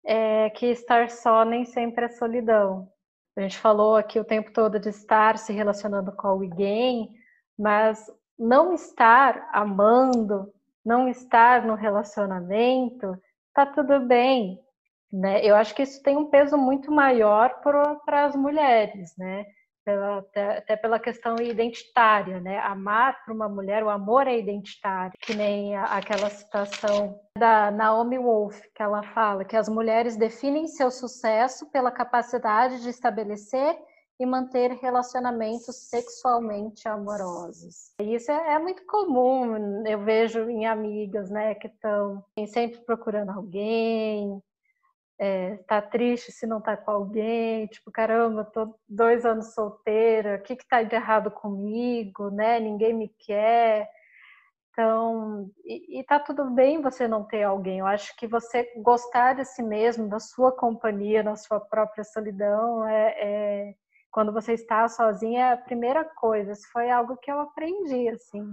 é 0.07 0.49
que 0.51 0.67
estar 0.67 1.09
só 1.09 1.43
nem 1.43 1.65
sempre 1.65 2.05
é 2.05 2.09
solidão. 2.09 2.89
A 3.35 3.41
gente 3.41 3.57
falou 3.59 3.97
aqui 3.97 4.19
o 4.19 4.25
tempo 4.25 4.51
todo 4.51 4.79
de 4.79 4.89
estar 4.89 5.37
se 5.37 5.51
relacionando 5.51 6.11
com 6.13 6.27
alguém, 6.27 7.09
mas 7.59 8.09
não 8.39 8.73
estar 8.73 9.49
amando, 9.51 10.51
não 10.83 11.09
estar 11.09 11.65
no 11.65 11.75
relacionamento, 11.75 13.15
tá 13.53 13.65
tudo 13.65 13.99
bem, 13.99 14.57
né? 15.11 15.43
Eu 15.43 15.55
acho 15.55 15.75
que 15.75 15.83
isso 15.83 16.01
tem 16.01 16.15
um 16.15 16.29
peso 16.29 16.57
muito 16.57 16.89
maior 16.89 17.59
para 17.61 18.25
as 18.25 18.35
mulheres, 18.35 19.13
né? 19.17 19.45
Pela, 19.87 20.17
até, 20.17 20.57
até, 20.57 20.75
pela 20.75 20.99
questão 20.99 21.37
identitária, 21.37 22.41
né? 22.41 22.59
Amar 22.59 23.23
para 23.23 23.33
uma 23.33 23.47
mulher, 23.47 23.85
o 23.85 23.89
amor 23.89 24.27
é 24.27 24.37
identitário, 24.37 25.13
que 25.17 25.33
nem 25.33 25.77
a, 25.77 25.85
aquela 25.85 26.29
citação 26.29 27.17
da 27.37 27.71
Naomi 27.71 28.19
Wolf, 28.19 28.59
que 28.75 28.83
ela 28.83 29.01
fala 29.01 29.45
que 29.45 29.55
as 29.55 29.69
mulheres 29.69 30.17
definem 30.17 30.67
seu 30.67 30.91
sucesso 30.91 31.71
pela 31.71 31.89
capacidade 31.89 32.81
de 32.81 32.89
estabelecer 32.89 33.77
e 34.19 34.25
manter 34.25 34.71
relacionamentos 34.71 35.89
sexualmente 35.89 36.87
amorosos. 36.87 37.93
Isso 38.01 38.31
é, 38.31 38.55
é 38.55 38.59
muito 38.59 38.85
comum, 38.85 39.85
eu 39.85 40.03
vejo 40.03 40.49
em 40.49 40.65
amigas, 40.65 41.29
né, 41.29 41.55
que 41.55 41.67
estão 41.67 42.23
sempre 42.47 42.79
procurando 42.81 43.31
alguém, 43.31 44.41
é, 45.19 45.57
tá 45.67 45.81
triste 45.81 46.31
se 46.31 46.45
não 46.47 46.61
tá 46.61 46.77
com 46.77 46.91
alguém, 46.91 47.67
tipo, 47.67 47.91
caramba, 47.91 48.45
tô 48.45 48.75
dois 48.87 49.25
anos 49.25 49.53
solteira, 49.53 50.35
o 50.37 50.41
que 50.43 50.55
que 50.55 50.67
tá 50.67 50.83
de 50.83 50.95
errado 50.95 51.31
comigo, 51.31 52.29
né, 52.31 52.59
ninguém 52.59 52.93
me 52.93 53.09
quer, 53.09 53.89
então, 54.71 55.49
e, 55.65 55.99
e 55.99 56.03
tá 56.03 56.19
tudo 56.19 56.51
bem 56.51 56.79
você 56.81 57.07
não 57.07 57.23
ter 57.23 57.41
alguém. 57.41 57.79
Eu 57.79 57.87
acho 57.87 58.15
que 58.15 58.27
você 58.27 58.71
gostar 58.77 59.33
de 59.33 59.43
si 59.43 59.63
mesmo, 59.63 60.07
da 60.07 60.19
sua 60.19 60.51
companhia, 60.51 61.23
da 61.23 61.35
sua 61.35 61.59
própria 61.59 62.03
solidão, 62.03 62.87
é, 62.87 63.15
é 63.17 63.73
quando 64.11 64.31
você 64.31 64.53
está 64.53 64.87
sozinha, 64.87 65.53
a 65.53 65.57
primeira 65.57 66.03
coisa, 66.05 66.51
isso 66.51 66.67
foi 66.71 66.89
algo 66.91 67.17
que 67.17 67.31
eu 67.31 67.39
aprendi, 67.39 68.07
assim, 68.09 68.43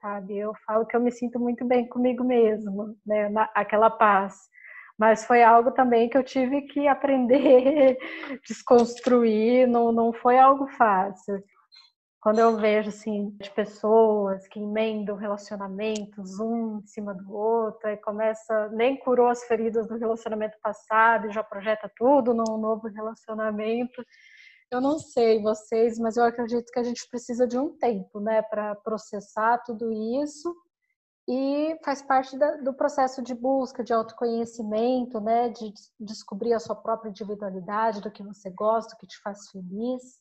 sabe? 0.00 0.36
Eu 0.38 0.52
falo 0.66 0.86
que 0.86 0.96
eu 0.96 1.00
me 1.00 1.12
sinto 1.12 1.38
muito 1.38 1.64
bem 1.64 1.86
comigo 1.88 2.24
mesmo, 2.24 2.96
né? 3.04 3.28
Na, 3.28 3.44
aquela 3.54 3.90
paz. 3.90 4.48
Mas 4.98 5.24
foi 5.24 5.42
algo 5.42 5.70
também 5.72 6.08
que 6.08 6.16
eu 6.16 6.24
tive 6.24 6.62
que 6.62 6.88
aprender, 6.88 7.98
desconstruir, 8.46 9.66
não, 9.66 9.92
não 9.92 10.12
foi 10.12 10.38
algo 10.38 10.66
fácil. 10.68 11.42
Quando 12.20 12.40
eu 12.40 12.56
vejo, 12.56 12.88
assim, 12.88 13.30
de 13.40 13.50
pessoas 13.50 14.48
que 14.48 14.58
emendam 14.58 15.16
relacionamentos 15.16 16.40
um 16.40 16.78
em 16.78 16.86
cima 16.86 17.14
do 17.14 17.32
outro, 17.32 17.88
e 17.88 17.96
começa, 17.98 18.68
nem 18.70 18.98
curou 18.98 19.28
as 19.28 19.44
feridas 19.44 19.86
do 19.86 19.96
relacionamento 19.96 20.56
passado 20.60 21.28
e 21.28 21.32
já 21.32 21.44
projeta 21.44 21.88
tudo 21.96 22.34
num 22.34 22.58
novo 22.58 22.88
relacionamento, 22.88 24.04
eu 24.72 24.80
não 24.80 24.98
sei 24.98 25.40
vocês, 25.40 25.98
mas 25.98 26.16
eu 26.16 26.24
acredito 26.24 26.72
que 26.72 26.80
a 26.80 26.82
gente 26.82 27.08
precisa 27.08 27.46
de 27.46 27.56
um 27.56 27.76
tempo, 27.78 28.18
né, 28.18 28.42
para 28.42 28.74
processar 28.74 29.58
tudo 29.58 29.92
isso 29.92 30.52
e 31.28 31.76
faz 31.84 32.02
parte 32.02 32.38
da, 32.38 32.56
do 32.56 32.72
processo 32.72 33.22
de 33.22 33.34
busca, 33.34 33.82
de 33.82 33.92
autoconhecimento, 33.92 35.20
né, 35.20 35.48
de 35.48 35.72
descobrir 35.98 36.52
a 36.54 36.60
sua 36.60 36.76
própria 36.76 37.10
individualidade, 37.10 38.00
do 38.00 38.10
que 38.10 38.22
você 38.22 38.50
gosta, 38.50 38.94
do 38.94 38.98
que 38.98 39.06
te 39.06 39.18
faz 39.20 39.50
feliz. 39.50 40.20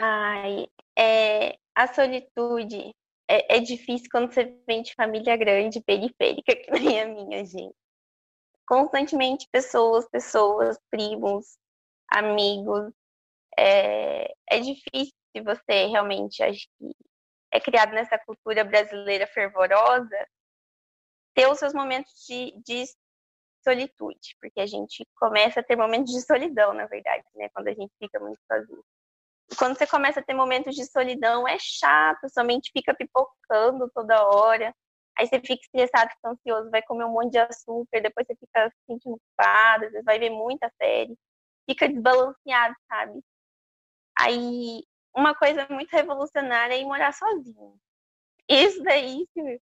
Ai, 0.00 0.68
é, 0.96 1.58
a 1.74 1.92
solitude 1.92 2.94
é, 3.28 3.56
é 3.56 3.60
difícil 3.60 4.08
quando 4.10 4.32
você 4.32 4.56
vem 4.66 4.82
de 4.82 4.94
família 4.94 5.36
grande, 5.36 5.80
periférica, 5.80 6.54
que 6.54 6.70
nem 6.70 7.00
a 7.00 7.08
minha, 7.08 7.44
gente. 7.44 7.74
Constantemente 8.66 9.48
pessoas, 9.50 10.08
pessoas, 10.08 10.78
primos, 10.90 11.58
amigos, 12.08 12.92
é, 13.58 14.32
é 14.48 14.60
difícil 14.60 15.12
você 15.44 15.86
realmente 15.86 16.42
acho 16.42 16.68
que 16.78 16.94
é 17.54 17.60
criado 17.60 17.92
nessa 17.92 18.18
cultura 18.18 18.64
brasileira 18.64 19.28
fervorosa 19.28 20.28
ter 21.32 21.48
os 21.48 21.58
seus 21.58 21.72
momentos 21.72 22.12
de, 22.26 22.52
de 22.64 22.84
solitude, 23.62 24.36
porque 24.40 24.60
a 24.60 24.66
gente 24.66 25.06
começa 25.16 25.60
a 25.60 25.62
ter 25.62 25.76
momentos 25.76 26.12
de 26.12 26.20
solidão, 26.20 26.74
na 26.74 26.86
verdade, 26.86 27.24
né, 27.34 27.48
quando 27.50 27.68
a 27.68 27.72
gente 27.72 27.92
fica 27.98 28.18
muito 28.18 28.40
sozinho. 28.50 28.84
E 29.50 29.56
quando 29.56 29.78
você 29.78 29.86
começa 29.86 30.18
a 30.18 30.22
ter 30.22 30.34
momentos 30.34 30.74
de 30.74 30.84
solidão, 30.84 31.46
é 31.46 31.56
chato, 31.60 32.28
sua 32.28 32.42
mente 32.42 32.72
fica 32.72 32.92
pipocando 32.92 33.88
toda 33.94 34.26
hora, 34.26 34.74
aí 35.16 35.26
você 35.26 35.38
fica 35.38 35.62
estressado, 35.62 36.10
fica 36.10 36.30
ansioso, 36.30 36.70
vai 36.70 36.82
comer 36.82 37.04
um 37.04 37.12
monte 37.12 37.32
de 37.32 37.38
açúcar, 37.38 38.00
depois 38.00 38.26
você 38.26 38.34
fica 38.34 38.68
se 38.68 38.76
sentindo 38.86 39.16
culpado, 39.18 39.90
você 39.90 40.02
vai 40.02 40.18
ver 40.18 40.30
muita 40.30 40.68
série, 40.80 41.16
fica 41.68 41.88
desbalanceado, 41.88 42.74
sabe? 42.88 43.20
Aí, 44.18 44.84
uma 45.14 45.34
coisa 45.34 45.66
muito 45.70 45.90
revolucionária 45.90 46.74
é 46.74 46.80
ir 46.80 46.84
morar 46.84 47.12
sozinho. 47.12 47.78
Isso 48.48 48.82
daí, 48.82 49.26
se 49.32 49.60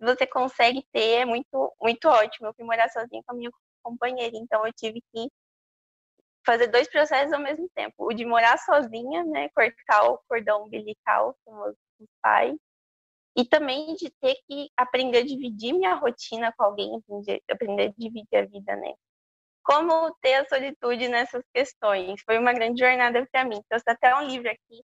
você 0.00 0.26
consegue 0.26 0.86
ter, 0.92 1.20
é 1.20 1.24
muito, 1.24 1.74
muito 1.80 2.08
ótimo. 2.08 2.48
Eu 2.48 2.54
fui 2.54 2.64
morar 2.64 2.88
sozinha 2.90 3.22
com 3.24 3.34
a 3.34 3.36
minha 3.36 3.50
companheira, 3.82 4.36
então 4.36 4.66
eu 4.66 4.72
tive 4.72 5.02
que 5.12 5.28
fazer 6.44 6.66
dois 6.68 6.88
processos 6.88 7.32
ao 7.32 7.40
mesmo 7.40 7.68
tempo. 7.74 7.94
O 7.98 8.12
de 8.12 8.24
morar 8.24 8.58
sozinha, 8.58 9.24
né, 9.24 9.48
cortar 9.50 10.10
o 10.10 10.18
cordão 10.28 10.64
umbilical 10.64 11.36
com 11.44 11.52
os 11.70 12.08
pais, 12.20 12.56
e 13.36 13.44
também 13.44 13.94
de 13.94 14.10
ter 14.20 14.36
que 14.46 14.70
aprender 14.76 15.18
a 15.18 15.24
dividir 15.24 15.72
minha 15.72 15.94
rotina 15.94 16.52
com 16.56 16.64
alguém, 16.64 16.90
aprender 17.50 17.82
a 17.84 17.94
dividir 17.96 18.36
a 18.36 18.44
vida, 18.44 18.76
né? 18.76 18.92
Como 19.62 20.14
ter 20.20 20.34
a 20.34 20.48
solitude 20.48 21.08
nessas 21.08 21.42
questões. 21.54 22.20
Foi 22.24 22.38
uma 22.38 22.52
grande 22.52 22.80
jornada 22.80 23.26
para 23.30 23.44
mim. 23.44 23.62
Trouxe 23.68 23.88
até 23.88 24.14
um 24.16 24.26
livro 24.26 24.50
aqui. 24.50 24.84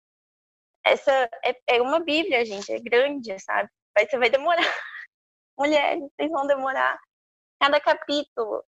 Essa 0.85 1.29
é, 1.43 1.55
é, 1.67 1.81
uma 1.81 1.99
Bíblia, 1.99 2.45
gente, 2.45 2.71
é 2.71 2.79
grande, 2.79 3.37
sabe? 3.39 3.69
Mas 3.95 4.09
você 4.09 4.17
vai 4.17 4.29
demorar. 4.29 4.57
Mulheres, 5.57 6.03
vocês 6.15 6.31
vão 6.31 6.47
demorar. 6.47 6.97
Cada 7.59 7.79
capítulo 7.79 8.63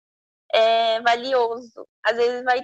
é 0.53 1.01
valioso. 1.01 1.87
Às 2.05 2.17
vezes 2.17 2.45
vai 2.45 2.61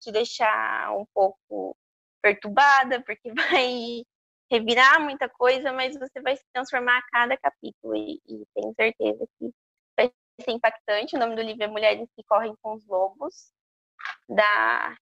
te 0.00 0.12
deixar 0.12 0.92
um 0.96 1.06
pouco 1.14 1.76
perturbada, 2.22 3.02
porque 3.02 3.32
vai 3.34 4.02
revirar 4.50 5.00
muita 5.00 5.28
coisa, 5.28 5.72
mas 5.72 5.96
você 5.96 6.20
vai 6.20 6.36
se 6.36 6.44
transformar 6.52 6.98
a 6.98 7.10
cada 7.10 7.36
capítulo 7.36 7.94
e, 7.94 8.20
e 8.26 8.44
tenho 8.54 8.74
certeza 8.74 9.26
que 9.38 9.50
ser 10.40 10.52
impactante. 10.52 11.16
O 11.16 11.18
nome 11.18 11.36
do 11.36 11.42
livro 11.42 11.62
é 11.62 11.66
Mulheres 11.66 12.08
que 12.14 12.24
Correm 12.24 12.54
com 12.62 12.74
os 12.74 12.86
Lobos, 12.86 13.52
da, 14.28 14.96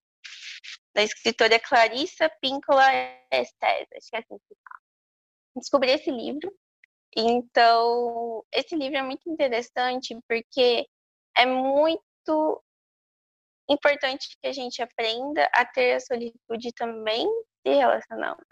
da 0.95 1.03
escritora 1.03 1.61
Clarissa 1.61 2.30
Píncola 2.41 2.84
Estes, 3.30 3.86
acho 3.97 4.11
que 4.11 4.16
é 4.16 4.18
assim 4.18 4.39
que 4.39 4.55
fala. 4.64 4.80
Descobri 5.57 5.91
esse 5.91 6.11
livro. 6.11 6.53
Então, 7.16 8.45
esse 8.53 8.76
livro 8.76 8.99
é 8.99 9.03
muito 9.03 9.28
interessante 9.28 10.16
porque 10.28 10.86
é 11.36 11.47
muito 11.47 12.62
importante 13.68 14.36
que 14.41 14.49
a 14.49 14.53
gente 14.53 14.82
aprenda 14.82 15.45
a 15.53 15.64
ter 15.64 15.95
a 15.95 16.01
solitude 16.01 16.72
também 16.72 17.26
se 17.66 17.74
relacionando. 17.74 18.45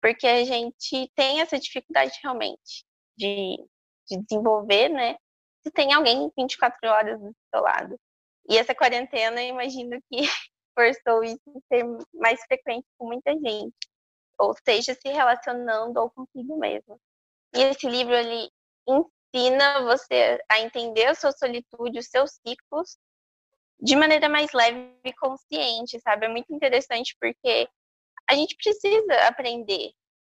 Porque 0.00 0.26
a 0.26 0.44
gente 0.44 1.10
tem 1.14 1.40
essa 1.40 1.58
dificuldade 1.58 2.18
realmente 2.22 2.84
de, 3.16 3.56
de 4.08 4.22
desenvolver, 4.22 4.88
né? 4.88 5.16
Se 5.68 5.72
tem 5.72 5.92
alguém 5.92 6.30
24 6.36 6.88
horas 6.88 7.20
do 7.20 7.34
seu 7.50 7.62
lado. 7.62 7.98
E 8.48 8.56
essa 8.56 8.74
quarentena, 8.74 9.42
eu 9.42 9.48
imagino 9.48 10.00
que 10.10 10.22
forçou 10.74 11.22
isso 11.22 11.40
a 11.48 11.74
ser 11.74 11.84
mais 12.14 12.40
frequente 12.44 12.86
com 12.96 13.06
muita 13.06 13.32
gente, 13.32 13.76
ou 14.38 14.54
seja, 14.66 14.94
se 14.94 15.08
relacionando 15.08 16.00
ou 16.00 16.10
consigo 16.10 16.58
mesmo. 16.58 16.98
E 17.54 17.62
esse 17.62 17.86
livro 17.88 18.14
ele 18.14 18.50
ensina 18.86 19.82
você 19.82 20.38
a 20.50 20.60
entender 20.60 21.06
a 21.06 21.14
sua 21.14 21.32
solitude, 21.32 21.98
os 21.98 22.06
seus 22.06 22.38
ciclos, 22.46 22.96
de 23.80 23.94
maneira 23.94 24.28
mais 24.28 24.52
leve 24.52 24.96
e 25.04 25.12
consciente, 25.12 26.00
sabe? 26.00 26.26
É 26.26 26.28
muito 26.28 26.52
interessante 26.52 27.16
porque 27.20 27.68
a 28.28 28.34
gente 28.34 28.56
precisa 28.56 29.28
aprender 29.28 29.92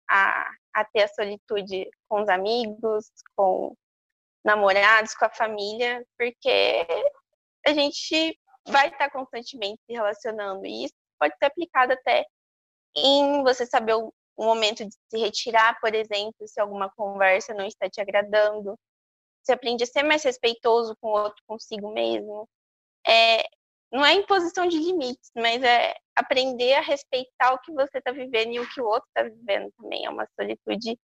a, 0.10 0.50
a 0.74 0.86
ter 0.86 1.04
a 1.04 1.08
solitude 1.08 1.90
com 2.08 2.22
os 2.22 2.30
amigos, 2.30 3.12
com 3.36 3.76
namorados, 4.44 5.14
com 5.16 5.26
a 5.26 5.30
família, 5.30 6.06
porque 6.18 6.86
a 7.66 7.74
gente 7.74 8.40
vai 8.68 8.90
estar 8.90 9.10
constantemente 9.10 9.82
se 9.86 9.94
relacionando. 9.94 10.66
E 10.66 10.86
isso 10.86 10.94
pode 11.20 11.36
ser 11.38 11.46
aplicado 11.46 11.94
até 11.94 12.26
em 12.96 13.44
você 13.44 13.66
saber 13.66 13.96
o, 13.96 14.14
momento 14.38 14.86
de 14.86 14.96
se 15.10 15.18
retirar, 15.18 15.78
por 15.82 15.94
exemplo, 15.94 16.48
se 16.48 16.62
alguma 16.62 16.90
conversa 16.92 17.54
não 17.54 17.66
está 17.66 17.90
te 17.90 18.00
agradando. 18.00 18.80
Você 19.44 19.52
aprende 19.52 19.84
a 19.84 19.88
ser 19.88 20.04
mais 20.04 20.24
respeitoso 20.24 20.96
com 21.02 21.10
o 21.10 21.12
outro, 21.12 21.44
consigo 21.46 21.92
mesmo. 21.92 22.48
É, 23.06 23.44
não 23.92 24.06
é 24.06 24.14
imposição 24.14 24.66
de 24.66 24.78
limites, 24.78 25.30
mas 25.36 25.62
é 25.62 25.94
aprender 26.16 26.74
a 26.76 26.82
respeitar 26.82 27.54
o 27.54 27.60
que 27.60 27.74
você 27.74 27.98
está 27.98 28.14
vivendo 28.14 28.54
e 28.54 28.60
o 28.62 28.70
que 28.70 28.80
o 28.80 28.86
outro 28.86 29.08
está 29.10 29.24
vivendo 29.24 29.74
também. 29.78 30.06
É 30.06 30.10
uma 30.10 30.28
solitude 30.40 30.98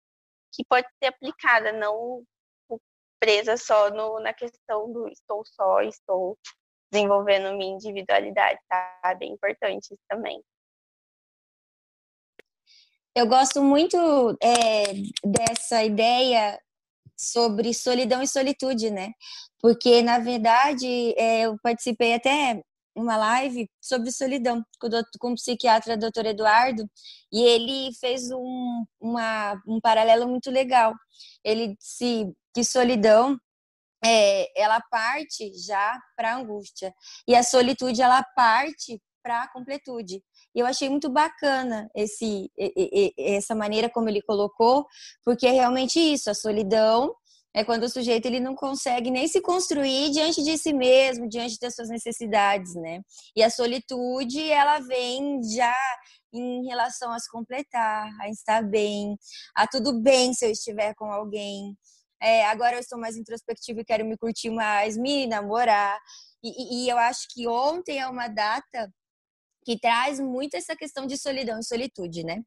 que 0.53 0.63
pode 0.69 0.87
ser 1.03 1.07
aplicada, 1.07 1.73
não 1.73 2.23
presa 3.19 3.57
só 3.57 3.89
no, 3.89 4.19
na 4.19 4.33
questão 4.33 4.91
do 4.91 5.07
estou 5.09 5.43
só, 5.45 5.81
estou 5.81 6.37
desenvolvendo 6.91 7.55
minha 7.57 7.73
individualidade, 7.73 8.59
tá? 8.69 8.99
É 9.05 9.15
bem 9.15 9.33
importante 9.33 9.85
isso 9.85 10.03
também. 10.09 10.41
Eu 13.15 13.27
gosto 13.27 13.63
muito 13.63 13.97
é, 14.41 14.93
dessa 15.23 15.83
ideia 15.83 16.59
sobre 17.17 17.73
solidão 17.73 18.21
e 18.21 18.27
solitude, 18.27 18.91
né? 18.91 19.13
Porque, 19.59 20.01
na 20.01 20.19
verdade, 20.19 21.13
é, 21.17 21.41
eu 21.45 21.57
participei 21.63 22.13
até 22.13 22.61
uma 22.95 23.17
live 23.17 23.69
sobre 23.81 24.11
solidão 24.11 24.63
com 24.79 24.87
o, 24.87 25.03
com 25.19 25.31
o 25.31 25.35
psiquiatra 25.35 25.97
Dr. 25.97 26.27
Eduardo 26.27 26.89
e 27.31 27.43
ele 27.43 27.93
fez 27.99 28.31
um, 28.31 28.85
uma, 28.99 29.61
um 29.67 29.79
paralelo 29.81 30.27
muito 30.27 30.49
legal. 30.49 30.93
Ele 31.43 31.75
disse 31.75 32.31
que 32.55 32.63
solidão 32.63 33.37
é, 34.03 34.49
ela 34.59 34.79
parte 34.89 35.51
já 35.59 35.99
para 36.15 36.37
angústia 36.37 36.93
e 37.27 37.35
a 37.35 37.43
solitude 37.43 38.01
ela 38.01 38.23
parte 38.35 38.99
para 39.21 39.43
a 39.43 39.51
completude. 39.51 40.23
E 40.55 40.59
eu 40.59 40.65
achei 40.65 40.87
muito 40.87 41.09
bacana 41.09 41.89
esse, 41.93 42.49
essa 43.17 43.53
maneira 43.53 43.89
como 43.89 44.07
ele 44.07 44.21
colocou, 44.21 44.85
porque 45.23 45.47
é 45.47 45.51
realmente 45.51 45.99
isso, 45.99 46.29
a 46.29 46.33
solidão 46.35 47.13
é 47.53 47.63
quando 47.63 47.83
o 47.83 47.89
sujeito 47.89 48.25
ele 48.25 48.39
não 48.39 48.53
consegue 48.53 49.09
nem 49.09 49.27
se 49.27 49.41
construir 49.41 50.11
diante 50.11 50.43
de 50.43 50.57
si 50.57 50.73
mesmo, 50.73 51.27
diante 51.27 51.57
das 51.59 51.73
suas 51.73 51.89
necessidades, 51.89 52.75
né? 52.75 53.01
E 53.35 53.41
a 53.41 53.49
solitude, 53.49 54.51
ela 54.51 54.79
vem 54.79 55.41
já 55.43 55.75
em 56.33 56.65
relação 56.67 57.11
a 57.11 57.19
se 57.19 57.31
completar, 57.31 58.09
a 58.19 58.29
estar 58.29 58.61
bem, 58.61 59.17
a 59.55 59.65
tudo 59.65 60.01
bem 60.01 60.33
se 60.33 60.45
eu 60.45 60.51
estiver 60.51 60.93
com 60.95 61.05
alguém. 61.05 61.75
É, 62.21 62.45
agora 62.45 62.75
eu 62.75 62.79
estou 62.79 62.99
mais 62.99 63.17
introspectiva 63.17 63.81
e 63.81 63.85
quero 63.85 64.05
me 64.05 64.17
curtir 64.17 64.49
mais, 64.49 64.97
me 64.97 65.27
namorar. 65.27 65.99
E, 66.43 66.49
e, 66.49 66.85
e 66.85 66.89
eu 66.89 66.97
acho 66.97 67.27
que 67.33 67.47
ontem 67.47 67.99
é 67.99 68.07
uma 68.07 68.27
data 68.27 68.91
que 69.65 69.79
traz 69.79 70.19
muito 70.19 70.55
essa 70.55 70.75
questão 70.75 71.07
de 71.07 71.17
solidão 71.17 71.59
e 71.59 71.63
solitude, 71.63 72.23
né? 72.23 72.43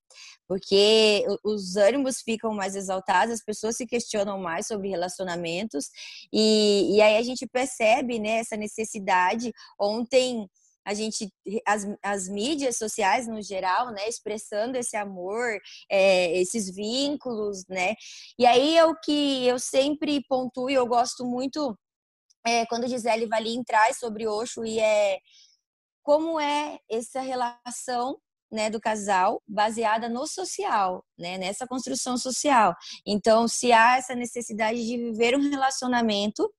Porque 0.46 1.26
os 1.44 1.76
ânimos 1.76 2.20
ficam 2.22 2.54
mais 2.54 2.76
exaltados, 2.76 3.34
as 3.34 3.44
pessoas 3.44 3.76
se 3.76 3.86
questionam 3.86 4.38
mais 4.38 4.68
sobre 4.68 4.88
relacionamentos, 4.88 5.86
e, 6.32 6.94
e 6.96 7.00
aí 7.02 7.16
a 7.16 7.22
gente 7.22 7.44
percebe 7.46 8.20
né, 8.20 8.38
essa 8.38 8.56
necessidade. 8.56 9.52
Ontem 9.80 10.48
a 10.88 10.94
gente 10.94 11.30
as, 11.66 11.86
as 12.02 12.28
mídias 12.28 12.78
sociais 12.78 13.28
no 13.28 13.42
geral 13.42 13.90
né 13.92 14.08
expressando 14.08 14.78
esse 14.78 14.96
amor 14.96 15.58
é, 15.90 16.34
esses 16.38 16.74
vínculos 16.74 17.64
né 17.68 17.94
e 18.38 18.46
aí 18.46 18.76
é 18.76 18.84
o 18.86 18.98
que 18.98 19.46
eu 19.46 19.58
sempre 19.58 20.24
pontuo 20.26 20.70
e 20.70 20.74
eu 20.74 20.86
gosto 20.86 21.26
muito 21.26 21.78
é, 22.46 22.64
quando 22.66 22.88
Gisele 22.88 23.26
Valim 23.26 23.62
traz 23.62 23.98
sobre 23.98 24.26
Osho 24.26 24.64
e 24.64 24.80
é 24.80 25.18
como 26.02 26.40
é 26.40 26.78
essa 26.88 27.20
relação 27.20 28.18
né, 28.50 28.70
do 28.70 28.80
casal 28.80 29.42
baseada 29.46 30.08
no 30.08 30.26
social, 30.26 31.04
né, 31.18 31.36
nessa 31.36 31.66
construção 31.66 32.16
social. 32.16 32.74
Então, 33.06 33.46
se 33.46 33.72
há 33.72 33.98
essa 33.98 34.14
necessidade 34.14 34.82
de 34.86 34.96
viver 34.96 35.36
um 35.36 35.50
relacionamento 35.50 36.50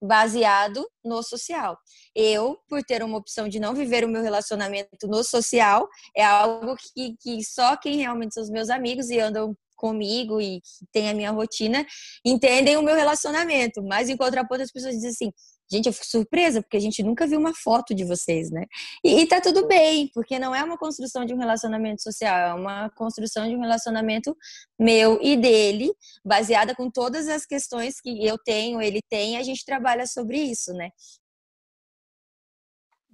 baseado 0.00 0.86
no 1.04 1.22
social. 1.22 1.76
Eu, 2.14 2.58
por 2.68 2.82
ter 2.82 3.02
uma 3.02 3.18
opção 3.18 3.48
de 3.48 3.58
não 3.58 3.74
viver 3.74 4.04
o 4.04 4.08
meu 4.08 4.22
relacionamento 4.22 5.06
no 5.06 5.22
social, 5.24 5.88
é 6.16 6.24
algo 6.24 6.76
que, 6.76 7.14
que 7.20 7.44
só 7.44 7.76
quem 7.76 7.96
realmente 7.96 8.34
são 8.34 8.42
os 8.42 8.50
meus 8.50 8.70
amigos 8.70 9.10
e 9.10 9.18
andam 9.18 9.56
comigo 9.76 10.40
e 10.40 10.60
que 10.60 10.86
tem 10.90 11.10
a 11.10 11.14
minha 11.14 11.30
rotina 11.30 11.86
entendem 12.24 12.76
o 12.76 12.82
meu 12.82 12.96
relacionamento. 12.96 13.82
Mas 13.82 14.08
em 14.08 14.16
contraponto, 14.16 14.62
as 14.62 14.72
pessoas 14.72 14.94
dizem 14.94 15.10
assim: 15.10 15.32
Gente, 15.70 15.86
eu 15.86 15.92
fico 15.92 16.06
surpresa, 16.06 16.62
porque 16.62 16.76
a 16.76 16.80
gente 16.80 17.02
nunca 17.02 17.26
viu 17.26 17.40
uma 17.40 17.54
foto 17.54 17.94
de 17.94 18.04
vocês, 18.04 18.50
né? 18.50 18.66
E, 19.04 19.20
e 19.20 19.26
tá 19.26 19.40
tudo 19.40 19.66
bem, 19.66 20.08
porque 20.14 20.38
não 20.38 20.54
é 20.54 20.62
uma 20.62 20.78
construção 20.78 21.24
de 21.24 21.34
um 21.34 21.38
relacionamento 21.38 22.02
social, 22.02 22.50
é 22.50 22.54
uma 22.54 22.88
construção 22.90 23.48
de 23.48 23.56
um 23.56 23.60
relacionamento 23.60 24.36
meu 24.78 25.18
e 25.20 25.36
dele, 25.36 25.92
baseada 26.24 26.74
com 26.74 26.88
todas 26.90 27.28
as 27.28 27.44
questões 27.44 28.00
que 28.00 28.24
eu 28.24 28.38
tenho, 28.38 28.80
ele 28.80 29.00
tem, 29.08 29.36
a 29.36 29.42
gente 29.42 29.64
trabalha 29.64 30.06
sobre 30.06 30.38
isso, 30.38 30.72
né? 30.72 30.90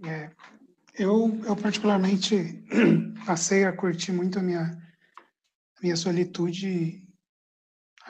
É, 0.05 0.31
eu, 0.99 1.41
eu 1.47 1.57
particularmente 1.57 2.63
passei 3.25 3.65
a 3.65 3.75
curtir 3.75 4.13
muito 4.13 4.39
a 4.39 4.43
minha, 4.43 4.63
a 4.63 5.83
minha 5.83 5.97
solitude 5.97 7.03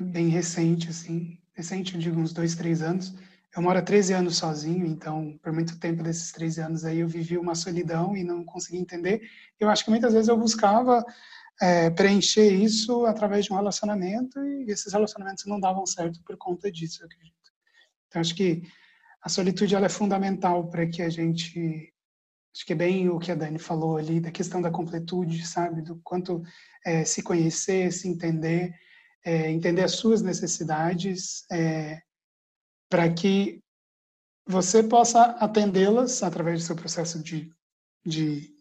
bem 0.00 0.28
recente, 0.28 0.88
assim, 0.88 1.38
recente, 1.54 1.94
eu 1.94 2.00
digo 2.00 2.18
uns 2.18 2.32
dois, 2.32 2.56
três 2.56 2.82
anos, 2.82 3.14
eu 3.54 3.62
moro 3.62 3.78
há 3.78 3.82
13 3.82 4.14
anos 4.14 4.36
sozinho, 4.38 4.86
então, 4.86 5.38
por 5.42 5.52
muito 5.52 5.78
tempo 5.78 6.02
desses 6.02 6.32
13 6.32 6.60
anos 6.62 6.84
aí, 6.84 7.00
eu 7.00 7.08
vivi 7.08 7.36
uma 7.36 7.54
solidão 7.54 8.16
e 8.16 8.24
não 8.24 8.44
conseguia 8.44 8.80
entender. 8.80 9.20
Eu 9.60 9.68
acho 9.68 9.84
que 9.84 9.90
muitas 9.90 10.14
vezes 10.14 10.28
eu 10.28 10.38
buscava 10.38 11.04
é, 11.60 11.90
preencher 11.90 12.50
isso 12.50 13.04
através 13.04 13.44
de 13.44 13.52
um 13.52 13.56
relacionamento 13.56 14.42
e 14.42 14.70
esses 14.70 14.92
relacionamentos 14.92 15.44
não 15.44 15.60
davam 15.60 15.84
certo 15.84 16.22
por 16.24 16.36
conta 16.38 16.72
disso, 16.72 17.02
eu 17.02 17.06
acredito. 17.06 17.52
Então, 18.08 18.20
acho 18.20 18.34
que 18.34 18.62
a 19.22 19.28
solitude 19.28 19.74
ela 19.74 19.86
é 19.86 19.90
fundamental 19.90 20.68
para 20.68 20.86
que 20.86 21.02
a 21.02 21.10
gente. 21.10 21.92
Acho 22.54 22.66
que 22.66 22.72
é 22.72 22.76
bem 22.76 23.08
o 23.08 23.18
que 23.18 23.32
a 23.32 23.34
Dani 23.34 23.58
falou 23.58 23.96
ali, 23.96 24.20
da 24.20 24.30
questão 24.30 24.60
da 24.60 24.70
completude, 24.70 25.46
sabe? 25.46 25.80
Do 25.80 26.00
quanto 26.04 26.42
é, 26.84 27.04
se 27.04 27.22
conhecer, 27.22 27.90
se 27.92 28.08
entender, 28.08 28.74
é, 29.24 29.50
entender 29.50 29.82
as 29.82 29.92
suas 29.92 30.20
necessidades 30.20 31.44
é, 31.50 32.02
para 32.92 33.10
que 33.10 33.58
você 34.46 34.82
possa 34.82 35.22
atendê-las 35.40 36.22
através 36.22 36.60
do 36.60 36.66
seu 36.66 36.76
processo 36.76 37.22
de, 37.22 37.50
de, 38.04 38.54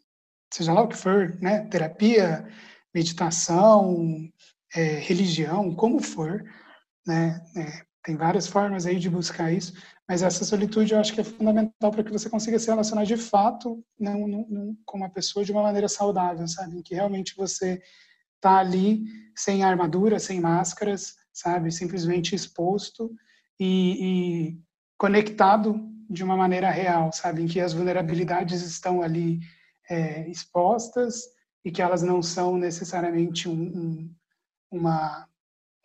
seja 0.53 0.71
lá 0.71 0.84
o 0.84 0.88
que 0.88 0.95
for, 0.95 1.38
né, 1.41 1.65
terapia, 1.65 2.47
meditação, 2.95 4.32
é, 4.73 4.99
religião, 4.99 5.75
como 5.75 6.01
for, 6.01 6.45
né, 7.05 7.45
é, 7.57 7.86
tem 8.05 8.15
várias 8.15 8.47
formas 8.47 8.86
aí 8.86 8.97
de 8.97 9.09
buscar 9.09 9.51
isso, 9.51 9.73
mas 10.07 10.23
essa 10.23 10.45
solitude 10.45 10.93
eu 10.93 11.01
acho 11.01 11.13
que 11.13 11.19
é 11.19 11.25
fundamental 11.25 11.91
para 11.91 12.01
que 12.01 12.11
você 12.11 12.29
consiga 12.29 12.57
se 12.57 12.67
relacionar 12.67 13.03
de 13.03 13.17
fato 13.17 13.84
não, 13.99 14.25
não, 14.29 14.47
não, 14.47 14.77
com 14.86 14.95
uma 14.95 15.09
pessoa 15.09 15.43
de 15.43 15.51
uma 15.51 15.63
maneira 15.63 15.89
saudável, 15.89 16.47
sabe, 16.47 16.77
em 16.77 16.82
que 16.82 16.95
realmente 16.95 17.36
você 17.36 17.82
está 18.38 18.59
ali 18.59 19.03
sem 19.36 19.61
armadura, 19.61 20.19
sem 20.19 20.39
máscaras, 20.39 21.15
sabe, 21.34 21.69
simplesmente 21.69 22.34
exposto 22.34 23.13
e, 23.62 24.53
e 24.53 24.62
conectado 24.97 25.88
de 26.09 26.24
uma 26.24 26.36
maneira 26.36 26.72
real, 26.72 27.14
sabe? 27.14 27.43
Em 27.43 27.47
que 27.47 27.59
as 27.59 27.74
vulnerabilidades 27.74 28.64
estão 28.64 29.03
ali 29.03 29.39
é, 29.88 30.28
expostas 30.28 31.26
e 31.64 31.72
que 31.72 31.80
elas 31.80 32.01
não 32.01 32.24
são 32.24 32.57
necessariamente 32.57 33.47
um, 33.47 33.62
um, 33.62 34.16
uma, 34.72 35.28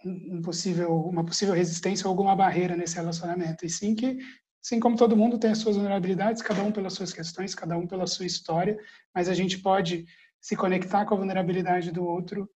um 0.06 0.40
possível, 0.40 1.02
uma 1.02 1.22
possível 1.22 1.54
resistência 1.54 2.06
ou 2.06 2.10
alguma 2.10 2.34
barreira 2.34 2.74
nesse 2.74 2.96
relacionamento. 2.96 3.66
E 3.66 3.68
sim 3.68 3.94
que, 3.94 4.16
assim 4.64 4.80
como 4.80 4.96
todo 4.96 5.16
mundo 5.16 5.38
tem 5.38 5.50
as 5.50 5.58
suas 5.58 5.76
vulnerabilidades, 5.76 6.40
cada 6.40 6.62
um 6.62 6.72
pelas 6.72 6.94
suas 6.94 7.12
questões, 7.12 7.54
cada 7.54 7.76
um 7.76 7.86
pela 7.86 8.06
sua 8.06 8.24
história, 8.24 8.78
mas 9.14 9.28
a 9.28 9.34
gente 9.34 9.58
pode 9.58 10.06
se 10.40 10.56
conectar 10.56 11.04
com 11.04 11.12
a 11.12 11.18
vulnerabilidade 11.18 11.92
do 11.92 12.06
outro 12.06 12.48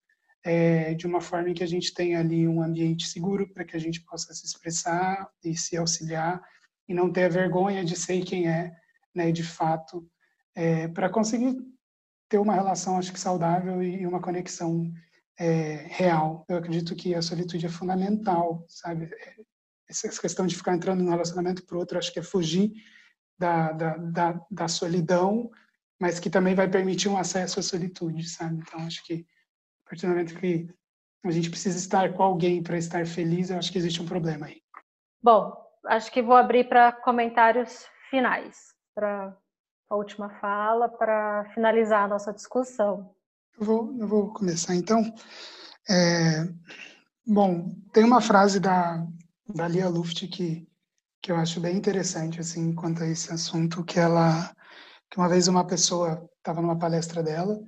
é, 0.43 0.95
de 0.95 1.07
uma 1.07 1.20
forma 1.20 1.51
em 1.51 1.55
que 1.55 1.62
a 1.62 1.66
gente 1.66 1.93
tenha 1.93 2.20
ali 2.20 2.49
um 2.49 2.62
ambiente 2.62 3.07
seguro 3.07 3.49
para 3.53 3.64
que 3.64 3.76
a 3.76 3.80
gente 3.80 4.01
possa 4.03 4.32
se 4.32 4.47
expressar 4.47 5.28
e 5.45 5.57
se 5.57 5.76
auxiliar 5.76 6.43
e 6.88 6.95
não 6.95 7.12
ter 7.12 7.24
a 7.24 7.28
vergonha 7.28 7.84
de 7.84 7.97
ser 7.97 8.24
quem 8.24 8.49
é, 8.49 8.72
né, 9.14 9.30
de 9.30 9.43
fato, 9.43 10.09
é, 10.55 10.88
para 10.88 11.09
conseguir 11.09 11.57
ter 12.28 12.38
uma 12.38 12.55
relação, 12.55 12.99
acho 12.99 13.12
que 13.12 13.20
saudável 13.20 13.82
e 13.82 14.07
uma 14.07 14.20
conexão 14.20 14.91
é, 15.38 15.86
real. 15.88 16.45
Eu 16.49 16.57
acredito 16.57 16.95
que 16.95 17.14
a 17.14 17.22
solitude 17.22 17.66
é 17.66 17.68
fundamental, 17.68 18.64
sabe? 18.68 19.11
Essa 19.88 20.20
questão 20.20 20.47
de 20.47 20.57
ficar 20.57 20.74
entrando 20.74 21.03
num 21.03 21.11
relacionamento 21.11 21.64
para 21.64 21.78
outro, 21.78 21.99
acho 21.99 22.12
que 22.12 22.18
é 22.18 22.22
fugir 22.22 22.72
da, 23.38 23.72
da, 23.72 23.97
da, 23.97 24.47
da 24.51 24.68
solidão, 24.68 25.51
mas 26.01 26.20
que 26.20 26.30
também 26.30 26.55
vai 26.55 26.68
permitir 26.68 27.09
um 27.09 27.16
acesso 27.16 27.59
à 27.59 27.62
solitude, 27.62 28.28
sabe? 28.28 28.62
Então, 28.62 28.80
acho 28.80 29.05
que 29.05 29.26
a 29.91 29.93
partir 29.93 30.07
do 30.07 30.11
momento 30.11 30.38
que 30.38 30.68
a 31.24 31.30
gente 31.32 31.51
precisa 31.51 31.76
estar 31.76 32.12
com 32.12 32.22
alguém 32.22 32.62
para 32.62 32.78
estar 32.78 33.05
feliz, 33.05 33.51
eu 33.51 33.59
acho 33.59 33.72
que 33.72 33.78
existe 33.78 34.01
um 34.01 34.07
problema 34.07 34.47
aí. 34.47 34.62
Bom, 35.20 35.53
acho 35.86 36.12
que 36.12 36.22
vou 36.22 36.36
abrir 36.36 36.68
para 36.68 36.93
comentários 36.93 37.86
finais, 38.09 38.72
para 38.95 39.36
a 39.91 39.97
última 39.97 40.30
fala, 40.41 40.88
para 40.88 41.45
finalizar 41.55 42.05
a 42.05 42.09
nossa 42.09 42.32
discussão. 42.32 43.12
Eu 43.59 43.66
vou, 43.66 43.97
eu 43.99 44.07
vou 44.07 44.32
começar 44.32 44.76
então. 44.76 45.03
É, 45.88 46.47
bom, 47.26 47.74
tem 47.93 48.05
uma 48.05 48.20
frase 48.20 48.61
da, 48.61 49.05
da 49.53 49.66
Lia 49.66 49.88
Luft 49.88 50.28
que, 50.28 50.68
que 51.20 51.32
eu 51.32 51.36
acho 51.36 51.61
bem 51.61 51.76
interessante 51.76 52.38
assim 52.38 52.72
quanto 52.72 53.03
a 53.03 53.09
esse 53.09 53.32
assunto, 53.32 53.82
que 53.82 53.99
ela 53.99 54.55
que 55.11 55.18
uma 55.18 55.28
vez 55.28 55.49
uma 55.49 55.66
pessoa 55.66 56.30
estava 56.38 56.62
numa 56.62 56.78
palestra 56.78 57.20
dela 57.20 57.61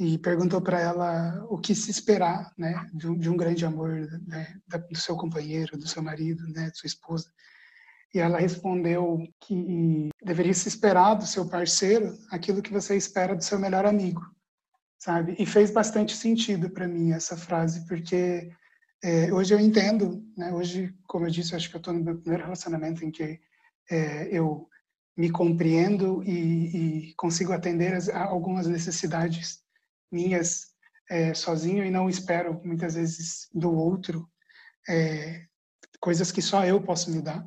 e 0.00 0.16
perguntou 0.16 0.62
para 0.62 0.80
ela 0.80 1.46
o 1.50 1.58
que 1.58 1.74
se 1.74 1.90
esperar, 1.90 2.50
né, 2.56 2.88
de 2.94 3.06
um, 3.06 3.18
de 3.18 3.28
um 3.28 3.36
grande 3.36 3.66
amor, 3.66 4.08
né, 4.26 4.58
do 4.90 4.98
seu 4.98 5.14
companheiro, 5.14 5.76
do 5.76 5.86
seu 5.86 6.02
marido, 6.02 6.42
né, 6.48 6.70
de 6.70 6.78
sua 6.78 6.86
esposa. 6.86 7.30
E 8.14 8.18
ela 8.18 8.40
respondeu 8.40 9.18
que 9.38 10.08
deveria 10.24 10.54
se 10.54 10.68
esperar 10.68 11.16
do 11.16 11.26
seu 11.26 11.46
parceiro 11.46 12.16
aquilo 12.30 12.62
que 12.62 12.72
você 12.72 12.96
espera 12.96 13.36
do 13.36 13.44
seu 13.44 13.58
melhor 13.58 13.84
amigo, 13.84 14.22
sabe? 14.98 15.36
E 15.38 15.44
fez 15.44 15.70
bastante 15.70 16.16
sentido 16.16 16.70
para 16.70 16.88
mim 16.88 17.12
essa 17.12 17.36
frase, 17.36 17.86
porque 17.86 18.50
é, 19.04 19.30
hoje 19.30 19.52
eu 19.52 19.60
entendo, 19.60 20.24
né? 20.34 20.50
Hoje, 20.50 20.94
como 21.06 21.26
eu 21.26 21.30
disse, 21.30 21.52
eu 21.52 21.58
acho 21.58 21.68
que 21.68 21.76
eu 21.76 21.78
estou 21.78 21.92
no 21.92 22.02
meu 22.02 22.16
primeiro 22.16 22.44
relacionamento 22.44 23.04
em 23.04 23.10
que 23.10 23.38
é, 23.90 24.28
eu 24.32 24.66
me 25.14 25.30
compreendo 25.30 26.24
e, 26.24 27.10
e 27.10 27.14
consigo 27.16 27.52
atender 27.52 27.92
as, 27.92 28.08
algumas 28.08 28.66
necessidades 28.66 29.60
minhas 30.10 30.70
é, 31.10 31.34
sozinho 31.34 31.84
e 31.84 31.90
não 31.90 32.08
espero 32.08 32.60
muitas 32.64 32.94
vezes 32.94 33.48
do 33.52 33.72
outro 33.74 34.28
é, 34.88 35.44
coisas 36.00 36.32
que 36.32 36.40
só 36.40 36.64
eu 36.64 36.80
posso 36.80 37.10
me 37.10 37.20
dar, 37.20 37.46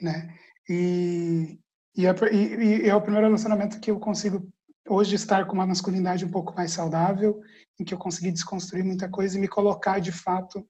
né? 0.00 0.36
E, 0.68 1.58
e, 1.96 2.06
é, 2.06 2.14
e, 2.32 2.82
e 2.82 2.88
é 2.88 2.94
o 2.94 3.00
primeiro 3.00 3.26
relacionamento 3.26 3.80
que 3.80 3.90
eu 3.90 3.98
consigo 3.98 4.46
hoje 4.88 5.14
estar 5.14 5.46
com 5.46 5.54
uma 5.54 5.66
masculinidade 5.66 6.24
um 6.24 6.30
pouco 6.30 6.54
mais 6.54 6.72
saudável, 6.72 7.40
em 7.78 7.84
que 7.84 7.94
eu 7.94 7.98
consegui 7.98 8.30
desconstruir 8.30 8.84
muita 8.84 9.08
coisa 9.08 9.36
e 9.36 9.40
me 9.40 9.48
colocar 9.48 9.98
de 9.98 10.12
fato, 10.12 10.66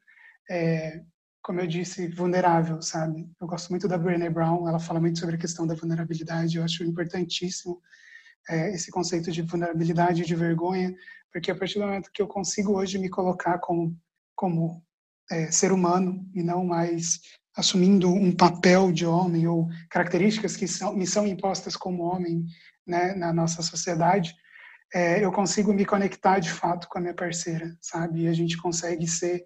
é, 0.48 1.02
como 1.42 1.60
eu 1.60 1.66
disse, 1.66 2.06
vulnerável, 2.08 2.80
sabe? 2.80 3.28
Eu 3.40 3.46
gosto 3.46 3.70
muito 3.70 3.88
da 3.88 3.98
Brené 3.98 4.30
Brown, 4.30 4.68
ela 4.68 4.78
fala 4.78 5.00
muito 5.00 5.18
sobre 5.18 5.34
a 5.34 5.38
questão 5.38 5.66
da 5.66 5.74
vulnerabilidade, 5.74 6.56
eu 6.56 6.64
acho 6.64 6.84
importantíssimo 6.84 7.80
é, 8.48 8.74
esse 8.74 8.90
conceito 8.90 9.30
de 9.30 9.42
vulnerabilidade 9.42 10.22
e 10.22 10.26
de 10.26 10.34
vergonha, 10.34 10.94
porque 11.32 11.50
a 11.50 11.54
partir 11.54 11.78
do 11.78 11.86
momento 11.86 12.10
que 12.12 12.22
eu 12.22 12.26
consigo 12.26 12.76
hoje 12.76 12.98
me 12.98 13.08
colocar 13.08 13.58
como, 13.58 13.96
como 14.34 14.82
é, 15.30 15.50
ser 15.50 15.72
humano 15.72 16.24
e 16.34 16.42
não 16.42 16.64
mais 16.64 17.20
assumindo 17.56 18.08
um 18.08 18.34
papel 18.34 18.90
de 18.90 19.06
homem 19.06 19.46
ou 19.46 19.68
características 19.88 20.56
que 20.56 20.66
são, 20.66 20.94
me 20.94 21.06
são 21.06 21.26
impostas 21.26 21.76
como 21.76 22.02
homem 22.02 22.44
né, 22.86 23.14
na 23.14 23.32
nossa 23.32 23.62
sociedade, 23.62 24.34
é, 24.92 25.24
eu 25.24 25.32
consigo 25.32 25.72
me 25.72 25.84
conectar 25.84 26.38
de 26.38 26.50
fato 26.50 26.88
com 26.88 26.98
a 26.98 27.00
minha 27.00 27.14
parceira, 27.14 27.76
sabe? 27.80 28.22
E 28.22 28.28
a 28.28 28.32
gente 28.32 28.56
consegue 28.56 29.06
ser 29.06 29.44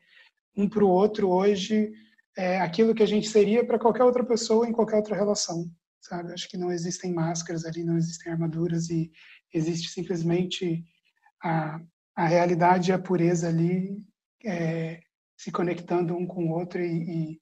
um 0.57 0.68
para 0.68 0.84
o 0.84 0.88
outro 0.88 1.28
hoje 1.30 1.90
é, 2.36 2.61
aquilo 2.61 2.94
que 2.94 3.03
a 3.03 3.07
gente 3.07 3.28
seria 3.28 3.64
para 3.64 3.78
qualquer 3.78 4.05
outra 4.05 4.24
pessoa 4.24 4.68
em 4.68 4.72
qualquer 4.72 4.96
outra 4.96 5.16
relação, 5.16 5.70
sabe? 6.01 6.32
Acho 6.32 6.49
que 6.49 6.57
não 6.57 6.70
existem 6.70 7.12
máscaras 7.12 7.64
ali, 7.64 7.84
não 7.84 7.96
existem 7.96 8.32
armaduras 8.32 8.88
e 8.90 9.11
existe 9.53 9.88
simplesmente 9.88 10.84
a, 11.42 11.80
a 12.16 12.26
realidade 12.26 12.90
e 12.90 12.94
a 12.94 12.99
pureza 12.99 13.49
ali 13.49 14.07
é, 14.44 15.01
se 15.36 15.51
conectando 15.51 16.16
um 16.16 16.26
com 16.26 16.46
o 16.46 16.53
outro 16.53 16.80
e, 16.80 17.32
e, 17.32 17.40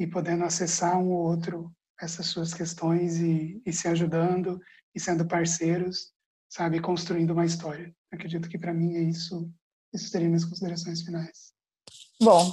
e, 0.00 0.06
podendo 0.06 0.44
acessar 0.44 0.98
um 0.98 1.10
ou 1.10 1.26
outro 1.26 1.72
essas 2.00 2.26
suas 2.26 2.54
questões 2.54 3.18
e, 3.18 3.60
e 3.64 3.72
se 3.72 3.88
ajudando 3.88 4.60
e 4.94 5.00
sendo 5.00 5.26
parceiros, 5.26 6.12
sabe, 6.48 6.80
construindo 6.80 7.32
uma 7.32 7.44
história. 7.44 7.94
Acredito 8.12 8.48
que 8.48 8.58
para 8.58 8.72
mim 8.72 8.96
é 8.96 9.02
isso. 9.02 9.50
Isso 9.92 10.08
seriam 10.08 10.28
minhas 10.28 10.44
considerações 10.44 11.02
finais. 11.02 11.52
Bom, 12.20 12.52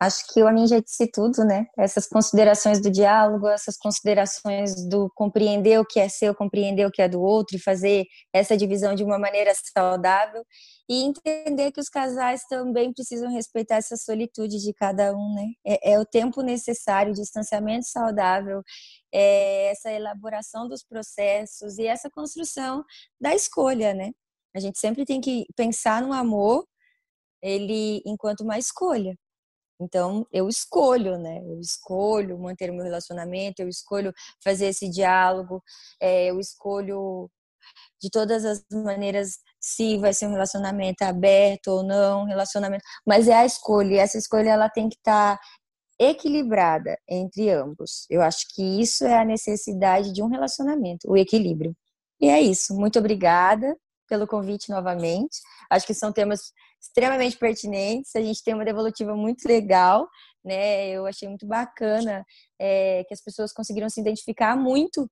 Acho 0.00 0.32
que 0.32 0.40
o 0.40 0.46
Amin 0.46 0.68
já 0.68 0.78
disse 0.78 1.10
tudo, 1.10 1.44
né? 1.44 1.66
Essas 1.76 2.06
considerações 2.06 2.80
do 2.80 2.88
diálogo, 2.88 3.48
essas 3.48 3.76
considerações 3.76 4.88
do 4.88 5.10
compreender 5.12 5.80
o 5.80 5.84
que 5.84 5.98
é 5.98 6.08
seu, 6.08 6.32
compreender 6.32 6.86
o 6.86 6.90
que 6.90 7.02
é 7.02 7.08
do 7.08 7.20
outro 7.20 7.56
e 7.56 7.60
fazer 7.60 8.06
essa 8.32 8.56
divisão 8.56 8.94
de 8.94 9.02
uma 9.02 9.18
maneira 9.18 9.52
saudável 9.76 10.44
e 10.88 11.02
entender 11.02 11.72
que 11.72 11.80
os 11.80 11.88
casais 11.88 12.44
também 12.48 12.92
precisam 12.92 13.28
respeitar 13.28 13.76
essa 13.76 13.96
solitude 13.96 14.58
de 14.58 14.72
cada 14.72 15.12
um, 15.16 15.34
né? 15.34 15.46
É, 15.66 15.94
é 15.94 15.98
o 15.98 16.06
tempo 16.06 16.42
necessário, 16.42 17.12
distanciamento 17.12 17.86
saudável, 17.88 18.62
é 19.12 19.70
essa 19.72 19.90
elaboração 19.90 20.68
dos 20.68 20.84
processos 20.84 21.76
e 21.76 21.86
essa 21.86 22.08
construção 22.08 22.84
da 23.20 23.34
escolha, 23.34 23.92
né? 23.94 24.12
A 24.54 24.60
gente 24.60 24.78
sempre 24.78 25.04
tem 25.04 25.20
que 25.20 25.46
pensar 25.56 26.00
no 26.02 26.12
amor 26.12 26.64
ele 27.42 28.02
enquanto 28.06 28.42
uma 28.42 28.58
escolha. 28.58 29.16
Então, 29.80 30.26
eu 30.32 30.48
escolho, 30.48 31.18
né? 31.18 31.40
Eu 31.44 31.60
escolho 31.60 32.38
manter 32.38 32.70
o 32.70 32.74
meu 32.74 32.84
relacionamento, 32.84 33.60
eu 33.62 33.68
escolho 33.68 34.12
fazer 34.42 34.66
esse 34.66 34.88
diálogo, 34.90 35.62
é, 36.00 36.26
eu 36.26 36.40
escolho 36.40 37.30
de 38.00 38.10
todas 38.10 38.44
as 38.44 38.64
maneiras 38.72 39.38
se 39.60 39.98
vai 39.98 40.14
ser 40.14 40.26
um 40.26 40.32
relacionamento 40.32 41.02
aberto 41.02 41.68
ou 41.68 41.82
não, 41.82 42.24
relacionamento, 42.24 42.84
mas 43.06 43.28
é 43.28 43.34
a 43.34 43.44
escolha, 43.46 43.94
e 43.94 43.98
essa 43.98 44.16
escolha 44.18 44.50
ela 44.50 44.68
tem 44.70 44.88
que 44.88 44.96
estar 44.96 45.36
tá 45.36 45.42
equilibrada 45.98 46.96
entre 47.08 47.50
ambos. 47.50 48.06
Eu 48.08 48.22
acho 48.22 48.46
que 48.54 48.62
isso 48.80 49.04
é 49.04 49.18
a 49.18 49.24
necessidade 49.24 50.12
de 50.12 50.22
um 50.22 50.28
relacionamento, 50.28 51.10
o 51.10 51.16
equilíbrio. 51.16 51.74
E 52.20 52.28
é 52.28 52.40
isso. 52.40 52.74
Muito 52.74 52.98
obrigada 52.98 53.76
pelo 54.08 54.26
convite 54.26 54.70
novamente. 54.70 55.40
Acho 55.70 55.86
que 55.86 55.94
são 55.94 56.12
temas 56.12 56.52
extremamente 56.80 57.36
pertinentes. 57.36 58.14
A 58.14 58.20
gente 58.20 58.42
tem 58.42 58.54
uma 58.54 58.64
devolutiva 58.64 59.14
muito 59.14 59.46
legal, 59.46 60.08
né? 60.44 60.88
Eu 60.88 61.06
achei 61.06 61.28
muito 61.28 61.46
bacana 61.46 62.24
é, 62.58 63.04
que 63.04 63.14
as 63.14 63.22
pessoas 63.22 63.52
conseguiram 63.52 63.88
se 63.88 64.00
identificar 64.00 64.56
muito 64.56 65.08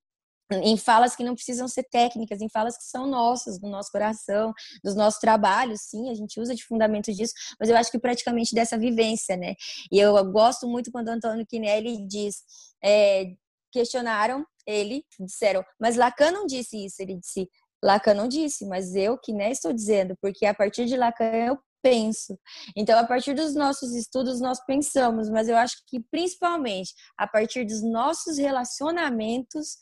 em 0.51 0.77
falas 0.77 1.17
que 1.17 1.25
não 1.25 1.35
precisam 1.35 1.67
ser 1.67 1.85
técnicas, 1.85 2.41
em 2.41 2.49
falas 2.49 2.77
que 2.77 2.85
são 2.85 3.07
nossas, 3.07 3.59
do 3.59 3.69
nosso 3.69 3.91
coração, 3.91 4.53
dos 4.83 4.95
nossos 4.95 5.19
trabalhos, 5.19 5.81
sim, 5.83 6.09
a 6.09 6.14
gente 6.14 6.39
usa 6.41 6.55
de 6.55 6.64
fundamento 6.64 7.12
disso, 7.12 7.35
mas 7.59 7.69
eu 7.69 7.77
acho 7.77 7.91
que 7.91 7.99
praticamente 7.99 8.55
dessa 8.55 8.79
vivência, 8.79 9.37
né? 9.37 9.55
E 9.91 9.99
eu 9.99 10.12
gosto 10.31 10.69
muito 10.69 10.93
quando 10.93 11.09
o 11.09 11.12
Antônio 11.12 11.47
Quinelli 11.47 12.07
diz, 12.07 12.43
é, 12.83 13.33
questionaram 13.73 14.47
ele, 14.67 15.05
disseram, 15.21 15.64
mas 15.81 15.97
Lacan 15.97 16.31
não 16.33 16.47
disse 16.47 16.85
isso, 16.85 17.01
ele 17.01 17.17
disse, 17.17 17.49
Lacan 17.87 18.14
não 18.14 18.26
disse, 18.26 18.66
mas 18.66 18.95
eu 18.97 19.16
que 19.16 19.32
nem 19.32 19.53
estou 19.53 19.72
dizendo, 19.72 20.16
porque 20.20 20.45
a 20.45 20.53
partir 20.53 20.87
de 20.87 20.97
Lacan 20.97 21.24
eu 21.24 21.59
penso. 21.80 22.37
Então, 22.76 22.99
a 22.99 23.07
partir 23.07 23.32
dos 23.32 23.55
nossos 23.55 23.95
estudos, 23.95 24.41
nós 24.41 24.59
pensamos, 24.64 25.30
mas 25.30 25.49
eu 25.49 25.57
acho 25.57 25.76
que 25.87 26.01
principalmente 26.11 26.93
a 27.16 27.28
partir 27.28 27.64
dos 27.64 27.82
nossos 27.82 28.39
relacionamentos, 28.39 29.76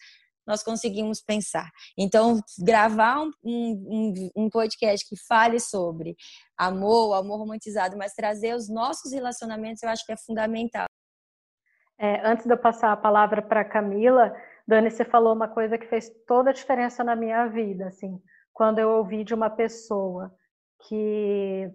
nós 0.47 0.63
conseguimos 0.63 1.23
pensar. 1.23 1.71
Então, 1.99 2.39
gravar 2.59 3.23
um, 3.23 3.33
um, 3.43 4.31
um 4.37 4.51
podcast 4.51 5.09
que 5.09 5.17
fale 5.27 5.59
sobre 5.59 6.15
amor, 6.59 7.15
amor 7.15 7.39
romantizado, 7.39 7.97
mas 7.97 8.13
trazer 8.13 8.55
os 8.55 8.69
nossos 8.69 9.11
relacionamentos, 9.13 9.83
eu 9.83 9.89
acho 9.89 10.05
que 10.05 10.13
é 10.13 10.17
fundamental. 10.19 10.85
É, 11.99 12.27
antes 12.27 12.45
de 12.45 12.53
eu 12.53 12.59
passar 12.59 12.93
a 12.93 12.97
palavra 12.99 13.41
para 13.41 13.65
Camila, 13.65 14.31
Dani, 14.67 14.91
você 14.91 15.05
falou 15.05 15.35
uma 15.35 15.49
coisa 15.49 15.77
que 15.77 15.87
fez 15.87 16.11
toda 16.27 16.51
a 16.51 16.53
diferença 16.53 17.05
na 17.05 17.15
minha 17.15 17.47
vida, 17.47 17.89
assim, 17.89 18.21
quando 18.53 18.79
eu 18.79 18.89
ouvi 18.91 19.25
de 19.25 19.35
uma 19.35 19.51
pessoa 19.51 20.33
que 20.89 21.71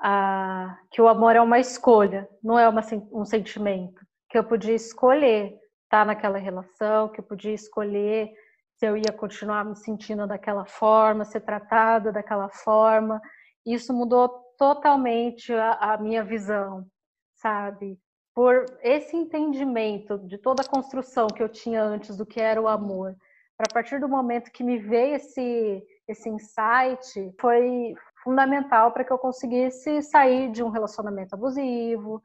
a, 0.00 0.78
que 0.90 1.02
o 1.02 1.08
amor 1.08 1.36
é 1.36 1.40
uma 1.40 1.58
escolha, 1.58 2.28
não 2.42 2.58
é 2.58 2.68
uma, 2.68 2.80
um 3.12 3.24
sentimento, 3.24 4.00
que 4.30 4.38
eu 4.38 4.44
podia 4.44 4.74
escolher 4.74 5.58
estar 5.84 6.06
naquela 6.06 6.38
relação, 6.38 7.08
que 7.08 7.20
eu 7.20 7.24
podia 7.24 7.52
escolher 7.52 8.32
se 8.78 8.86
eu 8.86 8.96
ia 8.96 9.12
continuar 9.12 9.64
me 9.64 9.76
sentindo 9.76 10.26
daquela 10.26 10.64
forma, 10.64 11.24
ser 11.24 11.40
tratada 11.40 12.10
daquela 12.10 12.48
forma. 12.48 13.20
Isso 13.66 13.92
mudou 13.92 14.28
totalmente 14.56 15.52
a, 15.52 15.72
a 15.74 15.98
minha 15.98 16.24
visão, 16.24 16.86
sabe? 17.34 17.98
Por 18.40 18.64
esse 18.82 19.14
entendimento 19.14 20.16
de 20.20 20.38
toda 20.38 20.62
a 20.62 20.66
construção 20.66 21.26
que 21.26 21.42
eu 21.42 21.48
tinha 21.50 21.84
antes 21.84 22.16
do 22.16 22.24
que 22.24 22.40
era 22.40 22.58
o 22.58 22.68
amor, 22.68 23.14
para 23.54 23.70
partir 23.70 24.00
do 24.00 24.08
momento 24.08 24.50
que 24.50 24.64
me 24.64 24.78
veio 24.78 25.16
esse 25.16 25.82
esse 26.08 26.26
insight, 26.26 27.34
foi 27.38 27.94
fundamental 28.24 28.92
para 28.92 29.04
que 29.04 29.12
eu 29.12 29.18
conseguisse 29.18 30.00
sair 30.00 30.50
de 30.50 30.62
um 30.62 30.70
relacionamento 30.70 31.34
abusivo, 31.34 32.22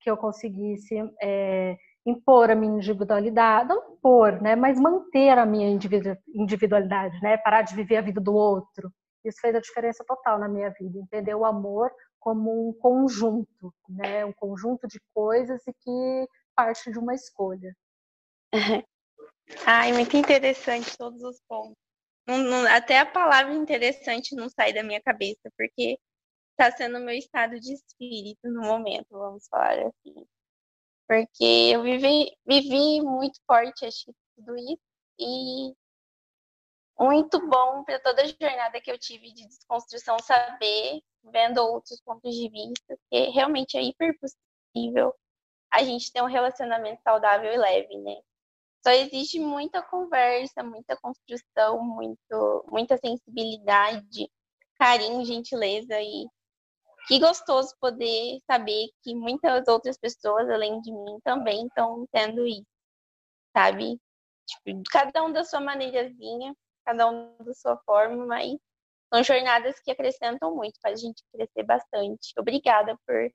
que 0.00 0.10
eu 0.10 0.16
conseguisse 0.16 0.96
é, 1.22 1.76
impor 2.04 2.50
a 2.50 2.56
minha 2.56 2.74
individualidade, 2.74 3.68
não 3.68 3.92
impor, 3.92 4.42
né, 4.42 4.56
mas 4.56 4.80
manter 4.80 5.38
a 5.38 5.46
minha 5.46 5.70
individualidade, 6.34 7.22
né, 7.22 7.36
parar 7.36 7.62
de 7.62 7.76
viver 7.76 7.98
a 7.98 8.02
vida 8.02 8.20
do 8.20 8.34
outro. 8.34 8.90
Isso 9.24 9.40
fez 9.40 9.54
a 9.54 9.60
diferença 9.60 10.04
total 10.04 10.40
na 10.40 10.48
minha 10.48 10.70
vida, 10.70 10.98
entender 10.98 11.36
o 11.36 11.44
amor 11.44 11.88
como 12.22 12.68
um 12.68 12.72
conjunto, 12.72 13.74
né, 13.88 14.24
um 14.24 14.32
conjunto 14.32 14.86
de 14.86 15.00
coisas 15.12 15.60
e 15.66 15.72
que 15.72 16.28
parte 16.54 16.90
de 16.90 16.98
uma 16.98 17.14
escolha. 17.14 17.76
Ai, 19.66 19.92
muito 19.92 20.16
interessante 20.16 20.96
todos 20.96 21.20
os 21.22 21.40
pontos. 21.48 21.76
Não, 22.26 22.38
não, 22.38 22.66
até 22.68 23.00
a 23.00 23.06
palavra 23.06 23.52
interessante 23.52 24.36
não 24.36 24.48
sai 24.48 24.72
da 24.72 24.84
minha 24.84 25.02
cabeça, 25.02 25.50
porque 25.56 25.98
está 26.52 26.70
sendo 26.76 27.00
meu 27.00 27.16
estado 27.16 27.58
de 27.58 27.74
espírito 27.74 28.48
no 28.48 28.62
momento, 28.62 29.08
vamos 29.10 29.46
falar 29.48 29.78
assim. 29.80 30.24
Porque 31.08 31.44
eu 31.74 31.82
vivi, 31.82 32.30
vivi 32.46 33.02
muito 33.02 33.40
forte, 33.44 33.84
acho 33.84 34.14
tudo 34.36 34.56
isso, 34.56 34.80
e 35.18 35.74
muito 36.98 37.46
bom 37.48 37.84
para 37.84 37.98
toda 38.00 38.22
a 38.22 38.26
jornada 38.26 38.80
que 38.80 38.90
eu 38.90 38.98
tive 38.98 39.32
de 39.32 39.46
desconstrução 39.46 40.18
saber, 40.20 41.02
vendo 41.24 41.58
outros 41.58 42.00
pontos 42.02 42.34
de 42.34 42.48
vista, 42.48 42.98
que 43.10 43.30
realmente 43.30 43.76
é 43.76 43.82
hiper 43.82 44.16
possível 44.18 45.14
a 45.72 45.82
gente 45.82 46.12
ter 46.12 46.22
um 46.22 46.26
relacionamento 46.26 47.02
saudável 47.02 47.52
e 47.52 47.56
leve, 47.56 47.96
né? 47.98 48.16
Só 48.84 48.90
existe 48.90 49.38
muita 49.38 49.80
conversa, 49.80 50.62
muita 50.62 50.96
construção, 50.96 51.80
muito, 51.82 52.64
muita 52.68 52.96
sensibilidade, 52.98 54.30
carinho, 54.78 55.24
gentileza 55.24 56.00
e 56.00 56.26
que 57.06 57.18
gostoso 57.18 57.74
poder 57.80 58.38
saber 58.46 58.88
que 59.02 59.14
muitas 59.14 59.66
outras 59.68 59.96
pessoas, 59.96 60.48
além 60.50 60.80
de 60.80 60.92
mim, 60.92 61.18
também 61.24 61.66
estão 61.66 62.06
tendo 62.12 62.46
isso, 62.46 62.66
sabe? 63.56 64.00
Tipo, 64.46 64.82
cada 64.90 65.22
um 65.24 65.32
da 65.32 65.44
sua 65.44 65.60
maneirazinha, 65.60 66.54
cada 66.84 67.08
um 67.08 67.36
da 67.40 67.54
sua 67.54 67.76
forma, 67.84 68.26
mas 68.26 68.52
são 69.12 69.22
jornadas 69.22 69.78
que 69.80 69.90
acrescentam 69.90 70.54
muito, 70.54 70.80
faz 70.80 71.00
a 71.00 71.02
gente 71.02 71.22
crescer 71.32 71.62
bastante. 71.64 72.32
Obrigada 72.38 72.96
por, 73.06 73.30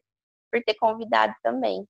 por 0.51 0.63
ter 0.63 0.75
convidado 0.75 1.33
também. 1.43 1.85